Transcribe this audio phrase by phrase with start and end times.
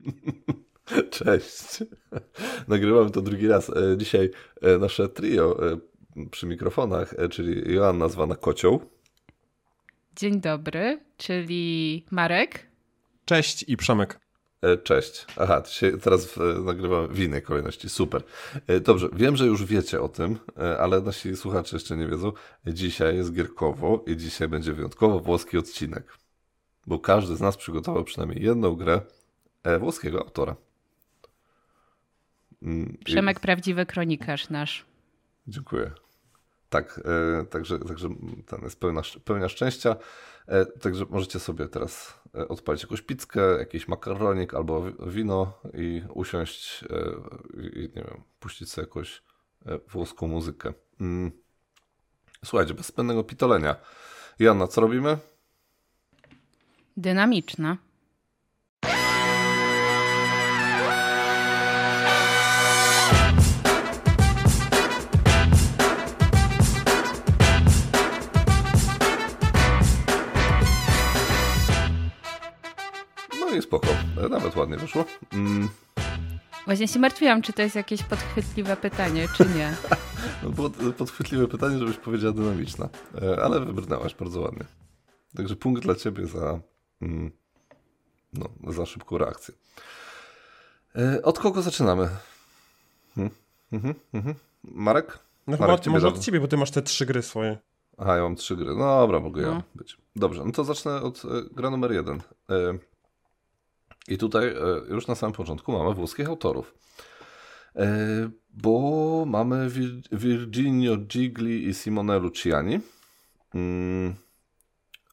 [1.10, 1.84] Cześć.
[2.68, 3.70] Nagrywamy to drugi raz.
[3.70, 4.30] E, dzisiaj
[4.62, 5.76] e, nasze trio e,
[6.30, 8.80] przy mikrofonach, czyli Joanna zwana Kocioł.
[10.16, 12.66] Dzień dobry, czyli Marek.
[13.24, 14.20] Cześć i Przemek.
[14.84, 15.26] Cześć.
[15.36, 15.62] Aha,
[16.02, 17.88] teraz nagrywamy w innej kolejności.
[17.88, 18.22] Super.
[18.80, 20.38] Dobrze, wiem, że już wiecie o tym,
[20.78, 22.32] ale nasi słuchacze jeszcze nie wiedzą.
[22.66, 26.18] Dzisiaj jest gierkowo i dzisiaj będzie wyjątkowo włoski odcinek.
[26.86, 29.00] Bo każdy z nas przygotował przynajmniej jedną grę
[29.78, 30.56] włoskiego autora.
[32.62, 33.40] Mm, Przemek, I...
[33.40, 34.84] prawdziwy kronikarz nasz.
[35.48, 35.90] Dziękuję.
[36.70, 37.00] Tak,
[37.40, 38.08] e, także, także
[38.46, 39.96] ten jest pełna, pełnia szczęścia.
[40.46, 46.84] E, także możecie sobie teraz e, odpalić jakąś pizzkę, jakiś makaronik albo wino i usiąść
[46.84, 46.86] e,
[47.60, 49.22] i nie wiem, puścić sobie jakąś
[49.66, 50.72] e, włoską muzykę.
[51.00, 51.32] Mm.
[52.44, 53.76] Słuchajcie, bez zbędnego pitolenia.
[54.38, 55.18] Janna, co robimy?
[56.96, 57.76] Dynamiczna.
[74.28, 75.04] Nawet ładnie wyszło.
[75.32, 75.68] Mm.
[76.68, 79.76] Właśnie się martwiłam, czy to jest jakieś podchwytliwe pytanie, czy nie.
[80.42, 82.88] no, było podchwytliwe pytanie, żebyś powiedziała dynamiczna.
[83.22, 84.64] E, ale wybrnęłaś bardzo ładnie.
[85.36, 86.60] Także punkt dla ciebie za,
[87.02, 87.30] mm,
[88.32, 89.54] no, za szybką reakcję.
[90.96, 92.08] E, od kogo zaczynamy?
[93.14, 93.34] Hmm?
[93.72, 94.34] Mhm, mhm.
[94.64, 95.18] Marek?
[95.46, 97.58] No Marek, chyba, może od ciebie, bo ty masz te trzy gry swoje.
[97.98, 98.66] Aha, ja mam trzy gry.
[98.66, 99.48] No dobra, mogę no.
[99.48, 99.96] ja być.
[100.16, 102.20] Dobrze, no to zacznę od e, gra numer jeden.
[104.08, 104.54] I tutaj e,
[104.88, 106.74] już na samym początku mamy włoskich autorów.
[107.76, 107.86] E,
[108.50, 109.70] bo mamy
[110.12, 112.80] Virginio Gigli i Simone Luciani.
[113.54, 114.14] Mm,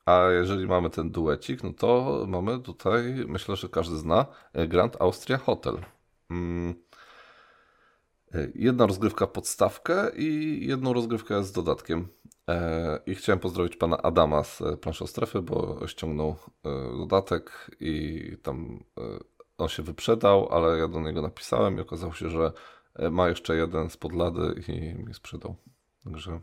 [0.06, 5.02] a jeżeli mamy ten duecik, no to mamy tutaj, myślę, że każdy zna, e, Grand
[5.02, 5.78] Austria Hotel.
[8.36, 12.08] Mm, jedna rozgrywka podstawkę i jedną rozgrywkę z dodatkiem.
[12.50, 18.22] E, I chciałem pozdrowić pana Adama z e, planszą strefy, bo ściągnął e, dodatek i
[18.44, 18.84] tam
[19.58, 22.52] on się wyprzedał, ale ja do niego napisałem i okazało się, że
[23.12, 25.56] ma jeszcze jeden z podlady i mi sprzedał.
[26.04, 26.40] Także.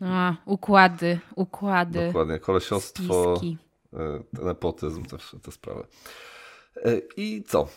[0.00, 2.06] A, układy, układy.
[2.06, 3.58] Dokładnie, kolesiostwo, spiski.
[4.32, 5.86] nepotyzm, te, te sprawy.
[7.16, 7.68] I co?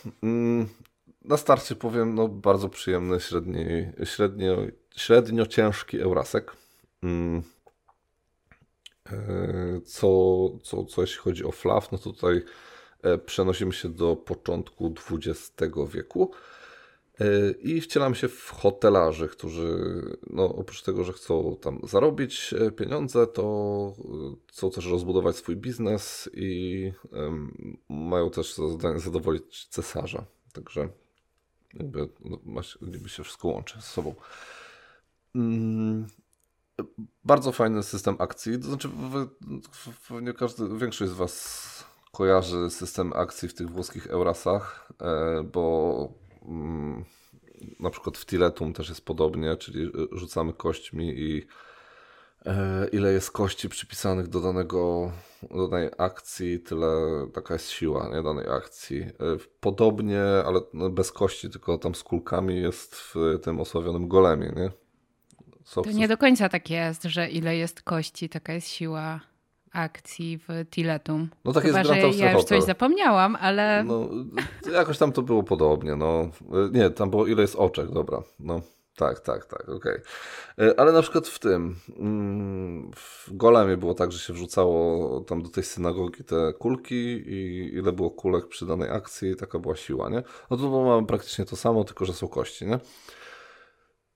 [1.24, 3.64] Na starcie powiem, no bardzo przyjemny, średni,
[4.04, 4.56] średnio,
[4.96, 6.52] średnio ciężki Eurasek.
[7.02, 7.42] Mm.
[9.12, 10.08] E, co,
[10.62, 12.42] co, co jeśli chodzi o flaw, no tutaj
[13.02, 15.52] e, przenosimy się do początku XX
[15.94, 16.32] wieku
[17.20, 19.78] e, i wcielamy się w hotelarzy, którzy
[20.30, 23.94] no, oprócz tego, że chcą tam zarobić pieniądze, to
[24.48, 26.92] chcą też rozbudować swój biznes i
[27.88, 28.54] mają też
[28.96, 30.24] zadowolić cesarza.
[30.52, 30.88] Także
[31.74, 32.38] jakby, no,
[32.82, 34.14] jakby się wszystko łączy z sobą.
[35.34, 36.06] Mm,
[37.24, 38.58] bardzo fajny system akcji.
[38.58, 38.88] To znaczy,
[40.08, 46.08] pewnie każdy, większość z Was kojarzy system akcji w tych włoskich Eurasach, e, bo
[46.42, 47.04] mm,
[47.80, 51.46] na przykład w Tiletum też jest podobnie, czyli rzucamy kośćmi i
[52.92, 55.12] ile jest kości przypisanych do danego
[55.50, 56.86] do danej akcji, tyle
[57.34, 59.00] taka jest siła nie, danej akcji.
[59.00, 59.10] E,
[59.60, 64.70] podobnie, ale no, bez kości, tylko tam z kulkami jest w tym osławionym golemie, nie?
[65.74, 69.20] to nie do końca tak jest, że ile jest kości, taka jest siła
[69.72, 71.28] akcji w Tiletum.
[71.44, 73.84] No tak Chyba, jest że ja już coś zapomniałam, ale...
[73.84, 74.08] No,
[74.72, 76.30] jakoś tam to było podobnie, no.
[76.72, 78.22] Nie, tam było ile jest oczek, dobra.
[78.40, 78.60] No,
[78.96, 79.76] tak, tak, tak, okej.
[79.76, 80.02] Okay.
[80.68, 85.42] E, ale na przykład w tym, mm, w Golemie było tak, że się wrzucało tam
[85.42, 86.94] do tej synagogi te kulki
[87.26, 90.22] i ile było kulek przy danej akcji, taka była siła, nie?
[90.50, 92.80] No to mamy praktycznie to samo, tylko że są kości, nie?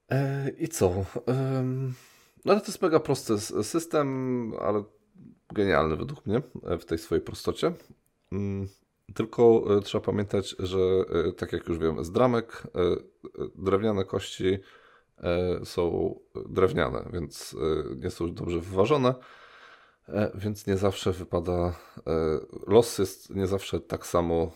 [0.09, 1.05] E, I co?
[2.45, 4.83] No to jest mega prosty system, ale
[5.53, 7.73] genialny według mnie e, w tej swojej prostocie.
[9.13, 10.79] Tylko e, trzeba pamiętać, że
[11.37, 12.63] tak jak już wiem, z dramek
[13.55, 14.59] drewniane kości
[15.63, 16.15] są
[16.49, 17.55] drewniane, więc
[17.95, 19.15] nie są dobrze wyważone,
[20.35, 21.75] więc nie zawsze wypada.
[22.67, 24.51] Los jest nie zawsze tak samo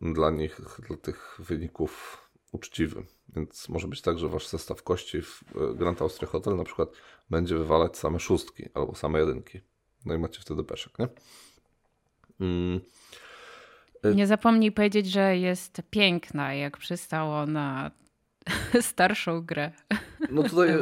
[0.00, 2.18] dla nich, dla tych wyników
[2.52, 3.04] uczciwy.
[3.36, 6.88] Więc może być tak, że wasz zestaw kości w e, Grand Austria Hotel na przykład
[7.30, 9.60] będzie wywalać same szóstki albo same jedynki.
[10.04, 11.08] No i macie wtedy peszek, nie?
[12.40, 12.80] Mm.
[14.04, 17.90] E, nie zapomnij powiedzieć, że jest piękna, jak przystało na
[18.80, 19.70] starszą grę.
[20.30, 20.76] No tutaj e,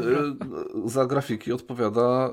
[0.85, 2.31] za grafiki odpowiada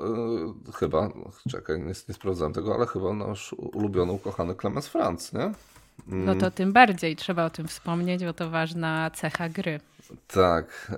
[0.74, 1.08] chyba,
[1.50, 5.52] czekaj, nie, nie sprawdzałem tego, ale chyba nasz ulubiony, ukochany Clemens Franz, nie?
[6.08, 6.24] Mm.
[6.24, 9.80] No to tym bardziej trzeba o tym wspomnieć, bo to ważna cecha gry.
[10.26, 10.92] Tak.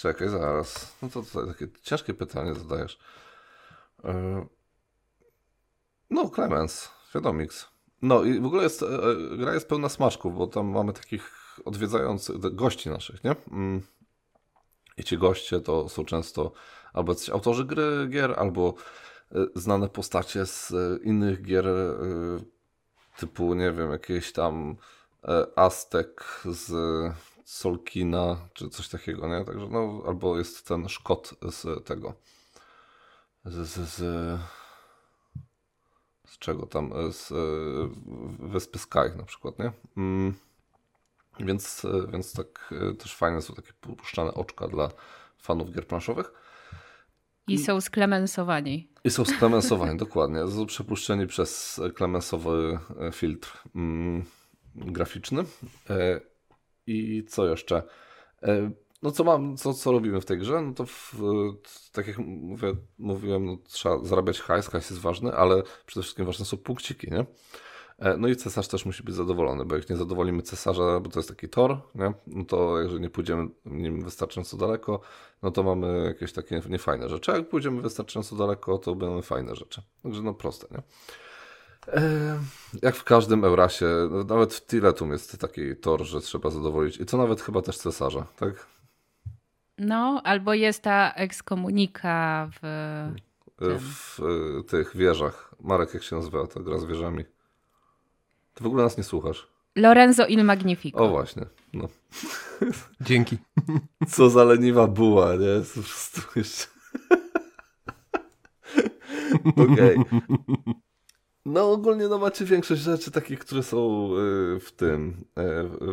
[0.00, 0.96] Czekaj, zaraz.
[1.02, 2.98] No to, to takie ciężkie pytanie zadajesz.
[4.04, 4.46] E...
[6.10, 7.68] No, Clemens, Wiadomix.
[8.02, 11.32] No i w ogóle jest, e, e, gra jest pełna smaczków, bo tam mamy takich
[11.64, 13.36] odwiedzających, gości naszych, nie?
[13.50, 13.82] Mm.
[14.96, 16.52] I ci goście to są często
[16.92, 18.74] albo autorzy gry, gier, albo
[19.32, 20.72] e, znane postacie z
[21.04, 21.66] innych gier
[23.18, 24.76] typu, nie wiem, jakieś tam
[25.56, 26.72] Aztek z
[27.44, 29.44] Solkina, czy coś takiego, nie?
[29.44, 32.14] Także no, albo jest ten Szkot z tego
[33.44, 34.02] z, z, z
[36.30, 37.36] z czego tam, e, z e,
[38.38, 39.72] Wyspy Sky na przykład, nie?
[39.96, 40.34] Mm.
[41.40, 44.90] Więc, e, więc tak też fajne są takie puszczane oczka dla
[45.38, 46.32] fanów gier planszowych.
[47.48, 48.92] I są sklemensowani.
[49.04, 50.48] I są sklemensowani, dokładnie.
[50.48, 52.78] Są przepuszczeni przez klemensowy
[53.12, 54.24] filtr mm,
[54.74, 55.44] graficzny.
[56.86, 57.82] I co jeszcze?
[59.02, 60.62] No co mam, co, co robimy w tej grze?
[60.62, 61.14] No to w,
[61.92, 66.44] tak jak mówię, mówiłem, no, trzeba zarabiać hajs, hajs jest ważny, ale przede wszystkim ważne
[66.44, 67.26] są punkciki, nie?
[68.00, 71.18] E, no i cesarz też musi być zadowolony, bo jak nie zadowolimy cesarza, bo to
[71.18, 72.12] jest taki tor, nie?
[72.26, 75.00] no to jeżeli nie pójdziemy nim wystarczająco daleko,
[75.42, 77.32] no to mamy jakieś takie niefajne rzeczy.
[77.32, 79.82] A jak pójdziemy wystarczająco daleko, to będą fajne rzeczy.
[80.02, 80.82] Także no proste, nie?
[81.88, 82.38] E,
[82.82, 83.86] jak w każdym Eurasie,
[84.26, 86.96] nawet w Tiletum jest taki tor, że trzeba zadowolić.
[86.96, 88.66] I to nawet chyba też cesarza, tak?
[89.80, 92.60] No, albo jest ta ekskomunika w...
[93.60, 95.54] W, w tych wieżach.
[95.60, 97.24] Marek, jak się nazywa ta gra z wieżami?
[98.54, 99.46] Ty w ogóle nas nie słuchasz.
[99.76, 100.98] Lorenzo il Magnifico.
[100.98, 101.88] O właśnie, no.
[103.00, 103.38] Dzięki.
[104.12, 105.64] Co za leniwa buła, nie?
[105.74, 106.66] Po prostu jeszcze...
[109.72, 109.98] Okej.
[109.98, 110.20] Okay.
[111.44, 114.10] No ogólnie no macie większość rzeczy takich, które są
[114.56, 115.42] y, w tym, y,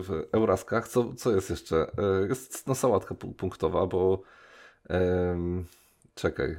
[0.03, 0.87] w Euraskach.
[0.87, 1.91] Co, co jest jeszcze?
[2.23, 4.21] Y, jest no sałatka punktowa, bo
[6.15, 6.57] czekaj,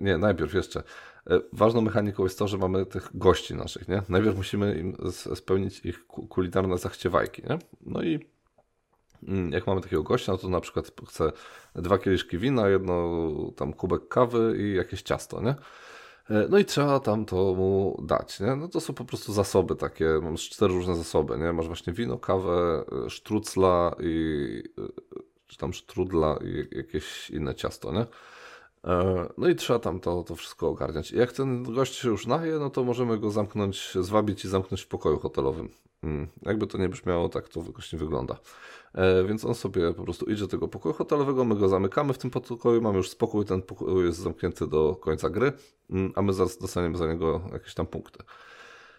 [0.00, 0.82] nie, najpierw jeszcze.
[1.52, 4.02] Ważną mechaniką jest to, że mamy tych gości naszych, nie?
[4.08, 4.96] Najpierw musimy im
[5.34, 7.58] spełnić ich kulinarne zachciewajki, nie?
[7.80, 8.26] No i
[9.28, 11.32] mm, jak mamy takiego gościa, no to na przykład chce
[11.74, 13.20] dwa kieliszki wina, jedno
[13.56, 15.54] tam kubek kawy i jakieś ciasto, nie?
[16.30, 18.56] E, no i trzeba tam to mu dać, nie?
[18.56, 21.52] No to są po prostu zasoby takie, mam cztery różne zasoby, nie?
[21.52, 24.82] Masz właśnie wino, kawę, e, sztrucla i e,
[25.46, 28.06] czy tam sztrudla i jakieś inne ciasto, nie?
[29.38, 31.12] No i trzeba tam to, to wszystko ogarniać.
[31.12, 34.86] Jak ten gość się już naje, no to możemy go zamknąć, zwabić i zamknąć w
[34.86, 35.68] pokoju hotelowym.
[36.00, 36.28] Hmm.
[36.42, 38.38] Jakby to nie brzmiało, tak to właśnie wygląda.
[38.94, 42.18] E, więc on sobie po prostu idzie do tego pokoju hotelowego, my go zamykamy w
[42.18, 45.52] tym pokoju, mamy już spokój, ten pokój jest zamknięty do końca gry,
[45.90, 48.24] mm, a my dostaniemy za niego jakieś tam punkty.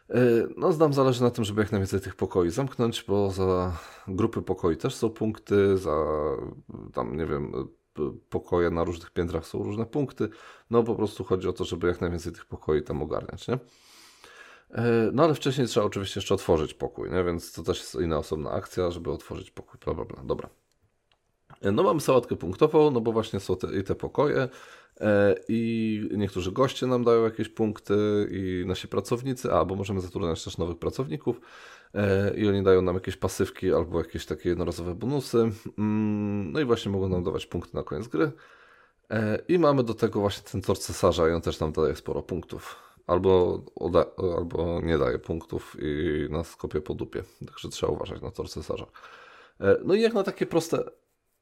[0.09, 3.77] E, no, znam zależy na tym, żeby jak najwięcej tych pokoi zamknąć, bo za
[4.07, 6.06] grupy pokoi też są punkty, za
[6.94, 7.51] tam, nie wiem,
[8.30, 10.30] pokoje na różnych piętrach są różne punkty.
[10.69, 13.59] No, po prostu chodzi o to, żeby jak najwięcej tych pokoi tam ogarniać, nie?
[14.72, 17.24] E, no ale wcześniej trzeba oczywiście jeszcze otworzyć pokój, nie?
[17.24, 20.24] więc to też jest inna osobna akcja, żeby otworzyć pokój, bla, bla, bla.
[20.24, 20.50] Dobra.
[21.62, 24.50] E, no mamy sałatkę punktową, no bo właśnie są te, i te pokoje
[25.02, 30.44] e, i niektórzy goście nam dają jakieś punkty i nasi pracownicy, a bo możemy zatrudniać
[30.44, 31.42] też nowych pracowników
[32.38, 35.52] i oni dają nam jakieś pasywki albo jakieś takie jednorazowe bonusy.
[35.78, 38.31] Mm, no i właśnie mogą nam dawać punkty na koniec gry.
[39.48, 42.86] I mamy do tego właśnie ten tor cesarza i on też nam daje sporo punktów
[43.07, 43.62] albo,
[44.38, 47.24] albo nie daje punktów i nas kopie po dupie.
[47.47, 48.85] Także trzeba uważać na tor cesarza.
[49.59, 50.83] E, no i jak na takie proste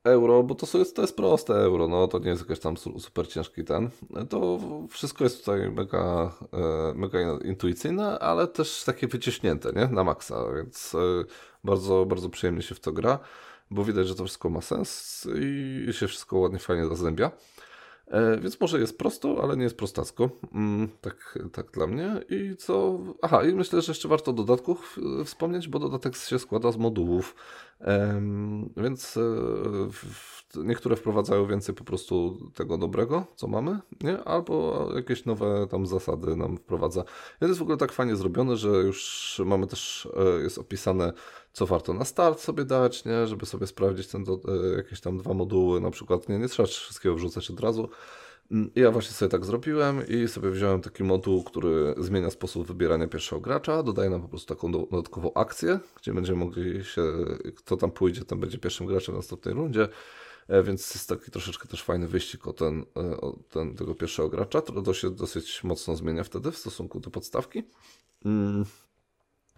[0.03, 3.27] euro, bo to jest, to jest proste euro, no to nie jest jakiś tam super
[3.27, 3.89] ciężki ten,
[4.29, 9.87] to wszystko jest tutaj mega, e, mega intuicyjne, ale też takie wyciśnięte, nie?
[9.87, 10.99] Na maksa, więc e,
[11.63, 13.19] bardzo, bardzo przyjemnie się w to gra,
[13.71, 17.31] bo widać, że to wszystko ma sens i się wszystko ładnie, fajnie zazębia.
[18.13, 20.29] E, więc może jest prosto, ale nie jest prostacko.
[20.53, 22.21] Mm, tak, tak dla mnie.
[22.29, 22.99] I co?
[23.21, 27.35] Aha, i myślę, że jeszcze warto dodatków wspomnieć, bo dodatek się składa z modułów.
[28.77, 34.23] Więc e, niektóre wprowadzają więcej po prostu tego dobrego, co mamy, nie?
[34.23, 37.01] albo jakieś nowe tam zasady nam wprowadza.
[37.01, 41.13] I to jest w ogóle tak fajnie zrobione, że już mamy też, e, jest opisane,
[41.53, 43.27] co warto na start sobie dać, nie?
[43.27, 44.39] żeby sobie sprawdzić ten do,
[44.73, 47.89] e, jakieś tam dwa moduły, na przykład nie, nie trzeba wszystkiego wrzucać od razu.
[48.53, 53.07] Mm, ja właśnie sobie tak zrobiłem i sobie wziąłem taki moduł, który zmienia sposób wybierania
[53.07, 57.01] pierwszego gracza, dodaje nam po prostu taką dodatkową akcję, gdzie będziemy mogli się,
[57.55, 59.87] kto tam pójdzie, ten będzie pierwszym graczem w następnej rundzie.
[60.47, 64.29] E, więc jest taki troszeczkę też fajny wyścig o ten, e, o ten tego pierwszego
[64.29, 67.63] gracza, to się dosyć mocno zmienia wtedy w stosunku do podstawki.
[68.25, 68.65] Mm.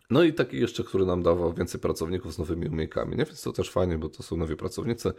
[0.09, 2.69] No i taki jeszcze, który nam dawał więcej pracowników z nowymi
[3.17, 3.25] nie?
[3.25, 5.13] Więc to też fajnie, bo to są nowi pracownicy,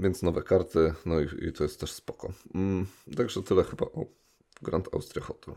[0.00, 2.32] więc nowe karty, no i, i, to jest też spoko.
[2.54, 4.06] Mm, także tyle chyba o
[4.62, 5.54] Grand Austria Hotel.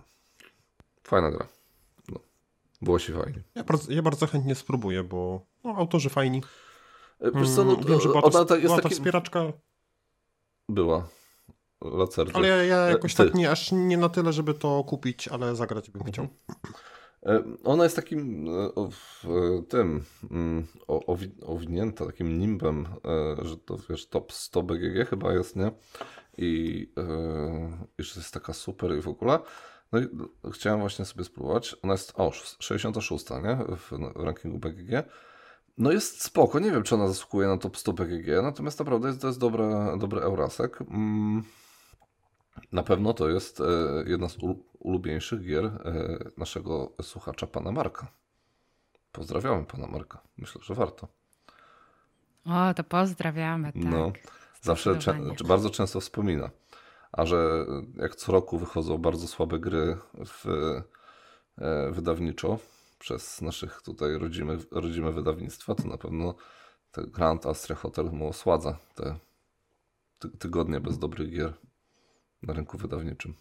[1.03, 1.47] Fajna gra.
[2.09, 2.19] No,
[2.81, 3.41] było się fajnie.
[3.55, 6.41] Ja bardzo, ja bardzo chętnie spróbuję, bo no, autorzy fajni.
[7.19, 9.53] E, wiesz co, no, mm, Wiem, że była to, jest była to wspieraczka.
[10.69, 11.07] Była.
[11.81, 12.33] Lacerty.
[12.33, 13.25] Ale ja, ja jakoś Ty.
[13.25, 16.25] tak nie, aż nie na tyle, żeby to kupić, ale zagrać bym chciał.
[16.25, 16.53] E,
[17.63, 20.67] ona jest takim e, tym mm,
[21.45, 22.88] owinięta takim nimbem,
[23.41, 25.71] że to wiesz, top 100 BGG chyba jest, nie?
[26.38, 26.91] I
[28.00, 29.39] że jest taka super i w ogóle.
[29.91, 30.07] No i
[30.51, 31.75] chciałem właśnie sobie spróbować.
[31.83, 33.75] Ona jest, o, 66, nie?
[33.77, 35.03] W, w rankingu BGG.
[35.77, 39.21] No jest spoko, nie wiem czy ona zasługuje na top 100 BGG, natomiast naprawdę jest,
[39.21, 39.63] to jest dobry,
[40.00, 40.81] dobry Eurasek.
[40.81, 41.43] Mm,
[42.71, 43.63] na pewno to jest e,
[44.05, 44.37] jedna z
[44.79, 45.79] ulubieńszych gier e,
[46.37, 48.07] naszego słuchacza, pana Marka.
[49.11, 50.21] Pozdrawiamy pana Marka.
[50.37, 51.07] Myślę, że warto.
[52.45, 53.83] O, to pozdrawiamy, tak.
[53.83, 54.11] No,
[54.61, 54.99] zawsze,
[55.47, 56.49] bardzo często wspomina.
[57.11, 60.45] A że jak co roku wychodzą bardzo słabe gry w,
[61.57, 62.59] e, wydawniczo,
[62.99, 66.35] przez naszych tutaj rodzime, rodzime wydawnictwa, to na pewno
[66.93, 69.15] Grand Austria Hotel mu osładza te
[70.19, 71.53] ty, tygodnie bez dobrych gier
[72.44, 73.34] na rynku wydawniczym.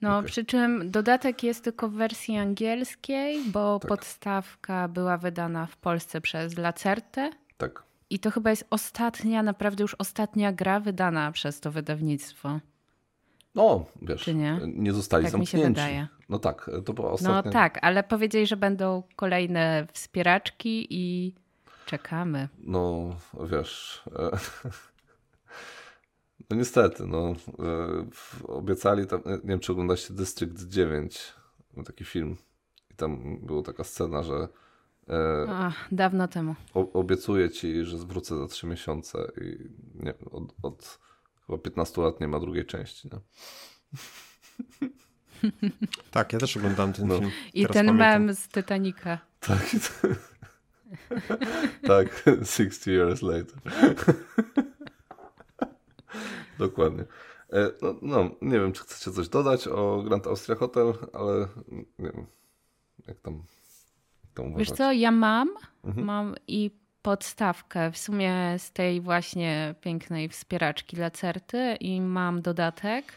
[0.00, 0.28] No, okay.
[0.28, 3.88] przy czym dodatek jest tylko w wersji angielskiej, bo tak.
[3.88, 7.30] podstawka była wydana w Polsce przez Lacerte.
[7.56, 7.82] Tak.
[8.10, 12.60] I to chyba jest ostatnia, naprawdę już ostatnia gra wydana przez to wydawnictwo.
[13.54, 14.60] No, wiesz, nie?
[14.66, 14.92] nie?
[14.92, 15.56] zostali tak zamknięci.
[15.56, 16.08] Mi się wydaje.
[16.28, 17.42] No tak, to była no ostatnia.
[17.44, 21.34] No tak, ale powiedzieli, że będą kolejne wspieraczki i
[21.86, 22.48] czekamy.
[22.58, 23.10] No,
[23.50, 24.02] wiesz...
[26.50, 27.34] No niestety, no.
[27.58, 28.06] E,
[28.46, 31.32] obiecali tam, nie wiem czy oglądacie District 9,
[31.84, 32.36] taki film.
[32.90, 34.48] I tam była taka scena, że
[35.08, 36.54] e, Ach, dawno temu.
[36.74, 40.98] obiecuję ci, że zwrócę za 3 miesiące i nie, od, od
[41.46, 43.08] Chyba 15 lat nie ma drugiej części.
[43.12, 43.20] No.
[46.10, 47.18] tak, ja też oglądałem ten no.
[47.18, 47.30] film.
[47.54, 48.24] I Teraz ten pamiętam.
[48.24, 49.18] mem z Titanica.
[49.40, 49.76] Tak.
[51.88, 52.24] tak,
[52.56, 53.58] 60 years later.
[56.68, 57.04] Dokładnie.
[57.52, 61.48] E, no, no, nie wiem, czy chcecie coś dodać o Grand Austria Hotel, ale
[61.98, 62.26] nie wiem,
[63.08, 63.42] jak tam,
[64.34, 65.48] tam Wiesz co, ja mam,
[65.84, 66.06] mhm.
[66.06, 66.70] mam i
[67.02, 73.12] podstawkę w sumie z tej właśnie pięknej wspieraczki Lacerty i mam dodatek,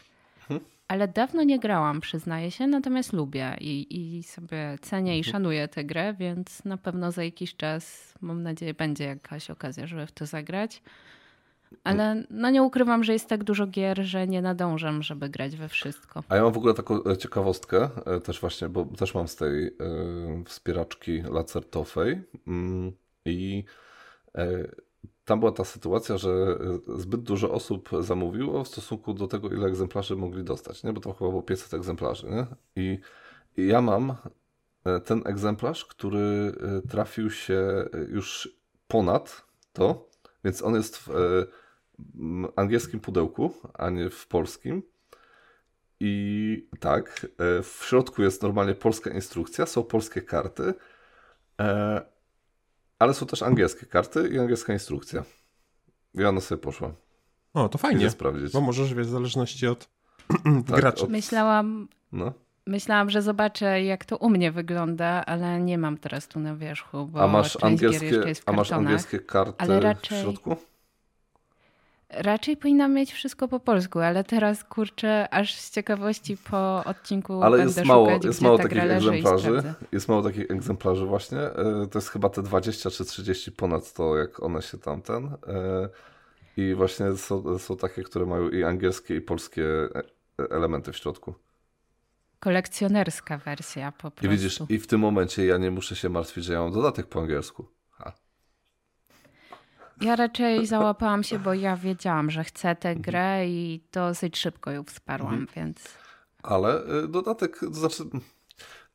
[0.48, 0.66] hmm.
[0.88, 3.86] ale dawno nie grałam, przyznaję się, natomiast lubię i,
[4.18, 5.32] i sobie cenię i mhm.
[5.32, 10.06] szanuję tę grę, więc na pewno za jakiś czas, mam nadzieję, będzie jakaś okazja, żeby
[10.06, 10.82] w to zagrać.
[11.84, 15.68] Ale no nie ukrywam, że jest tak dużo gier, że nie nadążam, żeby grać we
[15.68, 16.22] wszystko.
[16.28, 19.36] A ja mam w ogóle taką e, ciekawostkę e, też właśnie, bo też mam z
[19.36, 19.72] tej y,
[20.44, 22.22] wspieraczki lacertowej.
[22.46, 22.92] Mm,
[23.24, 23.64] i
[24.34, 24.68] e,
[25.24, 29.66] tam była ta sytuacja, że e, zbyt dużo osób zamówiło w stosunku do tego, ile
[29.66, 30.92] egzemplarzy mogli dostać, nie?
[30.92, 32.26] bo to chyba było 500 egzemplarzy.
[32.30, 32.46] Nie?
[32.76, 32.98] I,
[33.56, 34.14] I ja mam
[34.84, 36.52] e, ten egzemplarz, który
[36.88, 38.58] trafił się już
[38.88, 40.07] ponad to,
[40.48, 41.08] więc on jest w
[42.56, 44.82] angielskim pudełku, a nie w polskim.
[46.00, 47.26] I tak,
[47.62, 50.74] w środku jest normalnie polska instrukcja, są polskie karty.
[52.98, 55.24] Ale są też angielskie karty i angielska instrukcja.
[56.14, 56.92] I ona sobie poszła.
[57.54, 58.10] O, to fajnie.
[58.10, 58.52] sprawdzić.
[58.52, 59.88] Bo możesz, wiesz, w zależności od
[60.68, 61.04] tak, graczy.
[61.04, 61.10] Od...
[61.10, 62.32] Myślałam, no.
[62.68, 67.06] Myślałam, że zobaczę, jak to u mnie wygląda, ale nie mam teraz tu na wierzchu,
[67.06, 70.18] bo a masz angielskie, A masz angielskie karty raczej...
[70.18, 70.56] w środku?
[72.10, 77.56] Raczej powinnam mieć wszystko po polsku, ale teraz kurczę, aż z ciekawości po odcinku ale
[77.56, 79.62] będę jest mało, szukać, jest mało takich egzemplarzy.
[79.92, 81.38] Jest mało takich egzemplarzy właśnie.
[81.38, 85.26] E, to jest chyba te 20 czy 30 ponad to, jak one się tamten.
[85.26, 85.88] E,
[86.56, 90.02] I właśnie są, są takie, które mają i angielskie, i polskie e,
[90.50, 91.34] elementy w środku.
[92.40, 94.26] Kolekcjonerska wersja po prostu.
[94.26, 97.06] I widzisz, i w tym momencie ja nie muszę się martwić, że ja mam dodatek
[97.06, 97.78] po angielsku.
[100.00, 103.02] Ja raczej załapałam się, bo ja wiedziałam, że chcę tę mhm.
[103.02, 105.48] grę i dosyć szybko ją wsparłam, mhm.
[105.56, 105.88] więc.
[106.42, 108.04] Ale y, dodatek, to znaczy.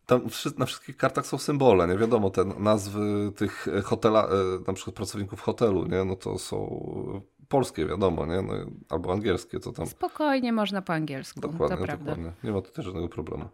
[0.05, 0.21] Tam
[0.57, 5.41] na wszystkich kartach są symbole, nie wiadomo, te nazwy tych hotela, y, na przykład pracowników
[5.41, 7.21] hotelu, nie, no to są
[7.53, 8.53] polskie, wiadomo, nie, no,
[8.89, 9.87] albo angielskie, to tam.
[9.87, 12.31] Spokojnie można po angielsku, dokładnie, to dokładnie.
[12.43, 13.49] Nie ma tutaj żadnego problemu.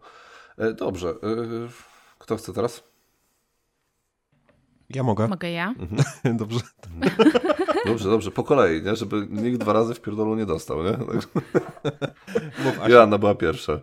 [0.58, 1.16] E, dobrze, y,
[2.18, 2.84] kto chce teraz?
[4.90, 5.28] Ja mogę.
[5.28, 5.74] Mogę ja?
[5.78, 6.36] Mhm.
[6.42, 6.60] dobrze.
[7.86, 8.96] Dobrze, dobrze, po kolei, nie?
[8.96, 10.82] żeby nikt dwa razy w pierdolu nie dostał.
[10.82, 10.98] Nie?
[12.92, 13.80] Joanna była pierwsza.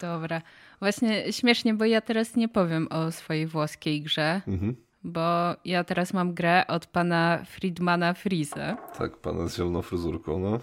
[0.00, 0.42] Dobra.
[0.80, 4.76] Właśnie śmiesznie, bo ja teraz nie powiem o swojej włoskiej grze, mhm.
[5.04, 8.76] Bo ja teraz mam grę od pana Friedmana Frize.
[8.98, 10.60] Tak, pana z zieloną fryzurką, no.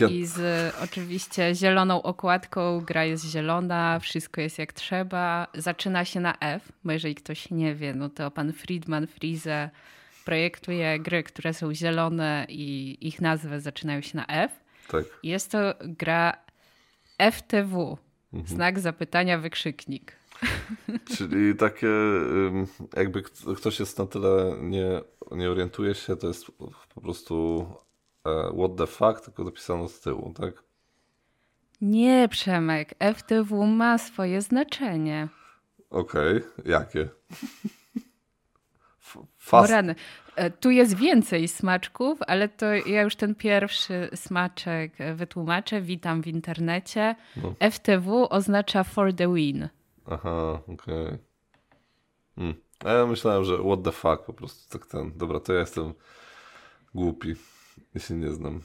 [0.00, 0.08] Ja...
[0.08, 5.46] I z oczywiście zieloną okładką, gra jest zielona, wszystko jest jak trzeba.
[5.54, 9.70] Zaczyna się na F, bo jeżeli ktoś nie wie, no to pan Friedman Frize
[10.24, 14.60] projektuje gry, które są zielone i ich nazwy zaczynają się na F.
[14.88, 15.04] Tak.
[15.22, 16.36] Jest to gra
[17.32, 17.98] FTW,
[18.32, 18.56] mhm.
[18.56, 20.21] znak zapytania, wykrzyknik.
[21.16, 21.88] Czyli takie,
[22.96, 23.22] jakby
[23.56, 26.46] ktoś jest na tyle nie, nie orientuje się, to jest
[26.94, 27.66] po prostu
[28.24, 30.62] e, what the fuck, tylko dopisano z tyłu, tak?
[31.80, 32.94] Nie, Przemek.
[33.14, 35.28] FTW ma swoje znaczenie.
[35.90, 36.72] Okej, okay.
[36.72, 37.08] jakie?
[39.38, 39.72] Fast.
[40.36, 45.80] E, tu jest więcej smaczków, ale to ja już ten pierwszy smaczek wytłumaczę.
[45.80, 47.14] Witam w internecie.
[47.36, 47.54] No.
[47.70, 49.68] FTW oznacza for the win.
[50.12, 51.06] Aha, okej.
[51.06, 51.18] Okay.
[52.36, 52.54] Hmm.
[52.84, 55.12] A ja myślałem, że what the fuck po prostu tak ten.
[55.16, 55.94] Dobra, to ja jestem
[56.94, 57.34] głupi.
[57.98, 58.60] Się nie znam.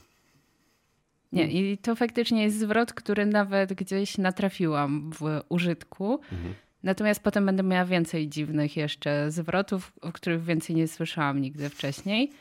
[1.32, 6.20] Nie, i to faktycznie jest zwrot, który nawet gdzieś natrafiłam w użytku.
[6.32, 6.54] Mhm.
[6.84, 12.32] Natomiast potem będę miała więcej dziwnych jeszcze zwrotów, o których więcej nie słyszałam nigdy wcześniej.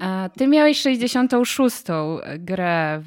[0.00, 1.84] A ty miałeś 66.
[2.38, 3.02] grę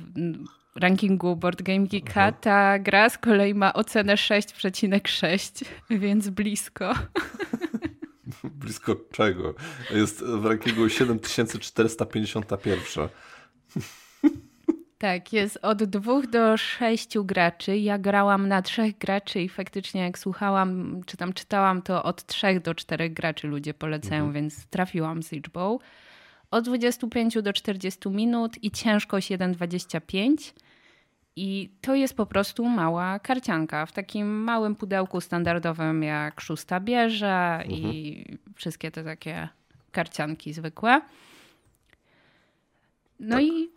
[0.76, 2.32] rankingu Board Game Geeka.
[2.32, 6.94] Ta gra z kolei ma ocenę 6,6, więc blisko.
[8.44, 9.54] Blisko czego?
[9.92, 13.08] Jest w rankingu 7451.
[14.98, 17.78] Tak, jest od dwóch do sześciu graczy.
[17.78, 22.62] Ja grałam na trzech graczy i faktycznie jak słuchałam, czy tam czytałam, to od trzech
[22.62, 24.34] do czterech graczy ludzie polecają, mhm.
[24.34, 25.80] więc trafiłam z liczbą.
[26.52, 30.54] Od 25 do 40 minut i ciężkość 1,25.
[31.36, 37.60] I to jest po prostu mała karcianka w takim małym pudełku standardowym jak szósta bierze
[37.64, 37.72] mhm.
[37.72, 38.26] i
[38.56, 39.50] wszystkie te takie
[39.92, 41.02] karcianki zwykłe.
[43.20, 43.46] No tak.
[43.46, 43.70] i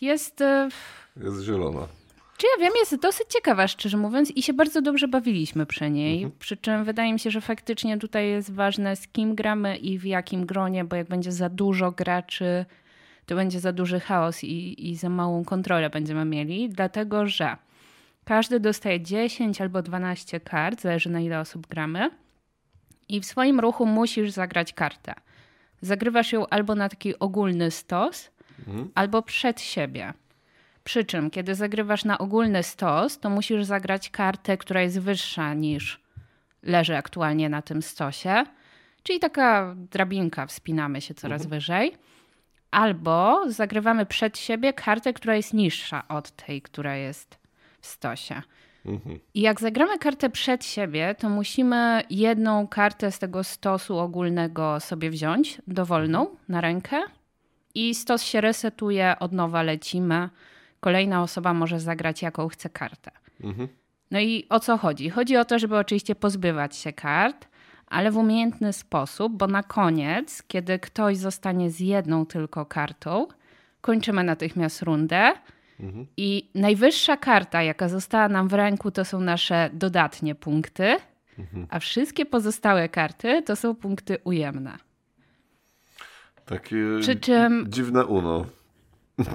[0.00, 0.40] jest.
[0.40, 0.68] E,
[1.16, 1.88] jest zielona.
[2.36, 6.22] Czy ja wiem, jest dosyć ciekawa, szczerze mówiąc, i się bardzo dobrze bawiliśmy przy niej.
[6.22, 6.38] Mhm.
[6.38, 10.04] Przy czym wydaje mi się, że faktycznie tutaj jest ważne, z kim gramy i w
[10.04, 12.64] jakim gronie, bo jak będzie za dużo graczy,
[13.26, 17.56] to będzie za duży chaos i, i za małą kontrolę będziemy mieli, dlatego że
[18.24, 22.10] każdy dostaje 10 albo 12 kart, zależy na ile osób gramy,
[23.08, 25.14] i w swoim ruchu musisz zagrać kartę.
[25.80, 28.90] Zagrywasz ją albo na taki ogólny stos, mhm.
[28.94, 30.12] albo przed siebie.
[30.84, 36.00] Przy czym, kiedy zagrywasz na ogólny stos, to musisz zagrać kartę, która jest wyższa niż
[36.62, 38.44] leży aktualnie na tym stosie.
[39.02, 41.50] Czyli taka drabinka, wspinamy się coraz mhm.
[41.50, 41.92] wyżej.
[42.76, 47.38] Albo zagrywamy przed siebie kartę, która jest niższa od tej, która jest
[47.80, 48.42] w stosie.
[48.86, 49.18] Mhm.
[49.34, 55.10] I jak zagramy kartę przed siebie, to musimy jedną kartę z tego stosu ogólnego sobie
[55.10, 56.38] wziąć, dowolną, mhm.
[56.48, 57.02] na rękę
[57.74, 60.28] i stos się resetuje, od nowa lecimy.
[60.80, 63.10] Kolejna osoba może zagrać jaką chce kartę.
[63.40, 63.68] Mhm.
[64.10, 65.10] No i o co chodzi?
[65.10, 67.48] Chodzi o to, żeby oczywiście pozbywać się kart,
[67.86, 73.26] ale w umiejętny sposób, bo na koniec, kiedy ktoś zostanie z jedną tylko kartą,
[73.80, 75.32] kończymy natychmiast rundę.
[75.80, 76.06] Mhm.
[76.16, 80.96] I najwyższa karta, jaka została nam w ręku, to są nasze dodatnie punkty,
[81.38, 81.66] mhm.
[81.70, 84.76] a wszystkie pozostałe karty to są punkty ujemne.
[86.46, 87.66] Takie Przy czym...
[87.68, 88.46] dziwne uno.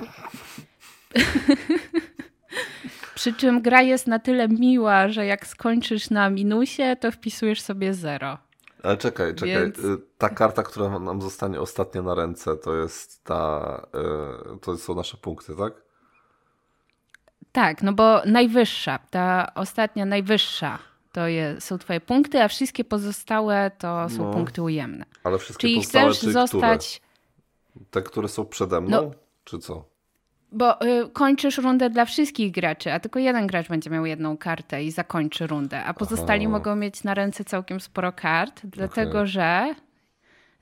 [3.21, 7.93] Przy czym gra jest na tyle miła, że jak skończysz na minusie, to wpisujesz sobie
[7.93, 8.37] zero.
[8.83, 9.61] Ale czekaj, czekaj.
[9.61, 9.79] Więc...
[9.79, 13.87] Y, ta karta, która nam zostanie ostatnio na ręce, to jest ta.
[14.55, 15.73] Y, to są nasze punkty, tak?
[17.51, 20.79] Tak, no bo najwyższa, ta ostatnia najwyższa
[21.11, 25.05] to je, są twoje punkty, a wszystkie pozostałe to są no, punkty ujemne.
[25.23, 27.01] Ale wszystkie czyli pozostałe, chcesz czyli zostać...
[27.69, 27.85] Które?
[27.91, 29.11] Te, które są przede mną, no,
[29.43, 29.90] czy co?
[30.51, 34.83] Bo y, kończysz rundę dla wszystkich graczy, a tylko jeden gracz będzie miał jedną kartę
[34.83, 36.51] i zakończy rundę, a pozostali Aha.
[36.51, 39.27] mogą mieć na ręce całkiem sporo kart, dlatego okay.
[39.27, 39.75] że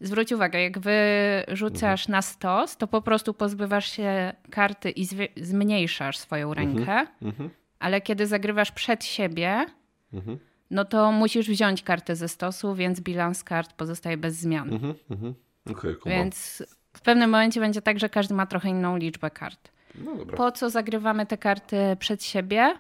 [0.02, 2.12] zwróć uwagę, jak wyrzucasz mhm.
[2.12, 6.68] na stos, to po prostu pozbywasz się karty i zmniejszasz swoją mhm.
[6.68, 7.50] rękę, mhm.
[7.80, 9.66] ale kiedy zagrywasz przed siebie,
[10.14, 10.40] mhm.
[10.72, 14.74] no to musisz wziąć kartę ze stosu, więc bilans kart pozostaje bez zmian.
[14.74, 14.94] Mhm.
[15.12, 15.34] mhm.
[15.72, 19.72] Okay, więc w pewnym momencie będzie tak, że każdy ma trochę inną liczbę kart.
[20.06, 22.74] No po co zagrywamy te karty przed siebie?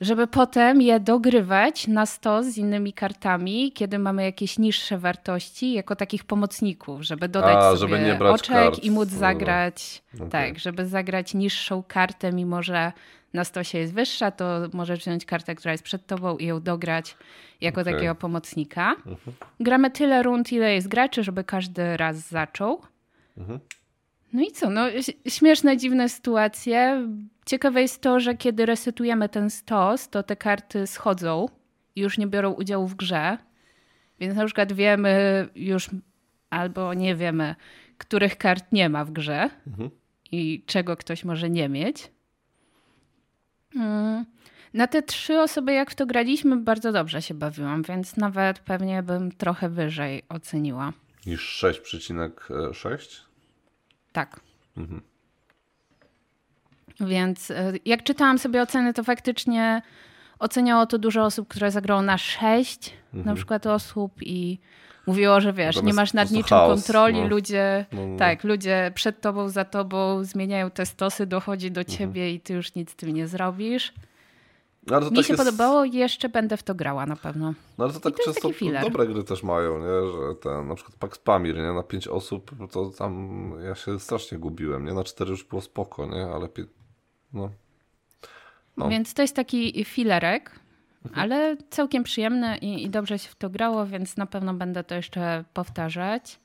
[0.00, 5.96] Żeby potem je dogrywać na stos z innymi kartami, kiedy mamy jakieś niższe wartości, jako
[5.96, 8.84] takich pomocników, żeby dodać A, sobie żeby oczek kart.
[8.84, 9.20] i móc no, no.
[9.20, 10.02] zagrać.
[10.14, 10.26] No.
[10.26, 10.30] Okay.
[10.30, 12.92] Tak, żeby zagrać niższą kartę, mimo że
[13.34, 17.16] na stosie jest wyższa, to możesz wziąć kartę, która jest przed tobą i ją dograć
[17.60, 17.94] jako okay.
[17.94, 18.90] takiego pomocnika.
[18.90, 19.36] Mhm.
[19.60, 22.82] Gramy tyle rund, ile jest graczy, żeby każdy raz zaczął.
[23.38, 23.60] Mhm.
[24.32, 24.70] No i co?
[24.70, 24.86] No,
[25.28, 27.08] śmieszne, dziwne sytuacje.
[27.46, 31.48] Ciekawe jest to, że kiedy resetujemy ten stos, to te karty schodzą
[31.96, 33.38] i już nie biorą udziału w grze.
[34.20, 35.90] Więc na przykład wiemy już,
[36.50, 37.54] albo nie wiemy,
[37.98, 39.90] których kart nie ma w grze mhm.
[40.32, 42.10] i czego ktoś może nie mieć.
[43.76, 44.24] Mm.
[44.74, 49.02] Na te trzy osoby, jak w to graliśmy, bardzo dobrze się bawiłam, więc nawet pewnie
[49.02, 50.92] bym trochę wyżej oceniła.
[51.26, 53.27] Niż 6,6?
[54.12, 54.40] Tak.
[54.76, 55.00] Mhm.
[57.00, 59.82] Więc e, jak czytałam sobie oceny, to faktycznie
[60.38, 63.26] oceniało to dużo osób, które zagrało na 6 mhm.
[63.26, 64.58] na przykład osób i
[65.06, 67.28] mówiło, że wiesz, nie masz nad niczym chaos, kontroli, no.
[67.28, 68.18] ludzie, no, no.
[68.18, 71.98] tak, ludzie przed tobą, za tobą zmieniają te stosy, dochodzi do mhm.
[71.98, 72.36] ciebie mhm.
[72.36, 73.92] i ty już nic z tym nie zrobisz.
[74.90, 75.44] No, Mi tak się jest...
[75.44, 77.54] podobało i jeszcze będę w to grała na pewno.
[77.78, 78.50] No ale to tak to często
[78.82, 80.12] dobre gry też mają, nie?
[80.12, 81.72] że ten na przykład Pax Pamir, nie?
[81.72, 84.92] na pięć osób, to tam ja się strasznie gubiłem, nie?
[84.92, 86.26] Na cztery już było spoko, nie?
[86.26, 86.48] Ale
[87.32, 87.50] no.
[88.76, 88.88] no.
[88.88, 90.60] Więc to jest taki filerek,
[91.04, 91.22] mhm.
[91.22, 94.94] ale całkiem przyjemny i, i dobrze się w to grało, więc na pewno będę to
[94.94, 96.40] jeszcze powtarzać.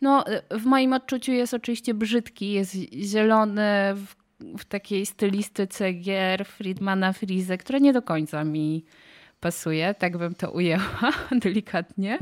[0.00, 4.19] No, w moim odczuciu jest oczywiście brzydki, jest zielony, w
[4.58, 8.84] w takiej stylistyce gier Friedmana Frize, która nie do końca mi
[9.40, 12.18] pasuje, tak bym to ujęła delikatnie.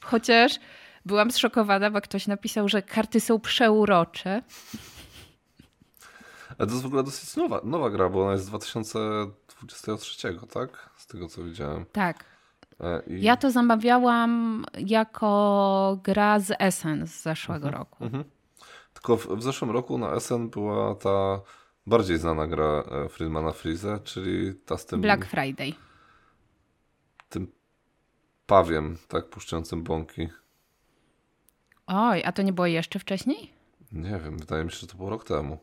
[0.00, 0.58] Chociaż
[1.06, 4.42] byłam zszokowana, bo ktoś napisał, że karty są przeurocze.
[6.58, 10.90] Ale to jest w ogóle dosyć nowa, nowa gra, bo ona jest z 2023, tak?
[10.96, 11.84] Z tego co widziałem.
[11.92, 12.24] Tak.
[12.80, 13.22] E, I...
[13.22, 18.04] Ja to zamawiałam jako gra z Essen z zeszłego mhm, roku.
[18.04, 18.24] Mhm.
[19.06, 21.40] Tylko w, w, zeszłym roku na SN była ta
[21.86, 25.00] bardziej znana gra e, Friedmana Freeze, czyli ta z tym...
[25.00, 25.72] Black Friday.
[27.28, 27.52] Tym
[28.46, 30.28] pawiem, tak, puszczającym bąki.
[31.86, 33.52] Oj, a to nie było jeszcze wcześniej?
[33.92, 35.58] Nie wiem, wydaje mi się, że to było rok temu.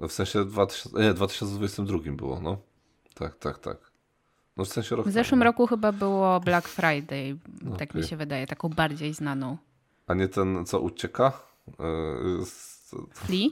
[0.00, 2.58] W sensie 2000, nie, 2022 było, no.
[3.14, 3.76] Tak, tak, tak.
[4.56, 5.44] No w sensie rok W zeszłym temu.
[5.44, 7.38] roku chyba było Black Friday,
[7.78, 8.02] tak okay.
[8.02, 9.56] mi się wydaje, taką bardziej znaną.
[10.06, 11.55] A nie ten, co ucieka?
[13.14, 13.50] Flea?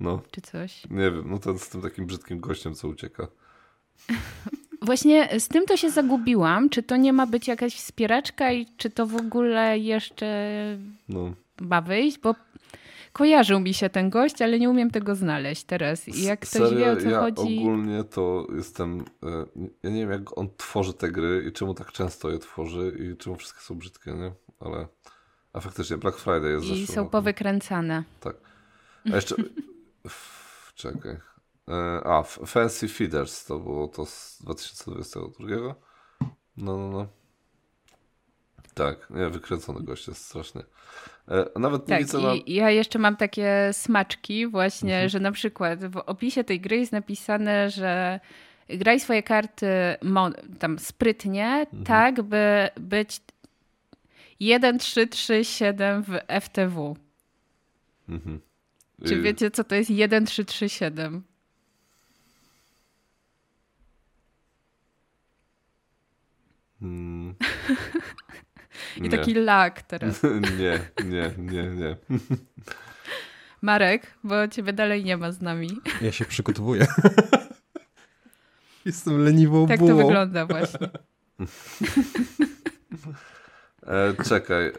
[0.00, 0.22] No.
[0.30, 0.82] Czy coś?
[0.90, 3.26] Nie wiem, no ten z tym takim brzydkim gościem, co ucieka.
[4.82, 6.70] Właśnie z tym to się zagubiłam.
[6.70, 10.56] Czy to nie ma być jakaś wspieraczka i czy to w ogóle jeszcze
[11.08, 11.32] no.
[11.60, 12.18] ma wyjść?
[12.18, 12.34] Bo
[13.12, 16.08] kojarzył mi się ten gość, ale nie umiem tego znaleźć teraz.
[16.08, 17.58] I jak ktoś Serio, wie o co ja chodzi...
[17.60, 19.04] ogólnie to jestem...
[19.22, 19.46] E,
[19.82, 23.16] ja nie wiem jak on tworzy te gry i czemu tak często je tworzy i
[23.16, 24.32] czemu wszystkie są brzydkie, nie?
[24.60, 24.86] Ale...
[25.54, 28.04] A faktycznie Black Friday jest I są powykręcane.
[28.20, 28.36] Tak.
[29.12, 29.34] A jeszcze...
[30.74, 31.16] Czekaj.
[31.68, 35.74] E, a, Fancy Feeders to było to z 2022.
[36.56, 37.06] No, no, no.
[38.74, 40.62] Tak, nie, wykręcony gość jest strasznie.
[41.28, 42.32] E, nawet nie tak, widzę na...
[42.46, 45.08] ja jeszcze mam takie smaczki właśnie, mhm.
[45.08, 48.20] że na przykład w opisie tej gry jest napisane, że
[48.68, 49.66] graj swoje karty
[50.58, 51.84] tam sprytnie, mhm.
[51.84, 53.20] tak by być
[54.40, 56.96] 1, 3, 3, 7 w FTW.
[58.08, 58.40] Mhm.
[59.06, 61.22] Czy y- wiecie, co to jest 1, 3, 3, 7?
[66.80, 67.34] Hmm.
[69.04, 70.22] I taki lak teraz.
[70.58, 71.96] nie, nie, nie, nie.
[73.62, 75.70] Marek, bo ciebie dalej nie ma z nami.
[76.00, 76.86] Ja się przygotowuję.
[78.84, 79.90] Jestem leniwą Tak bułą.
[79.90, 80.88] to wygląda właśnie.
[83.86, 84.72] E, czekaj, e,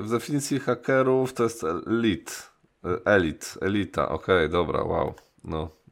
[0.00, 2.52] w definicji hakerów to jest elit.
[2.84, 5.14] E, elit, elita, okej, okay, dobra, wow.
[5.44, 5.82] No.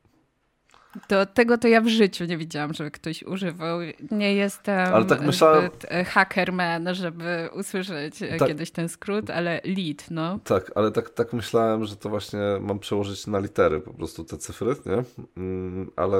[1.08, 3.78] To, tego to ja w życiu nie widziałam, żeby ktoś używał.
[4.10, 5.70] Nie jestem ale tak myślałem...
[5.88, 8.48] e, hackerman, żeby usłyszeć e, tak.
[8.48, 10.38] kiedyś ten skrót, ale lead, no.
[10.44, 14.36] Tak, ale tak, tak myślałem, że to właśnie mam przełożyć na litery po prostu te
[14.36, 15.04] cyfry, nie?
[15.36, 16.18] Mm, ale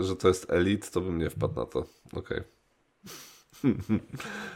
[0.00, 1.78] że to jest elit, to bym nie wpadł na to.
[1.78, 2.38] Okej.
[2.38, 2.61] Okay.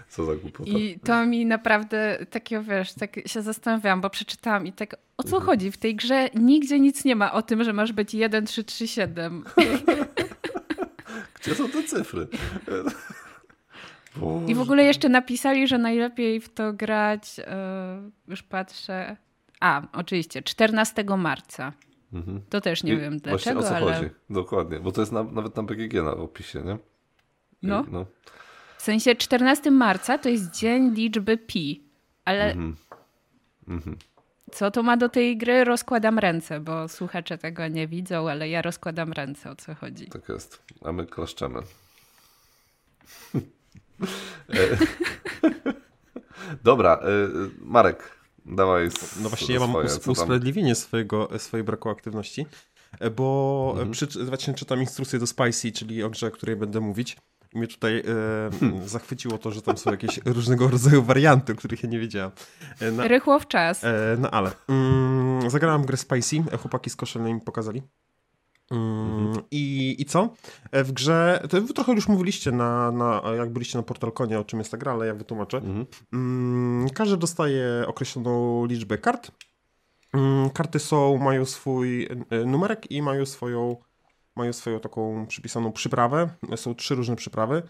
[0.08, 0.70] Co za głupota.
[0.70, 5.36] I to mi naprawdę takiego, wiesz, tak się zastanawiałam, bo przeczytałam i tak, o co
[5.36, 5.42] mhm.
[5.42, 5.72] chodzi?
[5.72, 8.88] W tej grze nigdzie nic nie ma o tym, że masz być 1, 3, 3,
[8.88, 9.44] 7.
[11.40, 12.26] Gdzie są te cyfry?
[14.46, 17.44] I w ogóle jeszcze napisali, że najlepiej w to grać, yy,
[18.28, 19.16] już patrzę,
[19.60, 21.72] a, oczywiście, 14 marca.
[22.12, 22.40] Mhm.
[22.48, 23.94] To też nie I wiem dlaczego, o co ale...
[23.94, 24.10] chodzi?
[24.30, 26.78] Dokładnie, bo to jest na, nawet na BGG na opisie, nie?
[27.62, 27.84] No.
[27.90, 28.06] no.
[28.78, 31.84] W sensie 14 marca to jest dzień liczby pi,
[32.24, 32.44] ale...
[32.44, 32.76] Mhm.
[33.68, 33.96] Mhm.
[34.52, 35.64] Co to ma do tej gry?
[35.64, 40.06] Rozkładam ręce, bo słuchacze tego nie widzą, ale ja rozkładam ręce, o co chodzi.
[40.06, 40.62] Tak jest.
[40.84, 41.60] A my klaszczemy.
[46.64, 47.28] Dobra, e,
[47.60, 48.88] Marek, dawaj.
[49.22, 52.46] No właśnie, ja mam swoje, usprawiedliwienie swojego, swojej braku aktywności,
[53.00, 53.90] e, bo mhm.
[53.90, 57.16] przy, właśnie czytam instrukcję do Spicy, czyli o grze, o której będę mówić.
[57.56, 58.02] Mnie tutaj e,
[58.60, 58.88] hmm.
[58.88, 62.30] zachwyciło to, że tam są jakieś różnego rodzaju warianty, o których ja nie wiedziałem.
[62.80, 63.84] E, na, Rychło w czas.
[63.84, 64.50] E, no ale.
[64.68, 67.82] Mm, zagrałem grę Spicy, chłopaki z Koszelnej mi pokazali.
[68.70, 70.34] Mm, I, I co?
[70.70, 74.44] E, w grze, to wy trochę już mówiliście, na, na, jak byliście na Portalkonie, o
[74.44, 75.56] czym jest ta gra, ale ja wytłumaczę.
[75.56, 75.86] Mhm.
[76.12, 79.30] Mm, każdy dostaje określoną liczbę kart.
[80.14, 83.76] Mm, karty są, mają swój e, numerek i mają swoją,
[84.36, 86.28] mają swoją taką przypisaną przyprawę.
[86.56, 87.62] Są trzy różne przyprawy.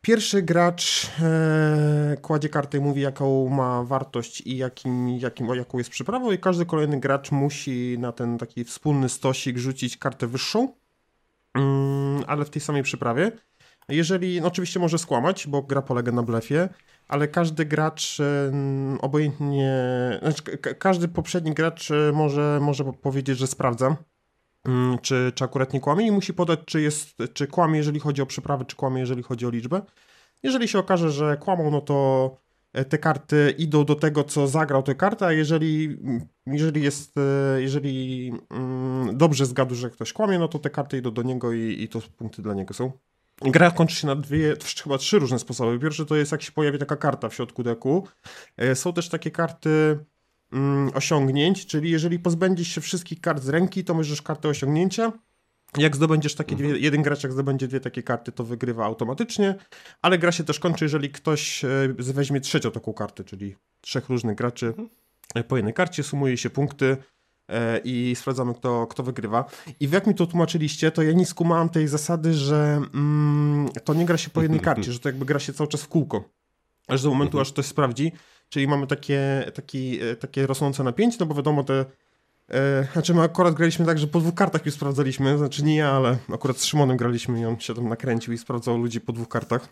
[0.00, 5.90] Pierwszy gracz e, kładzie kartę i mówi, jaką ma wartość i jakim, jakim, jaką jest
[5.90, 10.72] przyprawą, i każdy kolejny gracz musi na ten taki wspólny stosik rzucić kartę wyższą,
[11.54, 13.32] mm, ale w tej samej przyprawie.
[13.88, 16.68] Jeżeli, no oczywiście może skłamać, bo gra polega na blefie,
[17.08, 18.52] ale każdy gracz e,
[19.00, 19.72] obojętnie,
[20.22, 24.19] znaczy każdy poprzedni gracz e, może, może powiedzieć, że sprawdza Mm,
[25.02, 28.26] czy, czy akurat nie kłamie i musi podać, czy, jest, czy kłamie, jeżeli chodzi o
[28.26, 29.82] przyprawę, czy kłamie, jeżeli chodzi o liczbę.
[30.42, 32.36] Jeżeli się okaże, że kłamał, no to
[32.72, 35.98] e, te karty idą do tego, co zagrał tę kartę, a jeżeli,
[36.46, 41.10] jeżeli jest, e, jeżeli mm, dobrze zgadł, że ktoś kłamie, no to te karty idą
[41.10, 42.92] do niego i, i to punkty dla niego są.
[43.42, 45.78] Gra kończy się na dwie, chyba trzy różne sposoby.
[45.78, 48.08] Pierwszy to jest, jak się pojawi taka karta w środku deku.
[48.56, 49.98] E, są też takie karty
[50.52, 55.12] mm, osiągnięć, czyli jeżeli pozbędziesz się wszystkich kart z ręki, to możesz kartę osiągnięcia.
[55.76, 56.84] Jak zdobędziesz takie dwie, mhm.
[56.84, 59.54] jeden gracz jak zdobędzie dwie takie karty, to wygrywa automatycznie,
[60.02, 64.36] ale gra się też kończy, jeżeli ktoś e, weźmie trzecią taką kartę, czyli trzech różnych
[64.36, 64.88] graczy mhm.
[65.34, 66.96] E, po jednej karcie, sumuje się punkty
[67.48, 69.44] e, i sprawdzamy, kto, kto wygrywa.
[69.80, 74.04] I jak mi to tłumaczyliście, to ja nie skumałem tej zasady, że mm, to nie
[74.06, 76.24] gra się po jednej karcie, że to jakby gra się cały czas w kółko.
[76.88, 77.42] Aż do momentu, mhm.
[77.42, 78.12] aż ktoś sprawdzi.
[78.50, 81.84] Czyli mamy takie, taki, e, takie rosnące napięcie, no bo wiadomo te
[82.48, 85.90] e, znaczy my akurat graliśmy tak, że po dwóch kartach już sprawdzaliśmy, znaczy nie ja,
[85.90, 89.28] ale akurat z Szymonem graliśmy i on się tam nakręcił i sprawdzał ludzi po dwóch
[89.28, 89.68] kartach.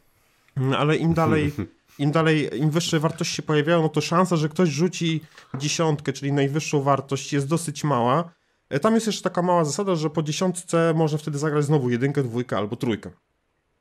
[0.57, 1.53] No, ale im dalej,
[1.99, 5.21] im dalej, im wyższe wartości się pojawiają, no to szansa, że ktoś rzuci
[5.55, 8.31] dziesiątkę, czyli najwyższą wartość jest dosyć mała.
[8.71, 12.23] E, tam jest jeszcze taka mała zasada, że po dziesiątce można wtedy zagrać znowu jedynkę,
[12.23, 13.11] dwójkę albo trójkę.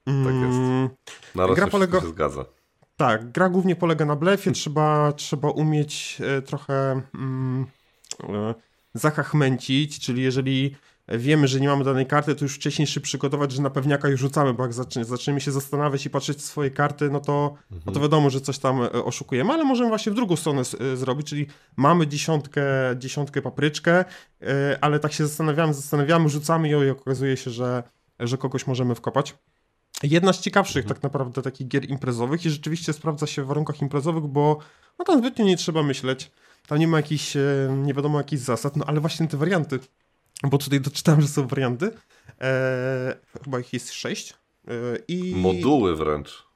[0.06, 0.58] Tak jest.
[0.58, 0.90] Mm,
[1.36, 2.02] Na gra polega...
[2.02, 2.46] się zgadza.
[2.98, 7.66] Tak, gra głównie polega na blefie, trzeba, trzeba umieć e, trochę mm,
[8.24, 8.56] e,
[8.94, 10.76] zachachmęcić, czyli jeżeli
[11.08, 14.20] wiemy, że nie mamy danej karty, to już wcześniej się przygotować, że na pewniaka już
[14.20, 17.82] rzucamy, bo jak zaczniemy się zastanawiać i patrzeć w swoje karty, no to, mhm.
[17.86, 20.62] no to wiadomo, że coś tam e, oszukujemy, ale możemy właśnie w drugą stronę
[20.96, 22.64] zrobić, czyli mamy dziesiątkę,
[22.96, 24.06] dziesiątkę papryczkę,
[24.82, 27.84] ale tak się zastanawiamy, zastanawiamy, rzucamy ją i okazuje się, że,
[28.20, 29.36] że kogoś możemy wkopać.
[30.04, 30.96] Jedna z ciekawszych mhm.
[30.96, 34.60] tak naprawdę takich gier imprezowych i rzeczywiście sprawdza się w warunkach imprezowych, bo
[35.00, 36.32] no tam zbytnio nie trzeba myśleć.
[36.68, 39.80] Tam nie ma jakichś, e, nie wiadomo jakichś zasad, no ale właśnie te warianty,
[40.44, 41.92] bo tutaj doczytałem, że są warianty.
[42.40, 44.34] Eee, chyba ich jest sześć.
[44.68, 44.76] Eee,
[45.08, 45.36] i...
[45.36, 46.47] Moduły wręcz.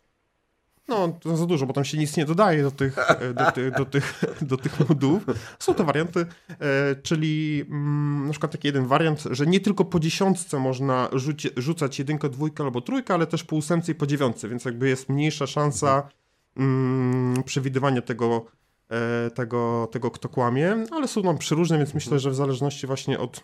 [0.87, 3.71] No, to za dużo, bo tam się nic nie dodaje do tych, e, do, ty,
[3.71, 5.25] do tych, do tych modułów.
[5.59, 9.99] Są to warianty, e, czyli mm, na przykład taki jeden wariant, że nie tylko po
[9.99, 14.49] dziesiątce można rzuci, rzucać jedynkę, dwójkę albo trójkę, ale też po ósemce i po dziewiątce,
[14.49, 16.09] więc jakby jest mniejsza szansa
[16.57, 18.45] mm, przewidywania tego,
[18.89, 23.19] e, tego, tego, kto kłamie, ale są nam przeróżne, więc myślę, że w zależności właśnie
[23.19, 23.43] od,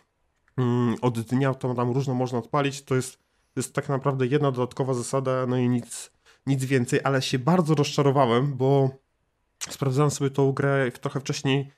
[0.58, 2.82] mm, od dnia to tam różno można odpalić.
[2.82, 3.18] To jest,
[3.54, 6.17] to jest tak naprawdę jedna dodatkowa zasada, no i nic
[6.48, 8.90] nic więcej, ale się bardzo rozczarowałem, bo
[9.70, 11.72] sprawdzałem sobie tą grę trochę wcześniej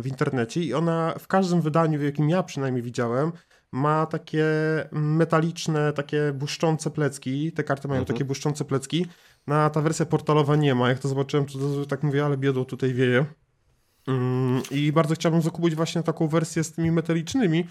[0.00, 3.32] w internecie i ona w każdym wydaniu, w jakim ja przynajmniej widziałem,
[3.72, 4.44] ma takie
[4.92, 7.52] metaliczne, takie błyszczące plecki.
[7.52, 8.14] Te karty mają mhm.
[8.14, 9.06] takie błyszczące plecki.
[9.46, 10.88] Na ta wersja portalowa nie ma.
[10.88, 13.24] Jak to zobaczyłem, to tak mówię, ale biedą tutaj wieje.
[14.06, 17.66] Mm, I bardzo chciałbym zakupić właśnie taką wersję z tymi metalicznymi,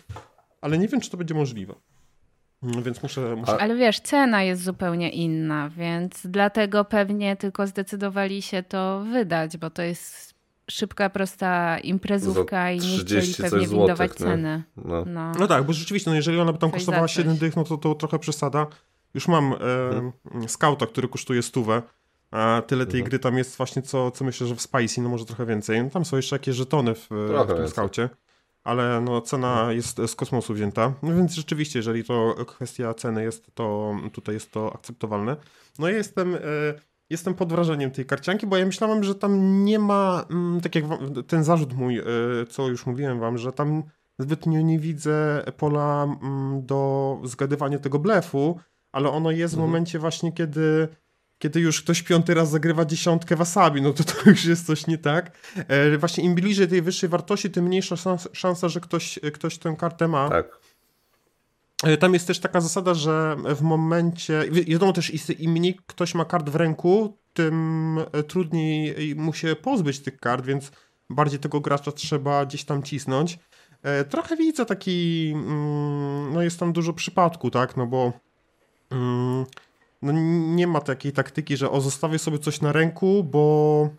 [0.62, 1.76] ale nie wiem, czy to będzie możliwe.
[2.65, 3.62] No więc muszę, muszę...
[3.62, 9.69] Ale wiesz, cena jest zupełnie inna, więc dlatego pewnie tylko zdecydowali się to wydać, bo
[9.69, 10.36] to jest
[10.71, 14.63] szybka, prosta imprezówka i nie chcieli pewnie windować ceny.
[14.78, 15.06] No.
[15.06, 15.32] No.
[15.39, 15.47] no.
[15.47, 17.95] tak, bo rzeczywiście, no jeżeli ona by tam coś kosztowała 7 dych, no to, to
[17.95, 18.67] trochę przesada.
[19.13, 20.49] Już mam e, hmm.
[20.49, 21.82] skauta, który kosztuje stówę,
[22.32, 23.10] a tyle tej hmm.
[23.10, 25.84] gry tam jest właśnie, co, co myślę, że w Spicy, no może trochę więcej.
[25.84, 28.10] No, tam są jeszcze jakieś żetony w, w tym skaucie
[28.65, 33.56] ale no, cena jest z kosmosu wzięta, no więc rzeczywiście, jeżeli to kwestia ceny jest,
[33.56, 35.36] to tutaj jest to akceptowalne.
[35.80, 36.39] No ja jestem, e,
[37.10, 40.86] jestem pod wrażeniem tej karcianki, bo ja myślałem, że tam nie ma, mm, tak jak
[41.28, 42.01] ten zarzut mój,
[42.49, 43.84] co już mówiłem wam, że tam
[44.19, 48.60] zbytnio nie widzę pola mm, do zgadywania tego blefu,
[48.91, 49.69] ale ono jest w mhm.
[49.69, 50.88] momencie właśnie, kiedy
[51.39, 54.98] kiedy już ktoś piąty raz zagrywa dziesiątkę wasabi, no to to już jest coś nie
[54.98, 55.38] tak.
[55.56, 57.95] E, właśnie im bliżej tej wyższej wartości, tym mniejsza
[58.34, 60.30] szansa, że ktoś, ktoś tę kartę ma.
[60.30, 60.60] Tak.
[61.84, 66.26] E, tam jest też taka zasada, że w momencie, wiadomo też, im mniej ktoś ma
[66.26, 70.71] kart w ręku, tym e, trudniej mu się pozbyć tych kart, więc
[71.10, 73.39] bardziej tego gracza trzeba gdzieś tam cisnąć.
[73.84, 78.13] E, trochę widzę taki, mm, no jest tam dużo przypadku, tak, no bo
[78.89, 79.45] mm,
[80.06, 80.12] no
[80.56, 83.89] nie ma takiej taktyki, że o zostawię sobie coś na ręku, bo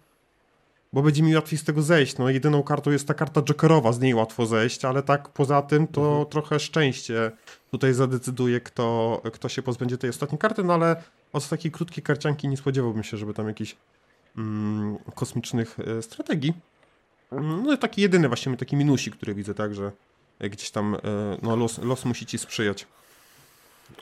[0.92, 2.18] bo będzie mi łatwiej z tego zejść.
[2.18, 5.86] No jedyną kartą jest ta karta jokerowa, z niej łatwo zejść, ale tak poza tym
[5.86, 6.26] to mhm.
[6.26, 7.32] trochę szczęście
[7.70, 12.48] tutaj zadecyduje, kto, kto się pozbędzie tej ostatniej karty, no ale od takiej krótkiej karcianki
[12.48, 13.76] nie spodziewałbym się, żeby tam jakichś
[14.38, 16.52] mm, kosmicznych e, strategii.
[17.32, 19.92] No taki jedyny właśnie taki minusik, który widzę, tak, że
[20.40, 20.98] gdzieś tam e,
[21.42, 22.86] no, los, los musi ci sprzyjać.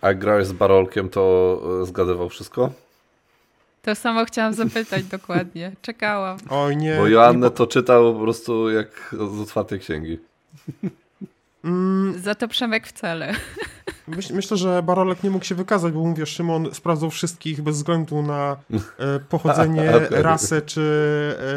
[0.01, 2.73] A jak grałeś z Barolkiem, to e, zgadywał wszystko?
[3.83, 5.73] To samo chciałam zapytać dokładnie.
[5.83, 6.39] Czekałam.
[6.51, 6.97] Oj nie.
[6.97, 10.19] Bo Joannę to czytał po prostu jak z otwartej księgi.
[11.65, 12.21] Mm.
[12.23, 13.35] Za to Przemek wcale.
[14.09, 18.23] Myśl, myślę, że Barolek nie mógł się wykazać, bo mówię, Szymon sprawdzał wszystkich bez względu
[18.23, 18.57] na
[18.99, 20.23] e, pochodzenie, okay.
[20.23, 20.83] rasę czy,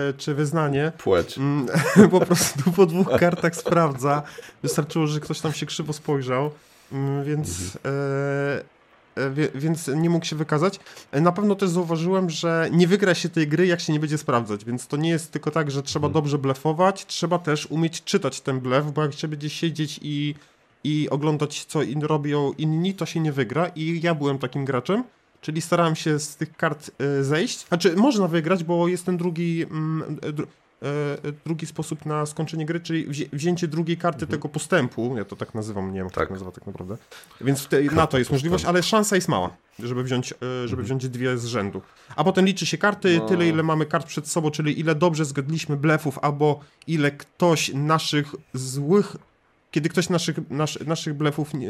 [0.09, 0.91] e, czy wyznanie.
[0.97, 1.37] Płeć.
[1.37, 1.67] Mm,
[2.11, 4.23] po prostu po dwóch kartach sprawdza.
[4.63, 6.51] Wystarczyło, że ktoś tam się krzywo spojrzał.
[6.91, 7.95] Mm, więc mhm.
[7.95, 8.77] e,
[9.17, 10.79] E, więc nie mógł się wykazać.
[11.11, 14.17] E, na pewno też zauważyłem, że nie wygra się tej gry, jak się nie będzie
[14.17, 16.13] sprawdzać, więc to nie jest tylko tak, że trzeba hmm.
[16.13, 20.35] dobrze blefować, trzeba też umieć czytać ten blef, bo jak się będzie siedzieć i,
[20.83, 25.03] i oglądać, co in, robią inni, to się nie wygra i ja byłem takim graczem.
[25.41, 27.67] Czyli starałem się z tych kart e, zejść.
[27.67, 30.17] Znaczy, można wygrać, bo jest ten drugi, mm,
[31.45, 34.31] drugi sposób na skończenie gry, czyli wzięcie drugiej karty mhm.
[34.31, 35.17] tego postępu.
[35.17, 36.27] Ja to tak nazywam, nie wiem, jak tak.
[36.27, 36.97] to nazywa tak naprawdę.
[37.41, 40.85] Więc te, na to jest możliwość, ale szansa jest mała, żeby wziąć, e, żeby mhm.
[40.85, 41.81] wziąć dwie z rzędu.
[42.15, 43.25] A potem liczy się karty, no.
[43.25, 48.35] tyle ile mamy kart przed sobą, czyli ile dobrze zgadliśmy blefów, albo ile ktoś naszych
[48.53, 49.15] złych,
[49.71, 51.69] kiedy ktoś naszych, nasz, naszych blefów nie,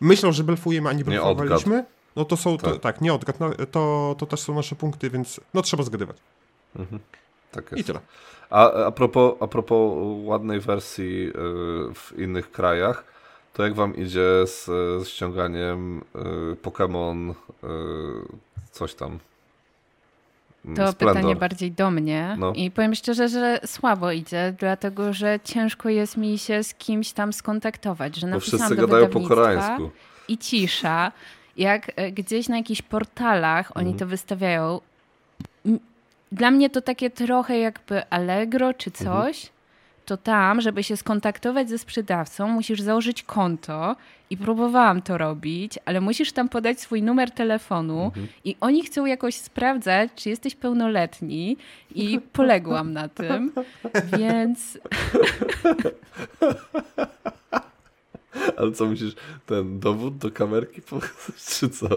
[0.00, 1.84] myślał, że blefujemy, a nie blefowaliśmy.
[2.16, 5.10] No to są, tak, to, tak nie odgad, no, to, to też są nasze punkty,
[5.10, 6.16] więc no trzeba zgadywać.
[6.76, 7.00] Mhm.
[7.50, 7.80] Tak jest.
[7.80, 8.00] I tyle.
[8.50, 9.92] A, a, propos, a propos
[10.24, 11.32] ładnej wersji y,
[11.94, 13.04] w innych krajach,
[13.52, 14.64] to jak wam idzie z,
[15.04, 17.34] z ściąganiem y, Pokémon y,
[18.70, 19.18] coś tam?
[20.64, 21.16] Mm, to Splendor.
[21.16, 22.52] pytanie bardziej do mnie no.
[22.52, 27.32] i powiem szczerze, że słabo idzie, dlatego że ciężko jest mi się z kimś tam
[27.32, 29.90] skontaktować, że Bo wszyscy do gadają po koreańsku.
[30.28, 31.12] I cisza.
[31.56, 33.98] Jak e, gdzieś na jakichś portalach oni mhm.
[33.98, 34.80] to wystawiają,
[36.32, 39.06] dla mnie to takie trochę jakby Allegro czy mhm.
[39.06, 39.36] coś.
[39.36, 39.60] Mhm.
[40.04, 43.96] To tam, żeby się skontaktować ze sprzedawcą, musisz założyć konto
[44.30, 48.28] i próbowałam to robić, ale musisz tam podać swój numer telefonu mhm.
[48.44, 51.56] i oni chcą jakoś sprawdzać, czy jesteś pełnoletni
[51.94, 53.52] i poległam na tym,
[54.18, 54.78] więc...
[58.56, 59.14] Ale co musisz,
[59.46, 61.88] ten dowód do kamerki pokazać, czy co?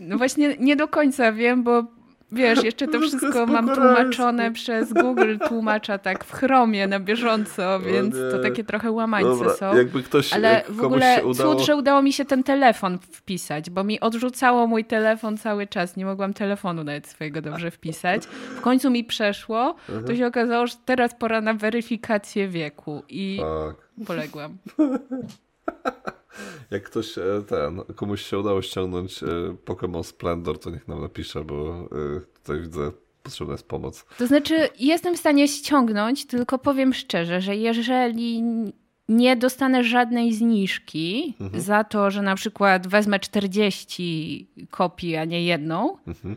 [0.00, 1.84] No właśnie nie do końca wiem, bo
[2.32, 8.14] Wiesz, jeszcze to wszystko mam tłumaczone przez Google tłumacza tak w chromie na bieżąco, więc
[8.30, 9.76] to takie trochę łamańce Dobra, są.
[9.76, 11.54] Jakby ktoś, Ale w ogóle udało...
[11.54, 15.96] cud, że udało mi się ten telefon wpisać, bo mi odrzucało mój telefon cały czas.
[15.96, 18.22] Nie mogłam telefonu nawet swojego dobrze wpisać.
[18.56, 19.76] W końcu mi przeszło.
[19.86, 20.18] To mhm.
[20.18, 24.06] się okazało, że teraz pora na weryfikację wieku i tak.
[24.06, 24.56] poległam.
[26.70, 29.26] Jak ktoś e, ten, komuś się udało ściągnąć e,
[29.64, 34.04] Pokémon Splendor, to niech nam napisze, bo e, tutaj widzę, potrzebna jest pomoc.
[34.18, 38.42] To znaczy, jestem w stanie ściągnąć, tylko powiem szczerze, że jeżeli
[39.08, 41.62] nie dostanę żadnej zniżki mhm.
[41.62, 46.36] za to, że na przykład wezmę 40 kopii, a nie jedną, mhm.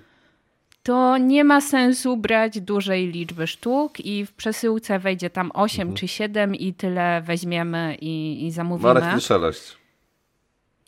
[0.84, 5.98] to nie ma sensu brać dużej liczby sztuk i w przesyłce wejdzie tam 8 mhm.
[5.98, 8.94] czy 7 i tyle weźmiemy i, i zamówimy.
[8.94, 9.79] Marek, nie szeleść.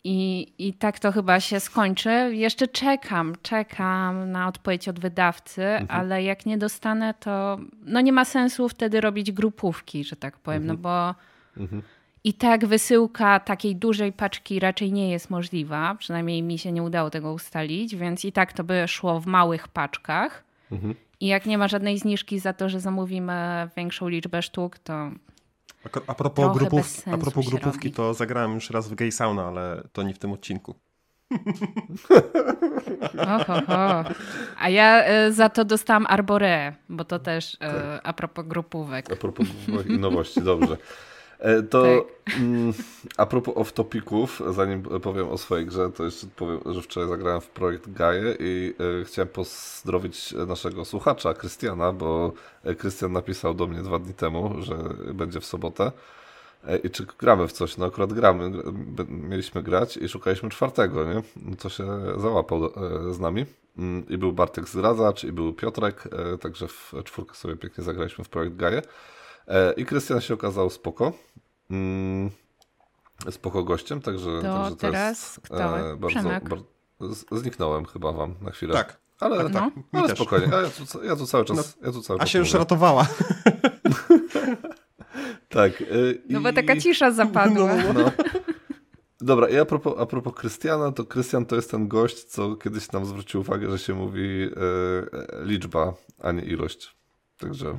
[0.04, 2.30] I, I tak to chyba się skończy.
[2.32, 6.00] Jeszcze czekam, czekam na odpowiedź od wydawcy, mhm.
[6.00, 10.66] ale jak nie dostanę, to no nie ma sensu wtedy robić grupówki, że tak powiem,
[10.66, 10.82] no mhm.
[10.82, 11.14] no
[11.54, 11.82] bo mhm.
[12.24, 15.94] i tak wysyłka takiej dużej paczki raczej nie jest możliwa.
[15.94, 19.68] Przynajmniej mi się nie udało tego ustalić, więc i tak to by szło w małych
[19.68, 20.44] paczkach.
[20.72, 20.94] Mhm.
[21.20, 25.10] I jak nie ma żadnej zniżki za to, że zamówimy większą liczbę sztuk, to
[26.06, 30.02] a, propos, grupów, a propos grupówki, to zagrałem już raz w Gay Sauna, ale to
[30.02, 30.74] nie w tym odcinku.
[33.18, 33.62] Oho,
[34.58, 38.00] A ja y, za to dostałam Arbore, bo to też y, tak.
[38.04, 39.12] a propos grupówek.
[39.12, 39.46] A propos
[39.88, 40.76] nowości, dobrze.
[41.42, 41.82] E, to
[42.24, 42.36] tak.
[42.36, 42.72] mm,
[43.16, 47.48] a propos off-topików, zanim powiem o swojej grze, to jeszcze powiem, że wczoraj zagrałem w
[47.48, 52.32] projekt Gaje i e, chciałem pozdrowić naszego słuchacza, Krystiana, bo
[52.78, 54.76] Krystian napisał do mnie dwa dni temu, że
[55.14, 55.92] będzie w sobotę.
[56.64, 57.76] E, I czy gramy w coś?
[57.76, 58.50] No akurat gramy,
[59.08, 61.22] mieliśmy grać i szukaliśmy czwartego, nie?
[61.56, 61.86] To się
[62.16, 62.70] załapał e,
[63.14, 63.46] z nami.
[63.78, 68.24] Mm, I był Bartek Zdradzacz, i był Piotrek, e, także w czwórkę sobie pięknie zagraliśmy
[68.24, 68.82] w projekt Gaje.
[69.76, 71.12] I Krystian się okazał spoko.
[71.70, 72.30] Mm,
[73.30, 75.54] spoko gościem, także to, także teraz jest kto?
[75.54, 76.64] bardzo, bardzo,
[77.32, 78.74] Zniknąłem chyba wam na chwilę.
[78.74, 79.02] Tak.
[79.20, 79.74] Ale, tak, tak.
[79.92, 81.56] No, ale spokojnie, ja tu, ja tu cały czas.
[81.56, 83.06] No, ja tu cały a się już ratowała.
[85.48, 85.80] Tak.
[85.80, 87.76] Y, no bo taka cisza zapadła.
[87.76, 88.10] No, no.
[89.20, 92.92] Dobra, i a propos, a propos Krystiana, to Krystian to jest ten gość, co kiedyś
[92.92, 96.96] nam zwrócił uwagę, że się mówi e, liczba, a nie ilość.
[97.38, 97.78] Także.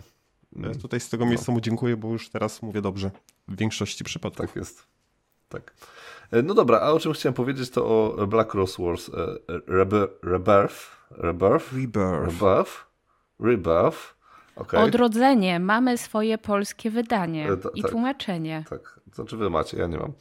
[0.55, 1.29] Ja tutaj z tego no.
[1.29, 3.11] miejsca mu dziękuję, bo już teraz mówię dobrze.
[3.47, 4.47] W większości przypadków.
[4.47, 4.87] Tak jest.
[5.49, 5.73] Tak.
[6.31, 9.13] E, no dobra, a o czym chciałem powiedzieć, to o Black Rose Wars e,
[9.67, 10.13] Rebirth.
[10.23, 11.07] Rebirth.
[11.11, 11.73] Rebirth.
[11.73, 12.85] Rebirth.
[13.39, 14.15] Rebirth.
[14.55, 14.83] Okay.
[14.83, 15.59] Odrodzenie.
[15.59, 18.63] Mamy swoje polskie wydanie e, i tak, tłumaczenie.
[18.69, 20.13] Tak, to znaczy wy macie, ja nie mam.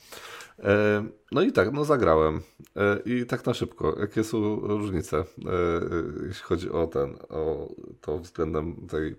[0.63, 2.41] E, no i tak, no zagrałem.
[2.77, 5.25] E, I tak na szybko, jakie są różnice, e,
[6.27, 7.69] jeśli chodzi o ten, o
[8.01, 9.17] to względem tej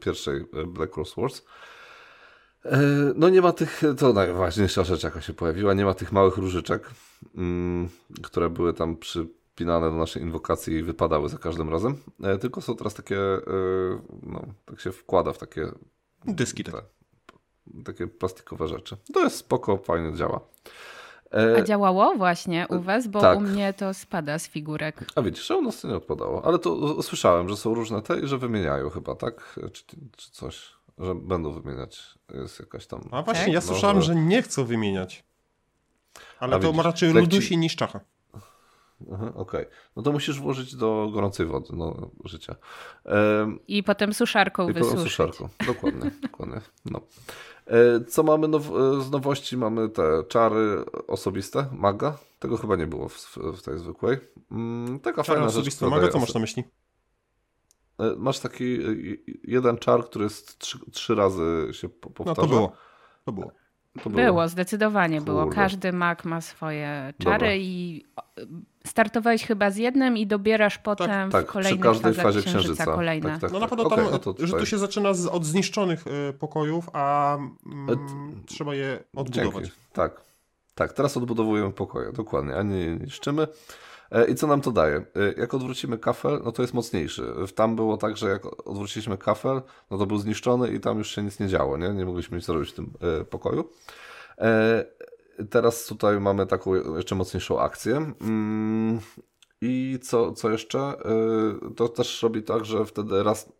[0.00, 1.42] pierwszej Black Rose Wars.
[3.14, 6.90] No nie ma tych, to najważniejsza rzecz jaka się pojawiła, nie ma tych małych różyczek,
[7.34, 7.88] mm,
[8.22, 11.96] które były tam przy wpinane do naszej inwokacji i wypadały za każdym razem.
[12.40, 13.18] Tylko są teraz takie,
[14.22, 15.68] no, tak się wkłada w takie
[16.24, 16.84] dyski, tak.
[17.84, 18.96] Takie plastikowe rzeczy.
[19.14, 20.40] To jest spoko, fajnie działa.
[21.34, 23.38] E, A działało właśnie u was, bo tak.
[23.38, 25.04] u mnie to spada z figurek.
[25.14, 26.44] A widzisz, u nas to nie odpadało.
[26.44, 29.60] Ale to słyszałem, że są różne te i że wymieniają chyba, tak?
[29.72, 29.84] Czy,
[30.16, 32.18] czy coś, że będą wymieniać.
[32.34, 33.00] Jest jakaś tam...
[33.10, 33.54] A właśnie, tak?
[33.54, 35.24] ja słyszałem, że nie chcą wymieniać.
[36.40, 38.00] Ale A to widzisz, raczej ludusi niż czacha.
[39.10, 39.30] Okej.
[39.34, 39.66] Okay.
[39.96, 42.56] No to musisz włożyć do gorącej wody, no, życia.
[43.68, 44.92] I potem suszarką I wysuszyć.
[44.92, 46.10] potem suszarką, dokładnie.
[46.30, 46.60] dokładnie.
[46.84, 47.00] No.
[47.66, 49.56] E, co mamy now e, z nowości?
[49.56, 52.18] Mamy te czary osobiste, maga.
[52.38, 54.18] Tego chyba nie było w, w tej zwykłej.
[54.50, 55.94] Mm, taka czary fajna osobiste, rzecz.
[55.94, 56.64] Maga, co masz na myśli?
[57.98, 58.78] E, masz taki
[59.44, 62.30] jeden czar, który jest trzy, trzy razy się powtarza.
[62.30, 62.72] No to było.
[63.24, 63.52] To było.
[64.02, 64.24] To było.
[64.24, 65.32] było, zdecydowanie Kurde.
[65.32, 65.46] było.
[65.46, 67.54] Każdy mak ma swoje czary Dobra.
[67.54, 68.04] i
[68.86, 72.58] startowałeś chyba z jednym i dobierasz potem tak, tak, w kolejnej przy każdej fazie księżyca,
[72.58, 72.84] księżyca.
[72.84, 73.30] kolejne.
[73.30, 75.44] Tak, tak, no na pewno okay, tam, no to że to się zaczyna z, od
[75.44, 79.64] zniszczonych y, pokojów, a mm, trzeba je odbudować.
[79.64, 79.80] Dzięki.
[79.92, 80.20] Tak,
[80.74, 83.46] tak, teraz odbudowujemy pokoje, dokładnie, a nie niszczymy.
[84.10, 84.96] E, I co nam to daje?
[84.96, 85.04] E,
[85.40, 87.22] jak odwrócimy kafel, no to jest mocniejszy.
[87.54, 91.22] Tam było tak, że jak odwróciliśmy kafel, no to był zniszczony i tam już się
[91.22, 91.88] nic nie działo, nie?
[91.88, 93.68] Nie mogliśmy nic zrobić w tym e, pokoju.
[95.50, 98.12] Teraz tutaj mamy taką jeszcze mocniejszą akcję.
[98.20, 99.00] Mm,
[99.60, 100.94] I co, co jeszcze?
[101.76, 103.52] To też robi tak, że wtedy raz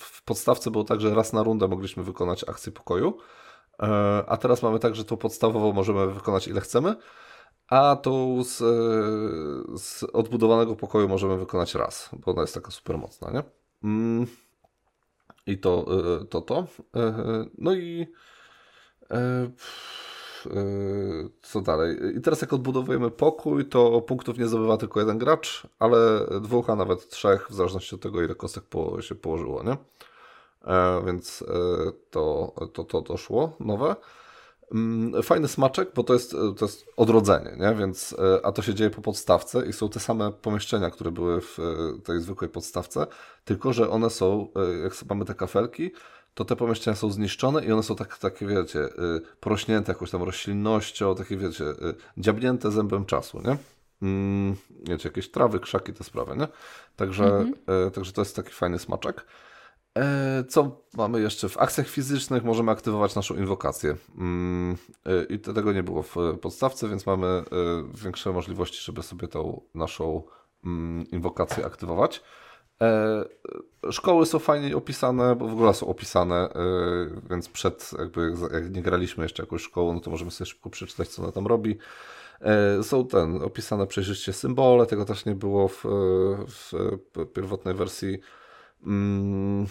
[0.00, 3.18] w podstawce było tak, że raz na rundę mogliśmy wykonać akcję pokoju,
[4.26, 6.96] a teraz mamy tak, że tą podstawową możemy wykonać ile chcemy,
[7.68, 8.56] a tą z,
[9.82, 13.42] z odbudowanego pokoju możemy wykonać raz, bo ona jest taka super mocna, nie?
[13.84, 14.26] Mm.
[15.46, 15.86] I to,
[16.30, 16.66] to, to.
[17.58, 18.06] No i
[21.42, 21.96] co dalej?
[22.16, 26.76] I teraz jak odbudowujemy pokój, to punktów nie zdobywa tylko jeden gracz, ale dwóch, a
[26.76, 29.76] nawet trzech, w zależności od tego, ile kostek po, się położyło, nie?
[31.06, 31.44] Więc
[32.10, 33.96] to, to, to doszło nowe.
[34.74, 37.74] Mm, fajny smaczek, bo to jest, to jest odrodzenie, nie?
[37.74, 41.40] Więc, e, a to się dzieje po podstawce i są te same pomieszczenia, które były
[41.40, 41.62] w e,
[42.02, 43.06] tej zwykłej podstawce,
[43.44, 45.90] tylko że one są, e, jak mamy te kafelki,
[46.34, 48.88] to te pomieszczenia są zniszczone i one są tak, takie, wiecie,
[49.40, 51.64] porośnięte jakąś tam roślinnością, takie, wiecie,
[52.16, 53.56] dziabnięte zębem czasu, nie?
[54.02, 54.56] Mm,
[54.88, 56.48] wiecie, jakieś trawy, krzaki, te sprawy, nie?
[56.96, 57.90] Także, mhm.
[57.90, 59.26] także to jest taki fajny smaczek.
[59.98, 61.48] E, co mamy jeszcze?
[61.48, 63.96] W akcjach fizycznych możemy aktywować naszą inwokację.
[64.18, 64.76] Mm,
[65.28, 67.42] I tego nie było w podstawce, więc mamy
[67.94, 70.22] większe możliwości, żeby sobie tą naszą
[70.64, 72.22] mm, inwokację aktywować.
[73.90, 76.48] Szkoły są fajnie opisane, bo w ogóle są opisane,
[77.30, 81.08] więc przed, jakby jak nie graliśmy jeszcze jakąś szkołą, no to możemy sobie szybko przeczytać,
[81.08, 81.78] co ona tam robi.
[82.82, 85.84] Są ten, opisane przejrzyście symbole, tego też nie było w,
[86.46, 86.72] w
[87.34, 88.18] pierwotnej wersji
[88.86, 89.66] Mm,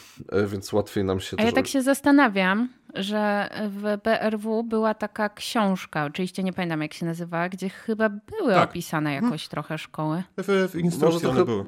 [0.47, 1.38] więc łatwiej nam się...
[1.39, 6.93] A ja tak się zastanawiam, że w BRW była taka książka, oczywiście nie pamiętam jak
[6.93, 8.70] się nazywała, gdzie chyba były tak.
[8.70, 9.26] opisane mhm.
[9.26, 9.51] jakoś hmm.
[9.51, 10.24] trochę szkoły.
[10.38, 11.66] W, w instrukcji one były.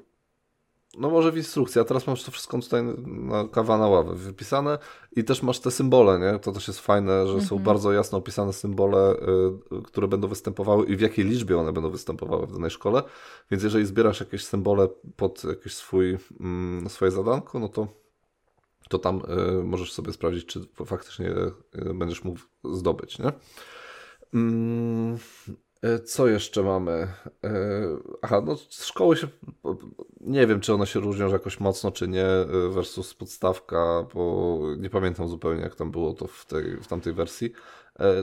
[0.98, 4.78] No może w instrukcji, a teraz masz to wszystko tutaj na kawa na ławę wypisane
[5.16, 6.40] i też masz te symbole, nie?
[6.40, 7.64] To też jest fajne, że są mhm.
[7.64, 9.16] bardzo jasno opisane symbole,
[9.80, 13.04] y, które będą występowały i w jakiej liczbie one będą występowały w danej szkole.
[13.52, 17.88] Więc jeżeli zbierasz jakieś symbole pod jakieś swój, mm, swoje zadanko, no to,
[18.90, 19.22] to tam
[19.60, 23.32] y, możesz sobie sprawdzić, czy faktycznie y, będziesz mógł zdobyć, nie?
[25.84, 27.08] E, co jeszcze mamy?
[27.44, 27.52] E,
[28.22, 29.28] aha, no szkoły się.
[30.22, 34.90] Nie wiem, czy one się różnią jakoś mocno, czy nie, e, versus podstawka, bo nie
[34.90, 37.54] pamiętam zupełnie, jak tam było to w, tej, w tamtej wersji.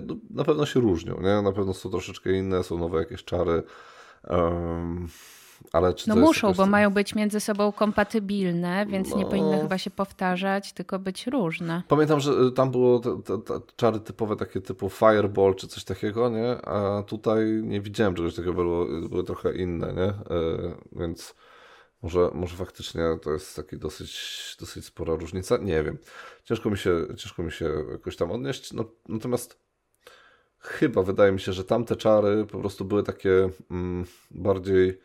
[0.07, 1.43] No, na pewno się różnią, nie?
[1.43, 3.63] Na pewno są troszeczkę inne, są nowe jakieś czary.
[4.29, 5.09] Um,
[5.73, 9.17] ale no muszą, bo mają być między sobą kompatybilne, więc no...
[9.17, 11.83] nie powinny chyba się powtarzać, tylko być różne.
[11.89, 15.85] Pamiętam, że y, tam było te, te, te czary typowe takie typu Fireball czy coś
[15.85, 16.67] takiego, nie?
[16.67, 20.37] A tutaj nie widziałem czegoś takiego, było, były trochę inne, nie?
[20.37, 21.35] Yy, więc
[22.03, 25.57] może, może faktycznie to jest taki dosyć, dosyć spora różnica.
[25.57, 25.99] Nie wiem.
[26.45, 28.73] Ciężko mi się, ciężko mi się jakoś tam odnieść.
[28.73, 29.61] No, natomiast
[30.59, 35.01] chyba wydaje mi się, że tamte czary po prostu były takie mm, bardziej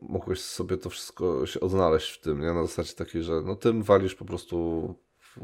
[0.00, 2.52] mogłeś sobie to wszystko się odnaleźć w tym, nie?
[2.52, 4.94] Na zasadzie takiej, że no tym walisz po prostu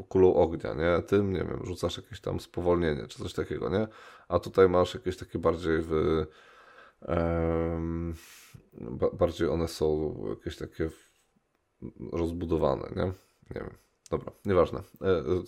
[0.09, 1.01] kulą ognia, nie?
[1.01, 3.87] Tym, nie wiem, rzucasz jakieś tam spowolnienie czy coś takiego, nie?
[4.27, 6.25] A tutaj masz jakieś takie bardziej w...
[8.71, 10.89] ba bardziej one są jakieś takie
[12.11, 13.05] rozbudowane, nie?
[13.55, 13.77] Nie wiem.
[14.09, 14.79] Dobra, nieważne.
[15.01, 15.43] E, e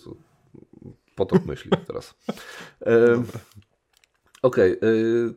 [1.16, 2.14] potok myśli teraz.
[2.86, 3.22] E,
[4.42, 5.34] Okej, okay,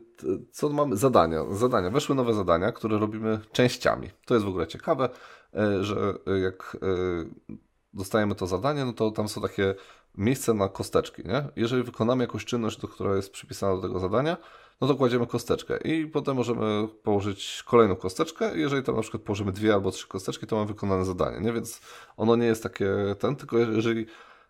[0.50, 0.96] co mamy?
[0.96, 1.44] Zadania.
[1.50, 1.90] Zadania.
[1.90, 4.10] Weszły nowe zadania, które robimy częściami.
[4.26, 5.08] To jest w ogóle ciekawe,
[5.54, 7.58] y, że jak y,
[7.94, 9.74] dostajemy to zadanie, no to tam są takie
[10.18, 11.48] miejsce na kosteczki, nie?
[11.56, 14.36] Jeżeli wykonamy jakąś czynność, do która jest przypisana do tego zadania,
[14.80, 18.58] no to kładziemy kosteczkę i potem możemy położyć kolejną kosteczkę.
[18.58, 21.52] Jeżeli tam na przykład położymy dwie albo trzy kosteczki, to mamy wykonane zadanie, nie?
[21.52, 21.80] Więc
[22.16, 24.06] ono nie jest takie ten, tylko jeżeli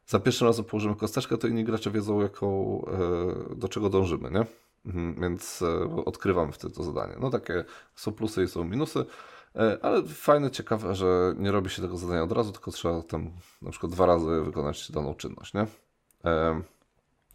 [0.07, 2.81] za pierwszym razem położymy kosteczkę, to inni gracze wiedzą, jaką,
[3.53, 4.47] e, do czego dążymy, nie?
[4.87, 7.17] Mhm, więc e, odkrywamy wtedy to zadanie.
[7.21, 9.05] No takie są plusy i są minusy,
[9.57, 13.31] e, ale fajne, ciekawe, że nie robi się tego zadania od razu, tylko trzeba tam
[13.63, 15.67] na przykład dwa razy wykonać daną czynność, nie?